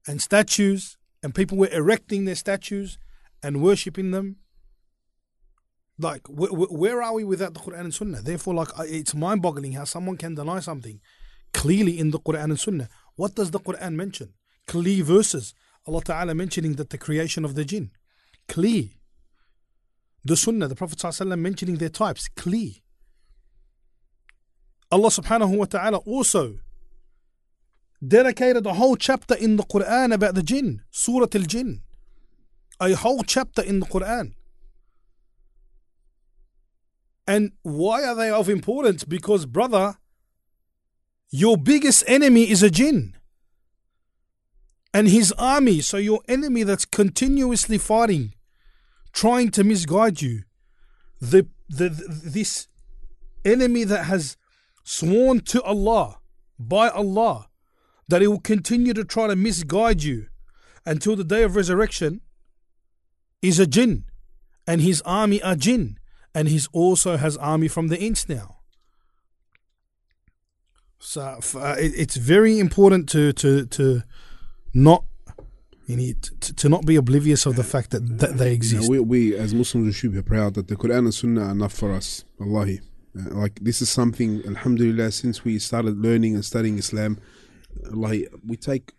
and 0.06 0.22
statues, 0.22 0.96
and 1.22 1.34
people 1.34 1.58
were 1.58 1.68
erecting 1.68 2.24
their 2.24 2.34
statues 2.34 2.96
and 3.42 3.60
worshipping 3.60 4.10
them 4.10 4.38
like 6.02 6.26
wh- 6.26 6.50
wh- 6.50 6.72
where 6.72 7.02
are 7.02 7.14
we 7.14 7.24
without 7.24 7.54
the 7.54 7.60
quran 7.60 7.80
and 7.80 7.94
sunnah? 7.94 8.22
Therefore 8.22 8.54
like 8.54 8.68
it's 8.80 9.14
mind-boggling 9.14 9.72
how 9.72 9.84
someone 9.84 10.16
can 10.16 10.34
deny 10.34 10.60
something 10.60 11.00
clearly 11.52 11.98
in 11.98 12.10
the 12.10 12.18
quran 12.18 12.44
and 12.44 12.60
sunnah. 12.60 12.88
What 13.16 13.34
does 13.34 13.50
the 13.50 13.60
quran 13.60 13.94
mention? 13.94 14.34
Clear 14.66 15.04
verses. 15.04 15.54
Allah 15.86 16.02
ta'ala 16.02 16.34
mentioning 16.34 16.74
that 16.74 16.90
the 16.90 16.98
creation 16.98 17.44
of 17.44 17.54
the 17.54 17.64
jinn. 17.64 17.90
Clear. 18.48 18.84
The 20.24 20.36
sunnah 20.36 20.68
the 20.68 20.76
prophet 20.76 20.98
ﷺ 20.98 21.38
mentioning 21.38 21.76
their 21.76 21.88
types. 21.88 22.28
Clear. 22.28 22.72
Allah 24.90 25.08
subhanahu 25.08 25.56
wa 25.56 25.64
ta'ala 25.64 25.98
also 25.98 26.58
dedicated 28.06 28.66
a 28.66 28.74
whole 28.74 28.96
chapter 28.96 29.34
in 29.34 29.56
the 29.56 29.64
quran 29.64 30.12
about 30.12 30.34
the 30.34 30.42
jinn. 30.42 30.82
Surah 30.90 31.26
al-jinn. 31.34 31.82
A 32.80 32.92
whole 32.94 33.22
chapter 33.22 33.62
in 33.62 33.80
the 33.80 33.86
quran 33.86 34.34
and 37.26 37.52
why 37.62 38.04
are 38.04 38.14
they 38.14 38.30
of 38.30 38.48
importance? 38.48 39.04
Because, 39.04 39.46
brother, 39.46 39.96
your 41.30 41.56
biggest 41.56 42.04
enemy 42.06 42.50
is 42.50 42.62
a 42.62 42.70
jinn 42.70 43.16
and 44.92 45.08
his 45.08 45.32
army. 45.38 45.80
So, 45.80 45.96
your 45.96 46.20
enemy 46.28 46.62
that's 46.64 46.84
continuously 46.84 47.78
fighting, 47.78 48.34
trying 49.12 49.50
to 49.52 49.64
misguide 49.64 50.20
you, 50.20 50.42
the, 51.20 51.46
the, 51.68 51.88
this 51.88 52.66
enemy 53.44 53.84
that 53.84 54.04
has 54.04 54.36
sworn 54.84 55.40
to 55.40 55.62
Allah, 55.62 56.18
by 56.58 56.88
Allah, 56.88 57.48
that 58.08 58.20
he 58.20 58.26
will 58.26 58.40
continue 58.40 58.92
to 58.94 59.04
try 59.04 59.28
to 59.28 59.36
misguide 59.36 60.02
you 60.02 60.26
until 60.84 61.14
the 61.14 61.24
day 61.24 61.44
of 61.44 61.54
resurrection 61.54 62.20
is 63.40 63.58
a 63.58 63.66
jinn 63.66 64.04
and 64.66 64.80
his 64.80 65.00
army 65.02 65.42
are 65.42 65.56
jinn 65.56 65.98
and 66.34 66.48
he 66.48 66.60
also 66.72 67.16
has 67.16 67.36
army 67.36 67.68
from 67.68 67.88
the 67.88 67.98
ins 67.98 68.28
now 68.28 68.58
so 70.98 71.38
uh, 71.56 71.76
it, 71.78 71.92
it's 71.96 72.16
very 72.16 72.58
important 72.58 73.08
to 73.08 73.32
to 73.32 73.66
to 73.66 74.02
not 74.72 75.04
you 75.86 75.96
need 75.96 76.22
to, 76.22 76.54
to 76.54 76.68
not 76.68 76.86
be 76.86 76.96
oblivious 76.96 77.44
of 77.44 77.56
the 77.56 77.64
fact 77.64 77.90
that, 77.90 78.18
that 78.18 78.38
they 78.38 78.44
You 78.44 78.50
know, 78.50 78.54
exist 78.54 78.90
we, 78.90 79.00
we 79.00 79.36
as 79.36 79.52
Muslims 79.52 79.86
we 79.86 79.92
should 79.92 80.14
be 80.14 80.22
proud 80.22 80.54
that 80.54 80.68
the 80.68 80.76
Quran 80.76 81.00
and 81.00 81.14
Sunnah 81.14 81.46
are 81.46 81.50
enough 81.50 81.72
for 81.72 81.92
us. 81.92 82.24
Wallahi. 82.38 82.80
Uh, 83.18 83.34
like 83.34 83.58
this 83.60 83.82
is 83.82 83.90
something, 83.90 84.42
Alhamdulillah, 84.46 85.12
since 85.12 85.44
we 85.44 85.58
started 85.58 85.98
learning 85.98 86.34
and 86.34 86.44
studying 86.44 86.78
Islam, 86.78 87.18
like 87.90 88.32
we 88.46 88.56
take, 88.56 88.92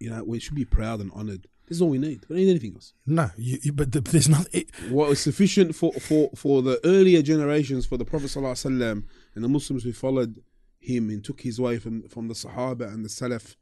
you 0.00 0.10
know, 0.10 0.24
we 0.24 0.40
should 0.40 0.56
be 0.56 0.64
proud 0.64 1.00
and 1.00 1.10
honored. 1.14 1.46
This 1.66 1.76
is 1.78 1.82
all 1.82 1.88
we 1.88 1.98
need. 1.98 2.24
We 2.28 2.36
don't 2.36 2.44
need 2.44 2.50
anything 2.50 2.74
else. 2.74 2.92
no 3.06 3.30
you, 3.36 3.58
you, 3.62 3.72
but 3.72 3.92
th- 3.92 4.04
there's 4.04 4.28
nothing. 4.28 4.62
it, 4.62 4.90
What 4.90 5.16
sufficient 5.16 5.74
for, 5.74 5.92
for, 5.94 6.30
for 6.36 6.60
the 6.62 6.78
earlier 6.84 7.22
generations, 7.22 7.86
for 7.86 7.96
the 7.96 8.04
Prophet 8.04 8.26
ﷺ 8.26 9.04
and 9.34 9.44
the 9.44 9.48
Muslims 9.48 9.82
who 9.84 9.92
followed 9.92 10.42
him 10.78 11.08
and 11.08 11.24
took 11.24 11.40
his 11.40 11.58
way 11.60 11.78
from, 11.78 12.06
from 12.08 12.28
the 12.28 12.34
Sahaba 12.34 12.92
and 12.92 13.04
the 13.04 13.08
Salaf, 13.08 13.56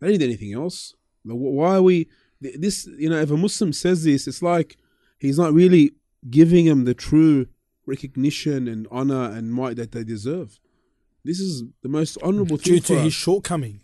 they 0.00 0.08
don't 0.08 0.18
need 0.18 0.24
anything 0.24 0.52
else. 0.52 0.94
Why 1.24 1.76
are 1.76 1.82
we, 1.82 2.08
this, 2.40 2.86
you 2.98 3.08
know, 3.10 3.20
if 3.20 3.30
a 3.30 3.36
Muslim 3.36 3.72
says 3.72 4.02
this, 4.04 4.26
it's 4.26 4.42
like 4.42 4.76
he's 5.18 5.38
not 5.38 5.52
really 5.52 5.92
giving 6.28 6.66
them 6.66 6.84
the 6.84 6.94
true 6.94 7.46
recognition 7.86 8.66
and 8.68 8.86
honor 8.90 9.30
and 9.30 9.52
might 9.52 9.76
that 9.76 9.92
they 9.92 10.04
deserve. 10.04 10.58
This 11.24 11.40
is 11.40 11.64
the 11.82 11.88
most 11.88 12.18
honorable 12.22 12.56
thing 12.56 12.74
due 12.74 12.80
to 12.80 12.94
his 12.98 13.06
us. 13.08 13.12
shortcoming, 13.12 13.82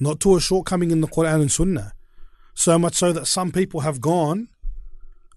not 0.00 0.20
to 0.20 0.36
a 0.36 0.40
shortcoming 0.40 0.90
in 0.90 1.00
the 1.00 1.08
Quran 1.08 1.42
and 1.42 1.52
Sunnah. 1.52 1.92
So 2.58 2.76
much 2.76 2.94
so 2.96 3.12
that 3.12 3.26
some 3.28 3.52
people 3.52 3.82
have 3.82 4.00
gone, 4.00 4.48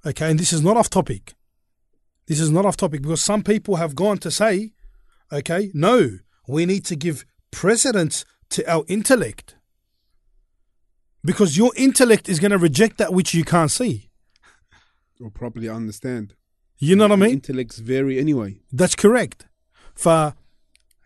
okay, 0.03 0.31
and 0.31 0.39
this 0.39 0.51
is 0.51 0.63
not 0.63 0.75
off 0.75 0.89
topic. 0.89 1.35
This 2.25 2.39
is 2.39 2.49
not 2.49 2.65
off 2.65 2.77
topic 2.77 3.03
because 3.03 3.21
some 3.21 3.43
people 3.43 3.75
have 3.75 3.93
gone 3.93 4.17
to 4.17 4.31
say, 4.31 4.71
okay, 5.31 5.69
no, 5.75 6.17
we 6.47 6.65
need 6.65 6.83
to 6.85 6.95
give 6.95 7.23
precedence 7.51 8.25
to 8.49 8.67
our 8.67 8.83
intellect. 8.87 9.53
Because 11.23 11.55
your 11.55 11.71
intellect 11.75 12.27
is 12.27 12.39
going 12.39 12.53
to 12.53 12.57
reject 12.57 12.97
that 12.97 13.13
which 13.13 13.35
you 13.35 13.43
can't 13.45 13.69
see. 13.69 14.09
or 15.19 15.29
properly 15.29 15.69
understand. 15.69 16.33
You 16.79 16.95
know 16.95 17.03
what 17.03 17.11
I 17.11 17.17
mean? 17.17 17.33
Intellects 17.33 17.77
vary 17.77 18.17
anyway. 18.17 18.61
That's 18.71 18.95
correct. 18.95 19.45
For 19.93 20.33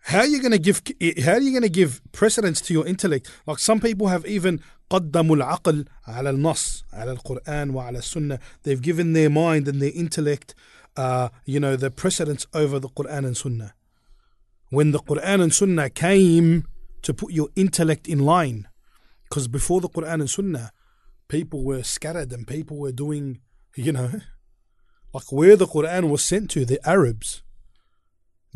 how 0.05 0.19
are 0.19 0.27
you 0.27 0.41
going 0.41 0.51
to 0.51 0.59
give 0.59 0.81
how 1.23 1.33
are 1.33 1.39
you 1.39 1.51
going 1.51 1.61
to 1.63 1.69
give 1.69 2.01
precedence 2.11 2.59
to 2.61 2.73
your 2.73 2.85
intellect? 2.87 3.29
Like 3.45 3.59
some 3.59 3.79
people 3.79 4.07
have 4.07 4.25
even 4.25 4.59
قدموا 4.89 5.35
العقل 5.35 5.85
على 6.07 6.29
النص 6.29 6.83
على 6.93 7.17
القرآن 7.17 7.69
وعلى 7.69 7.99
السنة. 7.99 8.39
They've 8.63 8.81
given 8.81 9.13
their 9.13 9.29
mind 9.29 9.67
and 9.67 9.81
their 9.81 9.91
intellect, 9.93 10.53
uh, 10.97 11.29
you 11.45 11.59
know, 11.59 11.75
the 11.75 11.89
precedence 11.91 12.45
over 12.53 12.79
the 12.79 12.89
Quran 12.89 13.25
and 13.25 13.37
Sunnah. 13.37 13.73
When 14.69 14.91
the 14.91 14.99
Quran 14.99 15.41
and 15.41 15.53
Sunnah 15.53 15.89
came 15.89 16.65
to 17.03 17.13
put 17.13 17.31
your 17.31 17.49
intellect 17.55 18.07
in 18.07 18.19
line, 18.19 18.67
because 19.29 19.47
before 19.47 19.79
the 19.79 19.89
Quran 19.89 20.15
and 20.15 20.29
Sunnah, 20.29 20.71
people 21.29 21.63
were 21.63 21.83
scattered 21.83 22.33
and 22.33 22.45
people 22.45 22.77
were 22.77 22.91
doing, 22.91 23.39
you 23.75 23.93
know, 23.93 24.11
like 25.13 25.31
where 25.31 25.55
the 25.55 25.67
Quran 25.67 26.09
was 26.09 26.23
sent 26.23 26.49
to, 26.51 26.65
the 26.65 26.85
Arabs, 26.87 27.43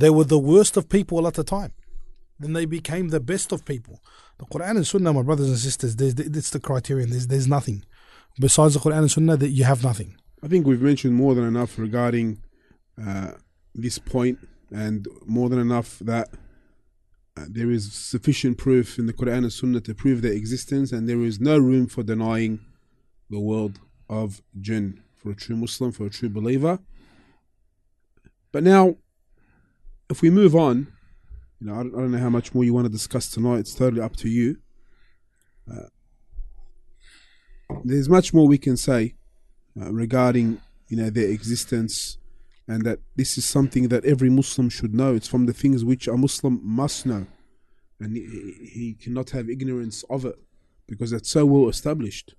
they 0.00 0.10
were 0.10 0.24
the 0.24 0.38
worst 0.38 0.76
of 0.76 0.88
people 0.88 1.26
at 1.26 1.34
the 1.34 1.44
time. 1.44 1.72
Then 2.38 2.54
they 2.54 2.64
became 2.64 3.08
the 3.08 3.20
best 3.20 3.52
of 3.52 3.64
people. 3.64 4.00
The 4.38 4.46
Quran 4.46 4.76
and 4.76 4.86
Sunnah, 4.86 5.12
my 5.12 5.22
brothers 5.22 5.48
and 5.48 5.58
sisters, 5.58 5.94
it's 6.00 6.50
the 6.50 6.60
criterion. 6.60 7.10
There's, 7.10 7.26
there's 7.26 7.46
nothing. 7.46 7.84
Besides 8.38 8.74
the 8.74 8.80
Quran 8.80 9.00
and 9.00 9.10
Sunnah, 9.10 9.36
that 9.36 9.50
you 9.50 9.64
have 9.64 9.84
nothing. 9.84 10.16
I 10.42 10.48
think 10.48 10.66
we've 10.66 10.80
mentioned 10.80 11.14
more 11.14 11.34
than 11.34 11.44
enough 11.44 11.78
regarding 11.78 12.42
uh, 13.00 13.32
this 13.74 13.98
point, 13.98 14.38
and 14.70 15.06
more 15.26 15.50
than 15.50 15.58
enough 15.58 15.98
that 16.00 16.30
uh, 17.36 17.44
there 17.48 17.70
is 17.70 17.92
sufficient 17.92 18.56
proof 18.56 18.98
in 18.98 19.06
the 19.06 19.12
Quran 19.12 19.38
and 19.38 19.52
Sunnah 19.52 19.82
to 19.82 19.94
prove 19.94 20.22
their 20.22 20.32
existence, 20.32 20.92
and 20.92 21.08
there 21.08 21.20
is 21.20 21.40
no 21.40 21.58
room 21.58 21.86
for 21.86 22.02
denying 22.02 22.60
the 23.28 23.40
world 23.40 23.80
of 24.08 24.40
jinn 24.60 25.02
for 25.14 25.30
a 25.30 25.34
true 25.34 25.56
Muslim, 25.56 25.92
for 25.92 26.06
a 26.06 26.10
true 26.10 26.30
believer. 26.30 26.78
But 28.52 28.64
now, 28.64 28.96
if 30.10 30.22
we 30.22 30.30
move 30.30 30.56
on, 30.56 30.88
you 31.60 31.66
know, 31.66 31.74
I 31.74 31.82
don't, 31.82 31.94
I 31.94 31.98
don't 31.98 32.12
know 32.12 32.18
how 32.18 32.30
much 32.30 32.54
more 32.54 32.64
you 32.64 32.74
want 32.74 32.86
to 32.86 32.92
discuss 32.92 33.30
tonight. 33.30 33.60
It's 33.60 33.74
totally 33.74 34.00
up 34.00 34.16
to 34.16 34.28
you. 34.28 34.58
Uh, 35.70 35.88
there's 37.84 38.08
much 38.08 38.34
more 38.34 38.48
we 38.48 38.58
can 38.58 38.76
say 38.76 39.14
uh, 39.80 39.92
regarding 39.92 40.60
you 40.88 40.96
know 40.96 41.10
their 41.10 41.28
existence 41.28 42.18
and 42.66 42.84
that 42.84 42.98
this 43.16 43.38
is 43.38 43.44
something 43.44 43.88
that 43.88 44.04
every 44.04 44.30
Muslim 44.30 44.68
should 44.68 44.94
know. 44.94 45.14
It's 45.14 45.28
from 45.28 45.46
the 45.46 45.52
things 45.52 45.84
which 45.84 46.08
a 46.08 46.16
Muslim 46.16 46.60
must 46.62 47.06
know, 47.06 47.26
and 48.00 48.16
he, 48.16 48.68
he 48.72 48.94
cannot 48.94 49.30
have 49.30 49.48
ignorance 49.48 50.04
of 50.10 50.24
it 50.24 50.36
because 50.86 51.12
it's 51.12 51.30
so 51.30 51.46
well 51.46 51.68
established. 51.68 52.34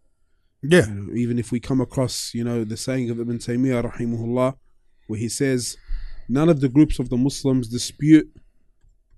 Yeah. 0.62 0.88
You 0.88 0.94
know, 0.94 1.14
even 1.16 1.40
if 1.40 1.52
we 1.52 1.60
come 1.60 1.82
across, 1.82 2.34
you 2.34 2.44
know, 2.44 2.64
the 2.64 2.78
saying 2.78 3.10
of 3.10 3.20
Ibn 3.20 3.40
Taymiyyah, 3.40 3.92
rahimahullah, 3.92 4.56
where 5.08 5.20
he 5.20 5.28
says, 5.28 5.78
none 6.32 6.48
of 6.48 6.62
the 6.62 6.70
groups 6.70 6.98
of 6.98 7.10
the 7.10 7.18
Muslims 7.18 7.68
dispute 7.68 8.32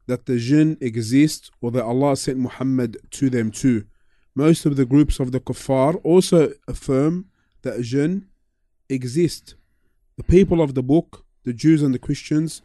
that 0.07 0.25
the 0.25 0.37
jinn 0.37 0.77
exist 0.81 1.51
or 1.61 1.69
that 1.71 1.83
Allah 1.83 2.17
sent 2.17 2.39
Muhammad 2.39 2.97
to 3.11 3.29
them 3.29 3.51
too. 3.51 3.85
Most 4.35 4.65
of 4.65 4.75
the 4.75 4.85
groups 4.85 5.19
of 5.19 5.31
the 5.31 5.39
kuffar 5.39 5.99
also 6.03 6.53
affirm 6.67 7.25
that 7.61 7.81
jinn 7.81 8.27
exist. 8.89 9.55
The 10.17 10.23
people 10.23 10.59
of 10.59 10.73
the 10.73 10.81
book, 10.81 11.23
the 11.43 11.53
Jews 11.53 11.83
and 11.83 11.93
the 11.93 11.99
Christians, 11.99 12.61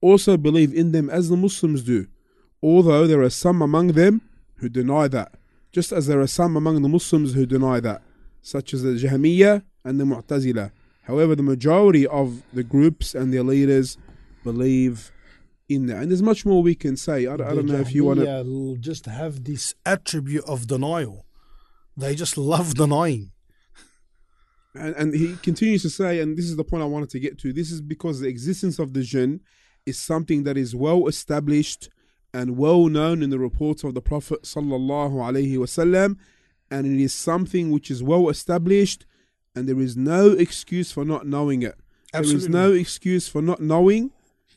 also 0.00 0.36
believe 0.36 0.72
in 0.72 0.92
them 0.92 1.10
as 1.10 1.28
the 1.28 1.36
Muslims 1.36 1.82
do, 1.82 2.06
although 2.62 3.06
there 3.06 3.22
are 3.22 3.30
some 3.30 3.60
among 3.60 3.88
them 3.88 4.20
who 4.56 4.68
deny 4.68 5.08
that, 5.08 5.34
just 5.72 5.90
as 5.90 6.06
there 6.06 6.20
are 6.20 6.26
some 6.28 6.56
among 6.56 6.82
the 6.82 6.88
Muslims 6.88 7.34
who 7.34 7.46
deny 7.46 7.80
that, 7.80 8.02
such 8.42 8.72
as 8.72 8.82
the 8.82 8.90
Jahmiyyah 8.90 9.62
and 9.84 9.98
the 9.98 10.04
Mu'tazila. 10.04 10.70
However, 11.08 11.34
the 11.34 11.42
majority 11.42 12.06
of 12.06 12.42
the 12.52 12.62
groups 12.62 13.14
and 13.14 13.32
their 13.32 13.42
leaders 13.42 13.96
believe 14.44 15.10
in 15.68 15.86
that. 15.86 16.02
And 16.02 16.10
there's 16.10 16.22
much 16.22 16.44
more 16.44 16.62
we 16.62 16.74
can 16.74 16.96
say. 16.98 17.26
I, 17.26 17.32
I 17.32 17.36
don't 17.38 17.66
know 17.66 17.80
if 17.80 17.94
you 17.94 18.04
want 18.04 18.20
to. 18.20 18.76
just 18.78 19.06
have 19.06 19.44
this 19.44 19.74
attribute 19.86 20.44
of 20.44 20.66
denial. 20.66 21.24
They 21.96 22.14
just 22.14 22.36
love 22.36 22.74
denying. 22.74 23.32
And, 24.74 24.94
and 24.96 25.14
he 25.14 25.36
continues 25.36 25.80
to 25.82 25.90
say, 25.90 26.20
and 26.20 26.36
this 26.36 26.44
is 26.44 26.56
the 26.56 26.62
point 26.62 26.82
I 26.82 26.86
wanted 26.86 27.08
to 27.10 27.18
get 27.18 27.38
to 27.38 27.52
this 27.52 27.70
is 27.70 27.80
because 27.80 28.20
the 28.20 28.28
existence 28.28 28.78
of 28.78 28.92
the 28.92 29.02
jinn 29.02 29.40
is 29.86 29.98
something 29.98 30.44
that 30.44 30.58
is 30.58 30.76
well 30.76 31.08
established 31.08 31.88
and 32.34 32.58
well 32.58 32.86
known 32.88 33.22
in 33.22 33.30
the 33.30 33.38
reports 33.38 33.82
of 33.82 33.94
the 33.94 34.02
Prophet 34.02 34.42
sallallahu 34.42 35.14
alaihi 35.14 35.56
wasallam, 35.56 36.16
and 36.70 36.86
it 36.86 37.02
is 37.02 37.14
something 37.14 37.70
which 37.70 37.90
is 37.90 38.02
well 38.02 38.28
established, 38.28 39.06
and 39.58 39.68
there 39.68 39.80
is 39.80 39.96
no 39.96 40.30
excuse 40.30 40.92
for 40.92 41.04
not 41.04 41.26
knowing 41.26 41.62
it. 41.62 41.76
There 42.12 42.22
is 42.22 42.48
no 42.48 42.72
excuse 42.72 43.26
for 43.26 43.42
not 43.42 43.60
knowing 43.60 44.12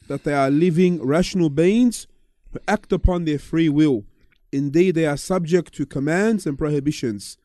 that 0.08 0.24
they 0.24 0.34
are 0.34 0.52
living 0.52 1.04
rational 1.04 1.49
beings 1.49 2.06
who 2.54 2.60
act 2.68 2.93
upon 2.93 3.26
their 3.26 3.39
free 3.39 3.68
will. 3.68 4.06
Indeed, 4.52 4.93
they 4.93 5.08
are 5.08 5.18
subject 5.18 5.74
to 5.74 5.88
commands 5.88 6.45
and 6.45 6.56
prohibitions. 6.56 7.38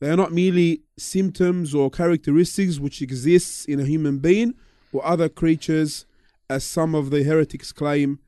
They 0.00 0.10
are 0.10 0.16
not 0.16 0.32
merely 0.32 0.82
symptoms 0.98 1.74
or 1.76 1.90
characteristics 1.90 2.80
which 2.80 3.00
exists 3.02 3.66
in 3.66 3.78
a 3.78 3.84
human 3.84 4.18
being 4.18 4.54
or 4.92 5.06
other 5.06 5.28
creatures, 5.28 6.06
as 6.48 6.64
some 6.64 6.96
of 6.96 7.10
the 7.10 7.22
heretics 7.22 7.70
claim, 7.70 8.18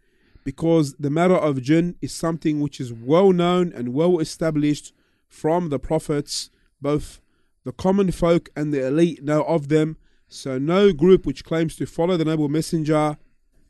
because 0.45 0.95
the 0.95 1.11
matter 1.11 1.35
of 1.35 1.63
jinn 1.63 1.97
is 2.01 2.13
something 2.13 2.61
which 2.61 2.81
is 2.81 2.93
well 2.93 3.33
known 3.33 3.73
and 3.73 3.93
well 3.93 4.21
established 4.21 4.93
from 5.27 5.71
the 5.71 5.81
prophets, 5.81 6.49
both 6.81 7.21
the 7.65 7.73
common 7.73 8.13
folk 8.13 8.51
and 8.57 8.73
the 8.73 8.87
elite 8.87 9.23
know 9.23 9.43
of 9.45 9.69
them. 9.69 9.97
So 10.29 10.59
no 10.59 10.93
group 10.93 11.27
which 11.27 11.45
claims 11.45 11.77
to 11.77 11.87
follow 11.87 12.17
the 12.17 12.25
noble 12.25 12.49
messenger 12.49 13.19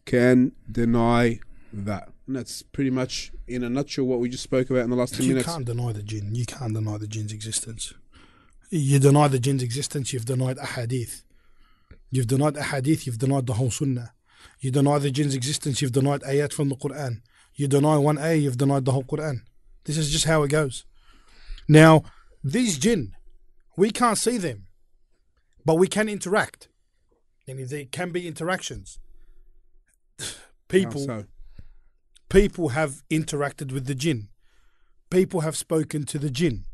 can 0.05 0.53
deny 0.71 1.41
that. 1.73 2.09
And 2.27 2.37
that's 2.37 2.63
pretty 2.63 2.91
much 2.91 3.33
in 3.49 3.65
a 3.65 3.69
nutshell 3.69 4.05
what 4.05 4.21
we 4.21 4.29
just 4.29 4.45
spoke 4.45 4.71
about 4.71 4.85
in 4.85 4.91
the 4.91 4.97
last 4.97 5.15
10 5.15 5.23
You 5.27 5.29
minutes. 5.31 5.49
You 5.49 5.53
can't 5.55 5.67
deny 5.67 5.93
the 5.93 6.03
jinn. 6.03 6.35
You 6.35 6.47
can't 6.47 6.73
deny 6.73 6.99
the 6.99 7.09
jinn's 7.09 7.33
existence. 7.33 7.95
You 8.71 8.99
deny 8.99 9.29
the 9.29 9.39
jinn's 9.39 9.63
existence, 9.63 10.15
you've 10.15 10.25
denied 10.25 10.57
a 10.57 10.65
hadith. 10.65 11.25
You've 12.11 12.27
denied 12.27 12.57
a 12.57 12.63
hadith, 12.63 13.07
you've 13.07 13.19
denied 13.19 13.47
the 13.47 13.55
whole 13.55 13.71
sunnah. 13.71 14.13
You 14.61 14.71
deny 14.71 14.99
the 14.99 15.11
jinn's 15.11 15.35
existence, 15.35 15.83
you've 15.83 15.93
denied 15.93 16.23
ayat 16.23 16.55
from 16.55 16.71
the 16.71 16.77
Quran. 16.77 17.21
You 17.55 17.69
deny 17.69 17.99
one 17.99 18.17
ayah, 18.17 18.37
you've 18.37 18.57
denied 18.57 18.87
the 18.87 18.93
whole 18.93 19.05
Quran. 19.05 19.41
This 19.85 19.99
is 19.99 20.11
just 20.11 20.25
how 20.25 20.43
it 20.43 20.49
goes. 20.49 20.87
Now, 21.69 22.05
these 22.43 22.79
jinn, 22.79 23.13
we 23.77 23.91
can't 23.91 24.19
see 24.19 24.39
them, 24.39 24.67
but 25.65 25.77
we 25.77 25.89
can 25.89 26.09
interact. 26.09 26.69
And 27.47 27.59
there 27.69 27.85
can 27.87 28.11
be 28.11 28.29
interactions. 28.29 28.99
People 30.69 31.05
so? 31.05 31.25
people 32.29 32.71
have 32.71 33.03
interacted 33.11 33.73
with 33.73 33.87
the 33.87 33.95
jinn. 33.95 34.29
people 35.11 35.43
have 35.43 35.55
spoken 35.55 36.05
to 36.05 36.19
the 36.19 36.31
jinn. 36.31 36.65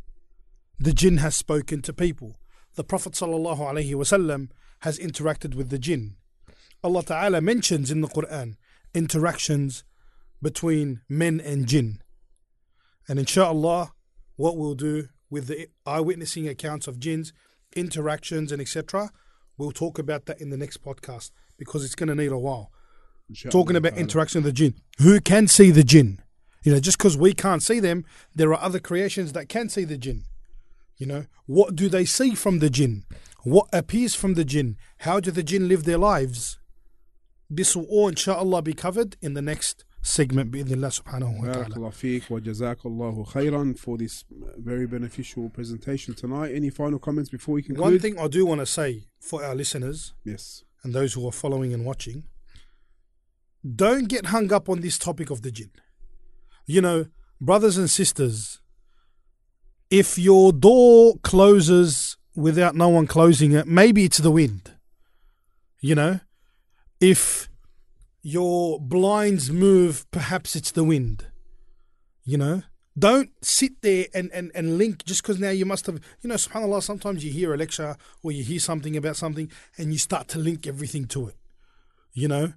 The 0.79 0.93
jinn 0.93 1.17
has 1.17 1.35
spoken 1.35 1.83
to 1.83 1.93
people. 1.93 2.37
The 2.77 2.85
Prophet 2.85 3.15
sallallahu 3.15 3.59
alaihi 3.59 3.95
wasallam 3.95 4.51
has 4.81 5.01
interacted 5.01 5.57
with 5.57 5.71
the 5.71 5.79
jinn. 5.79 6.15
Allah 6.85 7.03
Ta'ala 7.03 7.41
mentions 7.41 7.91
in 7.91 8.01
the 8.01 8.07
Quran 8.07 8.55
interactions 8.95 9.83
between 10.41 11.01
men 11.09 11.41
and 11.41 11.67
jinn. 11.67 12.01
And 13.09 13.19
inshallah, 13.19 13.93
what 14.37 14.57
we'll 14.57 14.77
do 14.77 15.09
with 15.31 15.47
the 15.47 15.69
eyewitnessing 15.87 16.49
accounts 16.49 16.87
of 16.87 16.99
jinns, 16.99 17.33
interactions, 17.75 18.53
and 18.53 18.61
etc., 18.61 19.11
we'll 19.57 19.73
talk 19.73 19.99
about 19.99 20.27
that 20.27 20.41
in 20.41 20.51
the 20.51 20.57
next 20.57 20.83
podcast 20.83 21.31
because 21.59 21.85
it's 21.85 21.95
going 21.95 22.09
to 22.09 22.15
need 22.15 22.33
a 22.33 22.39
while. 22.39 22.71
Inshallah 23.29 23.53
Talking 23.53 23.77
about 23.77 23.99
interaction 23.99 24.43
with 24.43 24.55
the 24.55 24.57
jinn. 24.57 24.75
Who 24.99 25.21
can 25.21 25.49
see 25.49 25.71
the 25.71 25.85
jinn? 25.85 26.23
You 26.63 26.73
know, 26.73 26.81
just 26.81 26.99
because 26.99 27.17
we 27.17 27.35
can't 27.35 27.63
see 27.63 27.81
them, 27.81 28.05
there 28.35 28.51
are 28.53 28.61
other 28.61 28.81
creations 28.81 29.33
that 29.33 29.49
can 29.49 29.69
see 29.69 29.85
the 29.85 29.99
jinn. 29.99 30.25
You 30.97 31.07
know, 31.07 31.27
what 31.47 31.77
do 31.77 31.89
they 31.89 32.05
see 32.05 32.35
from 32.35 32.59
the 32.59 32.71
jinn? 32.71 33.05
What 33.45 33.69
appears 33.73 34.15
from 34.15 34.35
the 34.35 34.45
jinn? 34.45 34.77
How 34.99 35.21
do 35.21 35.31
the 35.31 35.43
jinn 35.43 35.69
live 35.69 35.85
their 35.85 35.99
lives? 35.99 36.59
This 37.49 37.77
will 37.77 37.85
all, 37.85 38.09
inshallah, 38.09 38.63
be 38.63 38.75
covered 38.75 39.17
in 39.23 39.35
the 39.35 39.43
next 39.43 39.85
segment, 40.09 40.51
bi'idhnillah 40.51 40.91
subhanahu 41.01 41.39
wa 41.41 41.53
ta'ala. 41.53 41.91
Feek 41.91 42.31
wa 42.31 42.39
jazakallahu 42.41 43.29
khairan 43.33 43.79
for 43.79 43.97
this 43.99 44.25
uh, 44.33 44.53
very 44.59 44.87
beneficial 44.87 45.51
presentation 45.51 46.15
tonight. 46.15 46.55
Any 46.55 46.71
final 46.71 46.99
comments 46.99 47.31
before 47.31 47.55
we 47.57 47.63
conclude? 47.63 47.85
One 47.85 47.99
thing 47.99 48.19
I 48.19 48.29
do 48.29 48.47
want 48.47 48.61
to 48.61 48.67
say 48.67 49.09
for 49.21 49.45
our 49.45 49.55
listeners 49.55 50.15
Yes. 50.25 50.65
and 50.83 50.95
those 50.95 51.13
who 51.15 51.27
are 51.29 51.33
following 51.33 51.73
and 51.75 51.85
watching 51.85 52.25
don't 53.85 54.09
get 54.09 54.27
hung 54.27 54.53
up 54.53 54.69
on 54.69 54.81
this 54.81 54.99
topic 54.99 55.31
of 55.31 55.43
the 55.43 55.51
jinn. 55.51 55.71
You 56.67 56.81
know, 56.81 57.07
brothers 57.41 57.77
and 57.77 57.91
sisters, 57.91 58.61
if 59.91 60.19
your 60.19 60.53
door 60.53 61.15
closes 61.23 62.17
without 62.37 62.75
no 62.77 62.89
one 62.89 63.07
closing 63.07 63.53
it, 63.53 63.67
maybe 63.67 64.05
it's 64.05 64.19
the 64.19 64.31
wind. 64.31 64.73
You 65.81 65.95
know, 65.95 66.21
if 67.01 67.48
your 68.29 68.79
blinds 68.79 69.51
move, 69.51 70.05
perhaps 70.11 70.55
it's 70.55 70.71
the 70.71 70.85
wind. 70.85 71.27
You 72.25 72.37
know, 72.37 72.63
don't 72.99 73.31
sit 73.43 73.81
there 73.81 74.07
and, 74.13 74.31
and, 74.35 74.53
and 74.55 74.77
link 74.77 75.07
just 75.07 75.23
because 75.23 75.41
now 75.41 75.49
you 75.49 75.65
must 75.65 75.87
have, 75.87 75.99
you 76.21 76.29
know, 76.29 76.35
subhanAllah, 76.35 76.83
sometimes 76.83 77.25
you 77.25 77.33
hear 77.33 77.55
a 77.55 77.57
lecture 77.57 77.97
or 78.23 78.31
you 78.31 78.45
hear 78.45 78.59
something 78.61 78.99
about 78.99 79.17
something 79.17 79.51
and 79.79 79.93
you 79.93 79.99
start 79.99 80.29
to 80.29 80.39
link 80.39 80.67
everything 80.67 81.07
to 81.07 81.29
it. 81.29 81.37
You 82.13 82.29
know, 82.29 82.53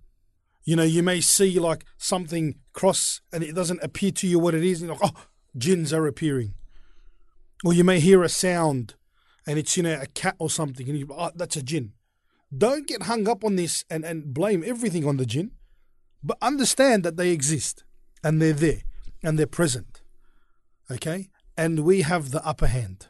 you 0.66 0.76
know, 0.76 0.84
you 0.84 1.04
may 1.04 1.22
see 1.22 1.58
like 1.58 1.86
something 1.98 2.56
cross 2.74 3.22
and 3.32 3.42
it 3.42 3.56
doesn't 3.56 3.82
appear 3.82 4.12
to 4.12 4.28
you 4.28 4.40
what 4.40 4.54
it 4.54 4.66
is. 4.66 4.82
And 4.82 4.90
you're 4.90 4.98
like, 4.98 5.14
oh, 5.16 5.26
jinns 5.56 5.94
are 5.94 6.06
appearing. 6.06 6.54
Or 7.64 7.72
you 7.72 7.86
may 7.86 8.02
hear 8.02 8.24
a 8.24 8.30
sound 8.30 8.96
and 9.48 9.58
it's, 9.58 9.78
you 9.78 9.84
know, 9.84 9.98
a 10.02 10.08
cat 10.08 10.36
or 10.38 10.50
something 10.50 10.90
and 10.90 11.00
you, 11.00 11.08
oh, 11.12 11.32
that's 11.34 11.56
a 11.56 11.64
jinn. 11.64 11.94
Don't 12.56 12.88
get 12.88 13.04
hung 13.04 13.30
up 13.30 13.46
on 13.46 13.56
this 13.56 13.86
and, 13.90 14.04
and 14.04 14.34
blame 14.34 14.66
everything 14.66 15.08
on 15.08 15.16
the 15.16 15.26
jinn, 15.26 15.52
but 16.24 16.38
understand 16.42 17.04
that 17.04 17.18
they 17.18 17.30
exist 17.30 17.84
and 18.24 18.42
they're 18.42 18.54
there 18.54 18.82
and 19.24 19.38
they're 19.38 19.48
present. 19.48 20.02
Okay? 20.90 21.30
And 21.58 21.80
we 21.80 22.02
have 22.02 22.32
the 22.32 22.46
upper 22.46 22.68
hand. 22.68 23.08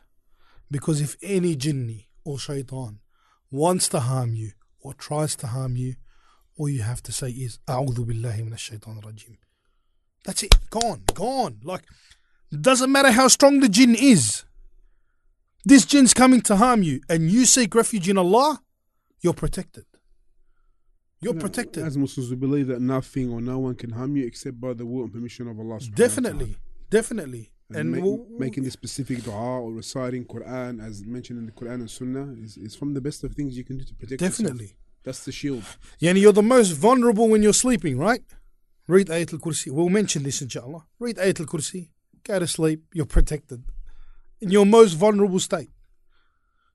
Because 0.69 1.01
if 1.01 1.17
any 1.21 1.55
jinni 1.55 2.07
or 2.23 2.39
shaitan 2.39 2.99
wants 3.49 3.89
to 3.89 3.99
harm 3.99 4.33
you 4.35 4.51
or 4.79 4.93
tries 4.93 5.35
to 5.37 5.47
harm 5.47 5.75
you, 5.75 5.95
all 6.57 6.69
you 6.69 6.81
have 6.81 7.03
to 7.03 7.11
say 7.11 7.29
is, 7.29 7.59
A'udhu 7.67 8.05
billahi 8.05 8.57
shaitan 8.57 9.01
rajim. 9.01 9.37
That's 10.25 10.43
it. 10.43 10.55
Gone. 10.69 11.03
Gone. 11.13 11.59
Like, 11.63 11.83
doesn't 12.51 12.91
matter 12.91 13.11
how 13.11 13.27
strong 13.27 13.59
the 13.59 13.69
jinn 13.69 13.95
is. 13.95 14.45
This 15.63 15.85
jinn's 15.85 16.13
coming 16.13 16.41
to 16.41 16.55
harm 16.55 16.83
you, 16.83 17.01
and 17.09 17.29
you 17.29 17.45
seek 17.45 17.75
refuge 17.75 18.09
in 18.09 18.17
Allah, 18.17 18.61
you're 19.21 19.33
protected. 19.33 19.85
You're 21.21 21.35
No, 21.35 21.41
protected. 21.41 21.83
As 21.83 21.97
Muslims, 21.97 22.29
we 22.31 22.35
believe 22.35 22.67
that 22.67 22.81
nothing 22.81 23.31
or 23.31 23.41
no 23.41 23.59
one 23.59 23.75
can 23.75 23.91
harm 23.91 24.15
you 24.17 24.25
except 24.25 24.59
by 24.59 24.73
the 24.73 24.85
will 24.85 25.03
and 25.03 25.13
permission 25.13 25.47
of 25.47 25.59
Allah. 25.59 25.77
subhanahu 25.77 25.91
wa 25.91 25.95
ta'ala. 25.95 25.95
Definitely. 25.95 26.57
Definitely. 26.89 27.51
And, 27.69 27.95
And 27.95 28.03
we'll- 28.03 28.25
making 28.37 28.63
the 28.63 28.71
specific 28.71 29.23
dua 29.23 29.61
or 29.61 29.71
reciting 29.71 30.25
Quran, 30.25 30.83
as 30.85 31.05
mentioned 31.05 31.39
in 31.39 31.45
the 31.45 31.51
Quran 31.53 31.75
and 31.75 31.89
Sunnah, 31.89 32.33
is, 32.43 32.57
is 32.57 32.75
from 32.75 32.93
the 32.93 33.01
best 33.01 33.23
of 33.23 33.33
things 33.33 33.55
you 33.55 33.63
can 33.63 33.77
do 33.77 33.83
to 33.85 33.93
protect 33.93 34.19
yourself. 34.21 34.37
definitely. 34.37 34.75
That's 35.03 35.23
the 35.23 35.31
shield. 35.31 35.63
Yani 36.01 36.19
you're 36.21 36.33
the 36.33 36.43
most 36.43 36.71
vulnerable 36.71 37.27
when 37.29 37.41
you're 37.43 37.53
sleeping, 37.65 37.97
right? 37.97 38.23
Read 38.87 39.07
Ayatul 39.07 39.39
Kursi. 39.39 39.71
We'll 39.71 39.89
mention 39.89 40.23
this 40.23 40.41
inshallah. 40.41 40.85
Read 40.99 41.15
Ayatul 41.17 41.45
Kursi. 41.45 41.89
Go 42.23 42.39
to 42.39 42.47
sleep. 42.47 42.83
You're 42.93 43.05
protected. 43.05 43.63
In 44.41 44.49
your 44.51 44.65
most 44.65 44.93
vulnerable 44.93 45.39
state. 45.39 45.69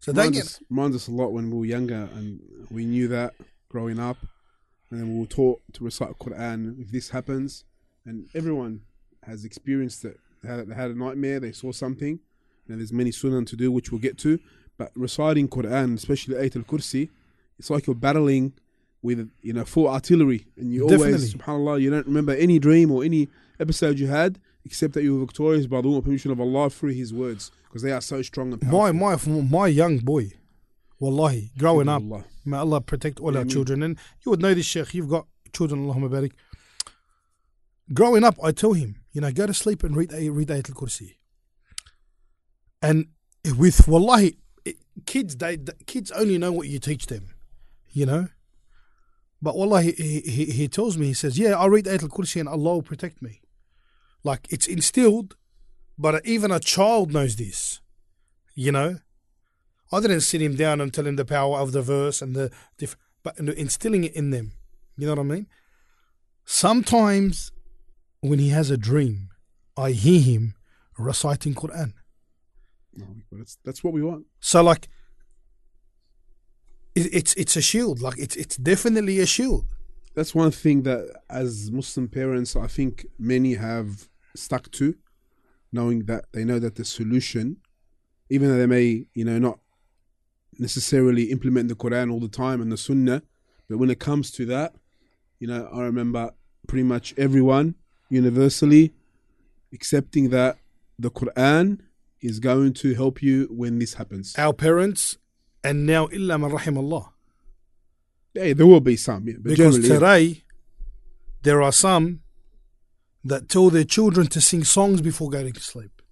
So 0.01 0.13
don't 0.13 0.27
reminds, 0.33 0.39
get 0.39 0.47
us, 0.47 0.61
reminds 0.71 0.97
us 0.97 1.09
a 1.09 1.13
lot 1.13 1.33
when 1.33 1.51
we 1.51 1.57
were 1.59 1.65
younger 1.67 2.09
and 2.15 2.41
we 2.71 2.85
knew 2.87 3.07
that 3.09 3.35
growing 3.69 3.99
up. 3.99 4.17
And 4.91 5.01
then 5.01 5.13
we 5.13 5.21
were 5.21 5.27
taught 5.27 5.61
to 5.75 5.85
recite 5.85 6.19
Quran 6.19 6.81
if 6.81 6.91
this 6.91 7.11
happens. 7.11 7.65
And 8.05 8.29
everyone 8.35 8.83
has 9.25 9.45
experienced 9.45 10.05
it. 10.05 10.19
They 10.43 10.49
had, 10.49 10.69
they 10.69 10.75
had 10.75 10.91
a 10.91 10.95
nightmare, 10.95 11.41
they 11.41 11.53
saw 11.53 11.73
something. 11.73 12.21
And 12.69 12.79
there's 12.79 12.93
many 12.93 13.11
sunnah 13.13 13.45
to 13.45 13.57
do, 13.57 13.71
which 13.73 13.91
we'll 13.91 14.01
get 14.01 14.19
to. 14.19 14.39
But 14.79 14.93
reciting 14.95 15.49
Quran, 15.49 15.95
especially 15.95 16.35
Ayatul 16.35 16.67
Kursi, 16.67 17.11
it's 17.59 17.71
like 17.71 17.87
you're 17.87 17.97
battling 17.97 18.53
with 19.03 19.31
you 19.41 19.53
know 19.53 19.65
full 19.65 19.89
artillery. 19.89 20.47
And 20.57 20.73
you 20.73 20.83
always, 20.85 21.35
subhanAllah, 21.35 21.81
you 21.81 21.91
don't 21.91 22.07
remember 22.07 22.35
any 22.35 22.59
dream 22.59 22.91
or 22.91 23.05
any 23.05 23.29
episode 23.59 23.99
you 23.99 24.09
had 24.09 24.39
except 24.67 24.95
that 24.95 25.05
you 25.05 25.15
were 25.15 25.21
victorious 25.25 25.67
by 25.67 25.81
the 25.81 26.01
permission 26.03 26.31
of 26.33 26.41
Allah 26.41 26.69
through 26.69 26.91
His 26.91 27.15
words. 27.15 27.53
Because 27.65 27.83
they 27.83 27.93
are 27.93 28.01
so 28.01 28.21
strong 28.23 28.53
and 28.53 28.61
powerful. 28.61 28.93
my 28.93 29.17
my 29.17 29.43
my 29.43 29.67
young 29.69 29.99
boy, 29.99 30.33
wallahi, 30.99 31.51
growing 31.59 31.89
up. 31.89 32.03
May 32.47 32.57
Allah 32.57 32.81
protect 32.81 33.21
all 33.21 33.37
our 33.37 33.45
children. 33.45 33.83
And 33.83 33.99
you 34.25 34.31
would 34.31 34.41
know 34.41 34.55
this, 34.55 34.67
Sheikh. 34.67 34.95
You've 34.95 35.09
got 35.09 35.27
children, 35.53 35.87
Allahumma 35.87 36.09
barik. 36.11 36.33
Growing 37.93 38.25
up, 38.25 38.37
I 38.43 38.53
tell 38.53 38.73
him, 38.73 38.97
you 39.13 39.21
know, 39.21 39.31
go 39.31 39.47
to 39.47 39.55
sleep 39.55 39.83
and 39.85 39.97
read 39.97 40.13
read 40.13 40.49
Ayatul 40.49 40.75
Kursi. 40.75 41.17
And 42.83 43.07
with 43.57 43.87
wallahi, 43.87 44.39
it, 44.65 44.77
kids 45.07 45.37
they 45.37 45.57
the 45.57 45.75
kids 45.87 46.11
only 46.11 46.39
know 46.39 46.53
what 46.53 46.69
you 46.69 46.79
teach 46.79 47.07
them, 47.07 47.29
you 47.91 48.07
know. 48.07 48.29
But 49.41 49.57
wallahi, 49.57 49.93
he, 49.93 50.21
he, 50.21 50.45
he 50.47 50.69
tells 50.69 50.97
me, 50.97 51.07
he 51.07 51.15
says, 51.15 51.39
yeah, 51.39 51.57
I'll 51.57 51.71
read 51.71 51.85
Ayatul 51.85 52.09
Kursi 52.09 52.41
and 52.41 52.49
Allah 52.49 52.75
will 52.75 52.83
protect 52.83 53.23
me. 53.23 53.43
Like 54.25 54.49
it's 54.51 54.67
instilled, 54.67 55.37
but 55.97 56.27
even 56.27 56.51
a 56.51 56.59
child 56.59 57.13
knows 57.13 57.37
this, 57.37 57.81
you 58.55 58.73
know. 58.73 58.99
I 59.93 60.01
didn't 60.01 60.23
sit 60.23 60.43
him 60.43 60.57
down 60.57 60.81
and 60.81 60.93
tell 60.93 61.07
him 61.07 61.17
the 61.17 61.25
power 61.25 61.59
of 61.59 61.73
the 61.73 61.83
verse 61.83 62.21
and 62.21 62.35
the 62.35 62.51
diff- 62.79 62.97
but 63.23 63.39
instilling 63.39 64.05
it 64.05 64.15
in 64.15 64.31
them. 64.31 64.53
You 64.97 65.07
know 65.07 65.13
what 65.13 65.21
I 65.21 65.25
mean? 65.25 65.47
Sometimes 66.45 67.53
when 68.21 68.39
he 68.39 68.49
has 68.51 68.71
a 68.71 68.77
dream, 68.77 69.29
I 69.77 69.91
hear 69.91 70.21
him 70.21 70.55
reciting 70.99 71.55
Quran. 71.55 71.93
No, 72.95 73.07
but 73.31 73.39
that's 73.39 73.59
that's 73.65 73.85
what 73.85 73.93
we 73.93 74.03
want. 74.03 74.27
So 74.41 74.63
like, 74.63 74.89
it, 76.95 77.13
it's 77.13 77.35
it's 77.35 77.57
a 77.57 77.63
shield. 77.63 78.01
Like 78.01 78.19
it's 78.19 78.37
it's 78.37 78.57
definitely 78.57 79.21
a 79.21 79.27
shield. 79.27 79.67
That's 80.15 80.35
one 80.35 80.51
thing 80.51 80.83
that, 80.85 81.15
as 81.29 81.71
Muslim 81.71 82.09
parents, 82.09 82.57
I 82.57 82.69
think 82.69 83.05
many 83.19 83.55
have 83.55 84.09
stuck 84.35 84.71
to, 84.73 84.95
knowing 85.73 86.07
that 86.07 86.25
they 86.33 86.43
know 86.43 86.59
that 86.59 86.77
the 86.77 86.87
solution, 86.87 87.59
even 88.31 88.49
though 88.49 88.57
they 88.57 88.67
may, 88.67 89.07
you 89.13 89.27
know, 89.27 89.39
not 89.39 89.59
necessarily 90.59 91.25
implement 91.31 91.69
the 91.69 91.75
Quran 91.75 92.13
all 92.13 92.21
the 92.21 92.29
time 92.29 92.61
and 92.61 92.71
the 92.71 92.77
Sunnah, 92.77 93.23
but 93.69 93.79
when 93.79 93.91
it 93.91 93.99
comes 93.99 94.31
to 94.33 94.47
that, 94.47 94.75
you 95.39 95.47
know, 95.47 95.69
I 95.73 95.83
remember 95.83 96.33
pretty 96.67 96.85
much 96.85 97.15
everyone 97.17 97.75
universally 98.09 98.93
accepting 99.73 100.31
that 100.31 100.59
the 100.99 101.11
Quran 101.11 101.81
is 102.21 102.41
going 102.41 102.73
to 102.75 102.95
help 102.95 103.23
you 103.23 103.47
when 103.51 103.79
this 103.79 103.95
happens. 103.95 104.35
Our 104.39 104.53
parents, 104.53 105.19
and 105.63 105.87
now 105.87 106.09
illa 106.13 106.39
man 106.39 106.51
rahim 106.51 106.79
Allah. 106.79 107.13
Yeah, 108.35 108.53
there 108.53 108.67
will 108.67 108.81
be 108.81 108.97
some, 108.97 109.27
yeah, 109.27 109.35
but 109.41 109.51
Because 109.51 109.79
generally, 109.79 109.89
yeah. 109.89 109.95
today, 109.95 110.45
there 111.43 111.63
are 111.63 111.73
some 111.73 112.21
that 113.25 113.49
tell 113.49 113.71
their 113.71 113.85
children 113.85 114.27
to 114.29 114.41
sing 114.41 114.63
songs 114.65 115.01
before 115.01 115.31
going 115.31 115.53
to 115.53 115.61
sleep. 115.61 116.03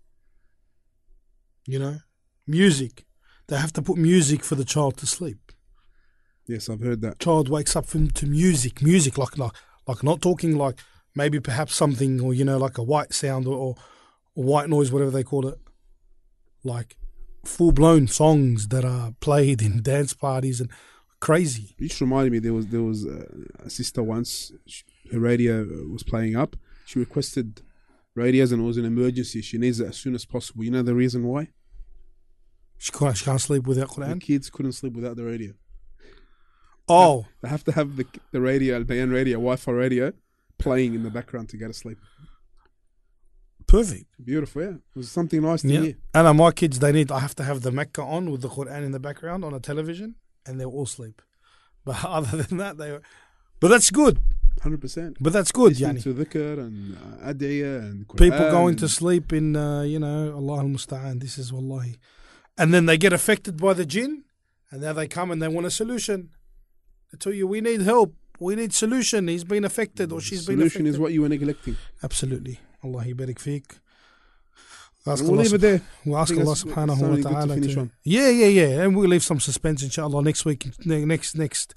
You 1.67 1.79
know, 1.79 1.99
music. 2.47 3.05
They 3.49 3.57
have 3.57 3.73
to 3.75 3.83
put 3.83 3.97
music 3.99 4.43
for 4.43 4.55
the 4.55 4.65
child 4.65 4.97
to 4.99 5.07
sleep. 5.07 5.53
yes, 6.47 6.69
I've 6.69 6.81
heard 6.81 7.01
that. 7.03 7.19
Child 7.19 7.49
wakes 7.49 7.77
up 7.77 7.87
from 7.87 8.11
to 8.11 8.27
music, 8.27 8.83
music 8.83 9.19
like 9.19 9.37
like 9.39 9.53
like 9.87 10.03
not 10.03 10.23
talking 10.23 10.57
like 10.57 10.81
maybe 11.15 11.41
perhaps 11.41 11.75
something 11.75 12.21
or 12.21 12.35
you 12.35 12.45
know 12.45 12.59
like 12.59 12.79
a 12.79 12.83
white 12.83 13.13
sound 13.13 13.47
or, 13.47 13.57
or, 13.57 13.75
white 14.35 14.69
noise, 14.69 14.91
whatever 14.91 15.11
they 15.11 15.23
call 15.23 15.47
it, 15.47 15.59
like 16.65 16.97
full 17.45 17.73
blown 17.73 18.09
songs 18.09 18.69
that 18.69 18.85
are 18.85 19.13
played 19.21 19.63
in 19.63 19.83
dance 19.93 20.15
parties 20.15 20.61
and 20.61 20.71
crazy. 21.21 21.75
You 21.79 21.89
just 21.89 22.01
reminded 22.01 22.33
me 22.33 22.39
there 22.39 22.55
was 22.55 22.67
there 22.69 22.83
was 22.83 23.05
a, 23.05 23.27
a 23.65 23.71
sister 23.71 24.03
once. 24.03 24.53
sh 24.67 24.83
her 25.13 25.21
radio 25.21 25.63
uh, 25.63 25.89
was 25.93 26.03
playing 26.03 26.35
up. 26.35 26.57
She 26.87 26.99
requested 26.99 27.61
radios 28.15 28.53
and 28.53 28.63
it 28.63 28.67
was 28.67 28.79
an 28.79 28.87
emergency. 28.87 29.43
She 29.43 29.59
needs 29.59 29.79
it 29.81 29.89
as 29.89 29.97
soon 29.97 30.15
as 30.15 30.25
possible. 30.25 30.65
You 30.65 30.71
know 30.71 30.83
the 30.83 30.95
reason 30.95 31.25
why? 31.25 31.49
She 32.79 32.93
can't, 32.93 33.16
she 33.16 33.25
can't 33.25 33.41
sleep 33.41 33.66
without 33.66 33.89
Quran. 33.89 34.14
The 34.14 34.20
kids 34.20 34.51
couldn't 34.51 34.72
sleep 34.72 34.95
without 34.95 35.16
the 35.16 35.25
radio. 35.25 35.53
Oh, 36.89 37.27
They 37.41 37.49
have 37.49 37.64
to 37.64 37.72
have 37.72 37.97
the 37.97 38.05
the 38.31 38.41
radio, 38.41 38.75
Al 38.77 38.85
Bayan 38.85 39.11
radio, 39.11 39.37
Wi-Fi 39.39 39.72
radio, 39.72 40.12
playing 40.59 40.95
in 40.95 41.03
the 41.03 41.11
background 41.11 41.49
to 41.51 41.57
go 41.57 41.66
to 41.68 41.72
sleep. 41.72 41.99
perfect. 43.66 44.07
Beautiful, 44.22 44.62
yeah. 44.62 44.68
It 44.95 44.97
was 45.03 45.11
something 45.11 45.41
nice 45.43 45.62
to 45.62 45.68
Yeah. 45.68 45.81
hear. 45.81 45.97
And 46.14 46.27
uh, 46.27 46.35
my 46.35 46.51
kids, 46.53 46.79
they 46.79 46.93
need. 46.93 47.11
I 47.11 47.20
have 47.20 47.35
to 47.37 47.45
have 47.45 47.62
the 47.62 47.72
Mecca 47.72 48.03
on 48.03 48.31
with 48.31 48.43
the 48.43 48.49
Quran 48.49 48.83
in 48.85 48.93
the 48.93 49.01
background 49.01 49.45
on 49.45 49.53
a 49.55 49.61
television, 49.61 50.16
and 50.47 50.61
they'll 50.61 50.70
all 50.79 50.87
sleep. 50.87 51.22
But 51.87 52.05
other 52.05 52.43
than 52.43 52.59
that, 52.59 52.77
they. 52.79 52.99
But 53.61 53.68
that's 53.68 53.91
good. 53.91 54.18
Hundred 54.62 54.81
percent. 54.81 55.16
But 55.20 55.33
that's 55.33 55.53
good, 55.53 55.72
Listening 55.72 55.97
Yani. 55.97 56.03
to 56.05 56.14
dhikr 56.14 56.59
and 56.66 56.97
uh, 56.97 57.31
adiyah 57.33 57.79
and 57.91 58.07
Quran 58.09 58.18
People 58.25 58.51
going 58.59 58.77
to 58.77 58.89
sleep 58.89 59.33
in, 59.33 59.57
uh, 59.57 59.83
you 59.83 59.99
know, 59.99 60.18
Allah 60.39 60.57
al 60.64 60.68
Musta'an. 60.77 61.20
This 61.20 61.37
is 61.39 61.53
wallahi. 61.53 61.97
And 62.57 62.73
then 62.73 62.87
they 62.87 62.97
get 62.97 63.13
affected 63.13 63.57
by 63.61 63.75
the 63.75 63.85
jinn, 63.85 64.25
and 64.71 64.83
now 64.83 64.93
they 64.93 65.09
come 65.09 65.31
and 65.31 65.43
they 65.43 65.49
want 65.49 65.67
a 65.67 65.71
solution. 65.71 66.31
They 67.11 67.19
tell 67.19 67.33
you, 67.33 67.47
we 67.47 67.61
need 67.61 67.83
help. 67.83 68.15
We 68.41 68.57
need 68.57 68.73
solution. 68.73 69.29
He's 69.29 69.45
been 69.45 69.65
affected 69.65 70.13
or 70.13 70.21
she's 70.21 70.47
been 70.47 70.59
solution 70.59 70.83
affected. 70.83 70.95
is 70.95 70.99
what 70.99 71.13
you 71.13 71.23
were 71.23 71.29
neglecting. 71.29 71.77
Absolutely. 72.03 72.59
Allah 72.83 73.05
barik 73.05 73.39
fiik. 73.39 73.79
Ask 75.07 75.23
we'll 75.23 75.33
Allah 75.33 75.43
leave 75.43 75.55
it 75.55 75.61
there. 75.61 75.83
We'll 76.05 76.19
ask 76.19 76.35
Allah 76.35 76.55
subhanahu 76.55 77.23
wa 77.23 77.31
ta'ala. 77.31 77.61
to-. 77.61 77.91
Yeah, 78.05 78.29
yeah, 78.31 78.47
yeah. 78.47 78.83
And 78.83 78.97
we'll 78.97 79.09
leave 79.09 79.23
some 79.23 79.39
suspense, 79.39 79.83
inshallah. 79.83 80.23
Next 80.23 80.45
week, 80.45 80.67
next 80.87 81.37
next 81.37 81.75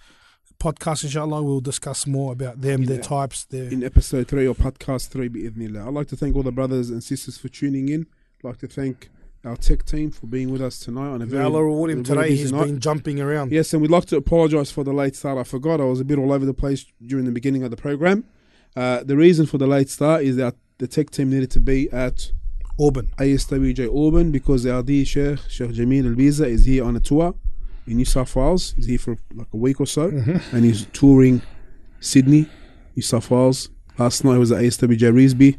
podcast, 0.60 1.04
inshallah, 1.04 1.44
we'll 1.44 1.60
discuss 1.60 2.08
more 2.08 2.32
about 2.34 2.62
them, 2.62 2.86
their 2.86 2.98
Yeah. 2.98 3.04
Uh, 3.04 3.08
types, 3.08 3.46
their. 3.46 3.70
In 3.72 3.84
episode 3.84 4.28
three 4.28 4.48
or 4.48 4.56
podcast 4.56 5.10
three, 5.10 5.30
bi'idhnillah. 5.30 5.88
I'd 5.88 5.94
like 5.94 6.08
to 6.08 6.16
thank 6.16 6.36
all 6.36 6.44
the 6.44 6.52
brothers 6.52 6.90
and 6.90 7.04
sisters 7.04 7.38
for 7.38 7.50
tuning 7.50 7.90
in. 7.90 8.08
I'd 8.40 8.48
like 8.48 8.58
to 8.60 8.68
thank 8.68 9.10
our 9.48 9.56
tech 9.56 9.86
team 9.86 10.12
for 10.12 10.28
being 10.28 10.52
with 10.52 10.62
us 10.62 10.80
tonight 10.80 11.08
on 11.08 11.22
a 11.22 11.26
very, 11.26 11.44
Allah 11.44 11.64
reward 11.64 11.90
him 11.92 12.04
today. 12.04 12.36
He's 12.36 12.52
night. 12.52 12.66
been 12.66 12.80
jumping 12.80 13.20
around. 13.20 13.52
Yes, 13.52 13.74
and 13.74 13.82
we'd 13.82 13.92
like 13.92 14.06
to 14.06 14.18
apologise 14.18 14.70
for 14.72 14.84
the 14.84 14.94
late 14.94 15.16
start. 15.16 15.38
I 15.38 15.44
forgot 15.44 15.80
I 15.80 15.86
was 15.86 16.00
a 16.00 16.06
bit 16.06 16.20
all 16.20 16.32
over 16.32 16.46
the 16.46 16.54
place 16.54 16.86
during 17.06 17.26
the 17.26 17.32
beginning 17.32 17.64
of 17.64 17.72
the 17.72 17.78
program. 17.78 18.26
Uh, 18.76 19.04
the 19.04 19.16
reason 19.16 19.46
for 19.46 19.58
the 19.58 19.68
late 19.68 19.90
start 19.90 20.24
is 20.24 20.36
that 20.36 20.56
the 20.78 20.88
tech 20.88 21.10
team 21.10 21.30
needed 21.32 21.50
to 21.52 21.60
be 21.60 21.90
at 21.92 22.32
Auburn. 22.80 23.12
ASWJ 23.18 23.88
Auburn 23.88 24.32
because 24.32 24.66
our 24.66 24.84
dear 24.84 25.04
Sheikh, 25.06 25.40
Sheikh 25.50 25.72
Jamil 25.72 26.06
Al 26.06 26.14
Biza, 26.14 26.46
is 26.46 26.66
here 26.66 26.84
on 26.84 26.96
a 26.96 27.00
tour 27.00 27.34
in 27.88 27.98
New 27.98 28.06
South 28.06 28.36
Wales. 28.36 28.74
He's 28.76 28.86
here 28.86 29.00
for 29.00 29.18
like 29.34 29.48
a 29.54 29.58
week 29.58 29.80
or 29.80 29.88
so 29.88 30.10
and 30.52 30.64
he's 30.64 30.86
touring 30.94 31.42
Sydney, 32.00 32.48
New 32.96 33.02
South 33.02 33.32
Wales. 33.32 33.70
Last 33.98 34.24
night 34.24 34.34
he 34.34 34.40
was 34.40 34.52
at 34.52 34.62
ASWJ 34.62 35.12
Reesby. 35.12 35.58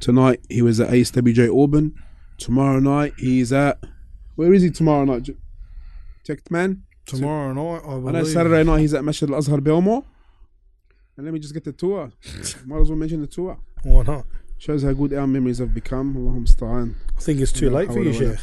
Tonight 0.00 0.40
he 0.48 0.62
was 0.62 0.80
at 0.80 0.88
ASWJ 0.90 1.56
Auburn. 1.56 1.94
Tomorrow 2.40 2.80
night 2.80 3.12
he's 3.18 3.52
at. 3.52 3.78
Where 4.34 4.52
is 4.54 4.62
he 4.62 4.70
tomorrow 4.70 5.04
night? 5.04 5.28
Tech 6.24 6.50
Man? 6.50 6.84
Tomorrow 7.04 7.52
night, 7.52 7.82
I 7.84 7.92
I 7.92 7.94
know 7.98 8.00
believe. 8.12 8.28
Saturday 8.28 8.64
night 8.64 8.80
he's 8.80 8.94
at 8.94 9.04
Masjid 9.04 9.30
Al 9.30 9.36
Azhar 9.36 9.60
Belmore. 9.60 10.04
And 11.16 11.26
let 11.26 11.34
me 11.34 11.38
just 11.38 11.52
get 11.52 11.64
the 11.64 11.72
tour. 11.72 12.10
Might 12.64 12.80
as 12.80 12.88
well 12.88 12.96
mention 12.96 13.20
the 13.20 13.26
tour. 13.26 13.58
Why 13.82 14.02
not? 14.04 14.24
Shows 14.56 14.82
how 14.82 14.94
good 14.94 15.12
our 15.12 15.26
memories 15.26 15.58
have 15.58 15.74
become. 15.74 16.14
Allahumma 16.14 16.48
sta'an. 16.48 16.94
I 17.16 17.20
think 17.20 17.40
it's 17.40 17.52
too 17.52 17.68
late 17.68 17.88
for 17.92 18.00
you, 18.00 18.12
Sheikh. 18.12 18.40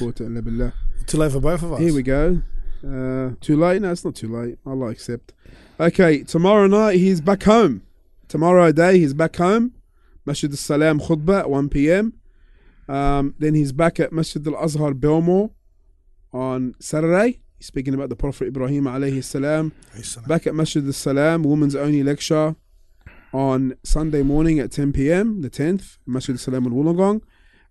Too 1.08 1.18
late 1.18 1.32
for 1.32 1.40
both 1.40 1.64
of 1.64 1.74
us. 1.74 1.80
Here 1.80 1.94
we 1.94 2.04
go. 2.04 2.42
Uh, 2.86 3.32
too 3.42 3.56
late? 3.58 3.82
No, 3.82 3.92
it's 3.92 4.06
not 4.06 4.14
too 4.16 4.28
late. 4.28 4.60
Allah 4.66 4.88
accept. 4.90 5.34
Okay, 5.80 6.22
tomorrow 6.24 6.68
night 6.68 6.98
he's 6.98 7.20
back 7.22 7.44
home. 7.44 7.82
Tomorrow 8.28 8.72
day 8.72 9.00
he's 9.00 9.16
back 9.16 9.36
home. 9.38 9.74
Masjid 10.26 10.52
al 10.52 10.58
Salam 10.58 11.00
khutbah 11.00 11.40
at 11.40 11.50
1 11.50 11.70
p.m. 11.70 12.14
Um, 12.88 13.36
then 13.38 13.54
he's 13.54 13.72
back 13.72 14.00
at 14.00 14.12
Masjid 14.14 14.46
al 14.48 14.54
Azhar 14.56 14.94
Belmore 14.94 15.52
on 16.34 16.76
Saturday. 16.80 17.40
He's 17.58 17.68
speaking 17.68 17.94
about 17.94 18.10
the 18.10 18.16
Prophet 18.16 18.48
Ibrahim 18.50 18.84
alayhi 18.86 19.24
salam. 19.24 19.74
Back 20.28 20.48
at 20.48 20.56
Masjid 20.56 20.86
al 20.86 20.94
Salam, 20.94 21.44
women's 21.44 21.76
only 21.76 22.04
lecture 22.04 22.56
on 23.34 23.76
Sunday 23.84 24.22
morning 24.24 24.60
at 24.60 24.72
10 24.72 24.94
p.m. 24.94 25.42
the 25.42 25.50
10th, 25.50 25.98
Masjid 26.06 26.36
al 26.36 26.40
Salam 26.40 26.66
al 26.66 26.72
Wollongong. 26.72 27.22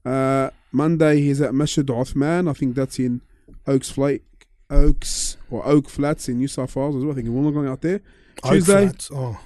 Uh, 0.05 0.51
Monday 0.73 1.21
he's 1.21 1.41
at 1.41 1.55
Masjid 1.55 1.87
Uthman. 1.87 2.49
I 2.51 2.53
think 2.53 2.75
that's 2.75 2.99
in 2.99 3.23
Oaks 3.67 3.91
Flats, 3.91 4.23
Oaks 4.71 5.37
or 5.51 5.65
Oak 5.67 5.89
Flats 5.89 6.29
in 6.29 6.39
New 6.39 6.49
South 6.49 6.75
Wales 6.77 6.97
as 6.97 7.03
well. 7.05 7.13
I 7.13 7.15
think 7.15 7.29
in 7.29 7.35
Wollongong 7.35 7.69
out 7.69 7.81
there. 7.81 8.01
Tuesday, 8.45 8.87
Flats, 8.89 9.11
Oh, 9.13 9.39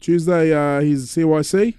Tuesday 0.00 0.52
uh, 0.54 0.80
he's 0.80 1.08
CYC 1.10 1.74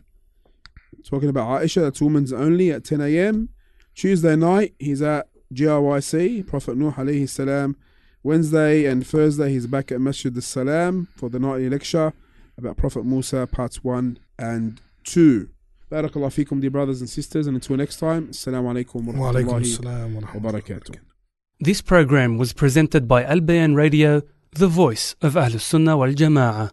talking 1.04 1.30
about 1.30 1.62
Aisha. 1.62 1.82
That's 1.82 2.02
women's 2.02 2.34
only 2.34 2.72
at 2.72 2.84
10 2.84 3.02
a.m. 3.02 3.50
Tuesday 3.96 4.36
night 4.36 4.74
he's 4.80 5.02
at 5.02 5.28
GRYC, 5.54 6.46
Prophet 6.48 6.78
Nuh 6.78 6.92
alayhi 6.94 7.28
salam. 7.28 7.76
Wednesday 8.24 8.86
and 8.86 9.06
Thursday 9.06 9.50
he's 9.50 9.66
back 9.68 9.92
at 9.92 10.02
Masjid 10.02 10.36
al 10.36 10.42
Salam 10.42 11.08
for 11.16 11.30
the 11.30 11.40
nightly 11.40 11.70
lecture 11.70 12.14
about 12.58 12.76
Prophet 12.78 13.06
Musa 13.06 13.48
parts 13.48 13.84
one 13.84 14.20
and 14.38 14.82
two. 15.04 15.50
Barakallah 15.90 16.30
fikum, 16.30 16.62
dear 16.62 16.70
brothers 16.70 17.00
and 17.02 17.10
sisters, 17.10 17.48
and 17.48 17.56
until 17.56 17.78
next 17.78 17.98
time, 17.98 18.28
Assalamu 18.28 18.86
alaikum 18.86 19.06
wa 19.06 19.32
rahmatullahi 19.32 20.14
wa 20.16 20.52
barakatuh. 20.52 20.96
This 21.60 21.82
program 21.82 22.38
was 22.38 22.54
presented 22.54 23.08
by 23.08 23.24
Al 23.24 23.40
Bayan 23.40 23.74
Radio, 23.74 24.22
the 24.52 24.68
voice 24.68 25.16
of 25.22 25.34
Ahlus 25.34 25.62
Sunnah 25.62 25.98
wal 25.98 26.10
Jama'ah. 26.10 26.72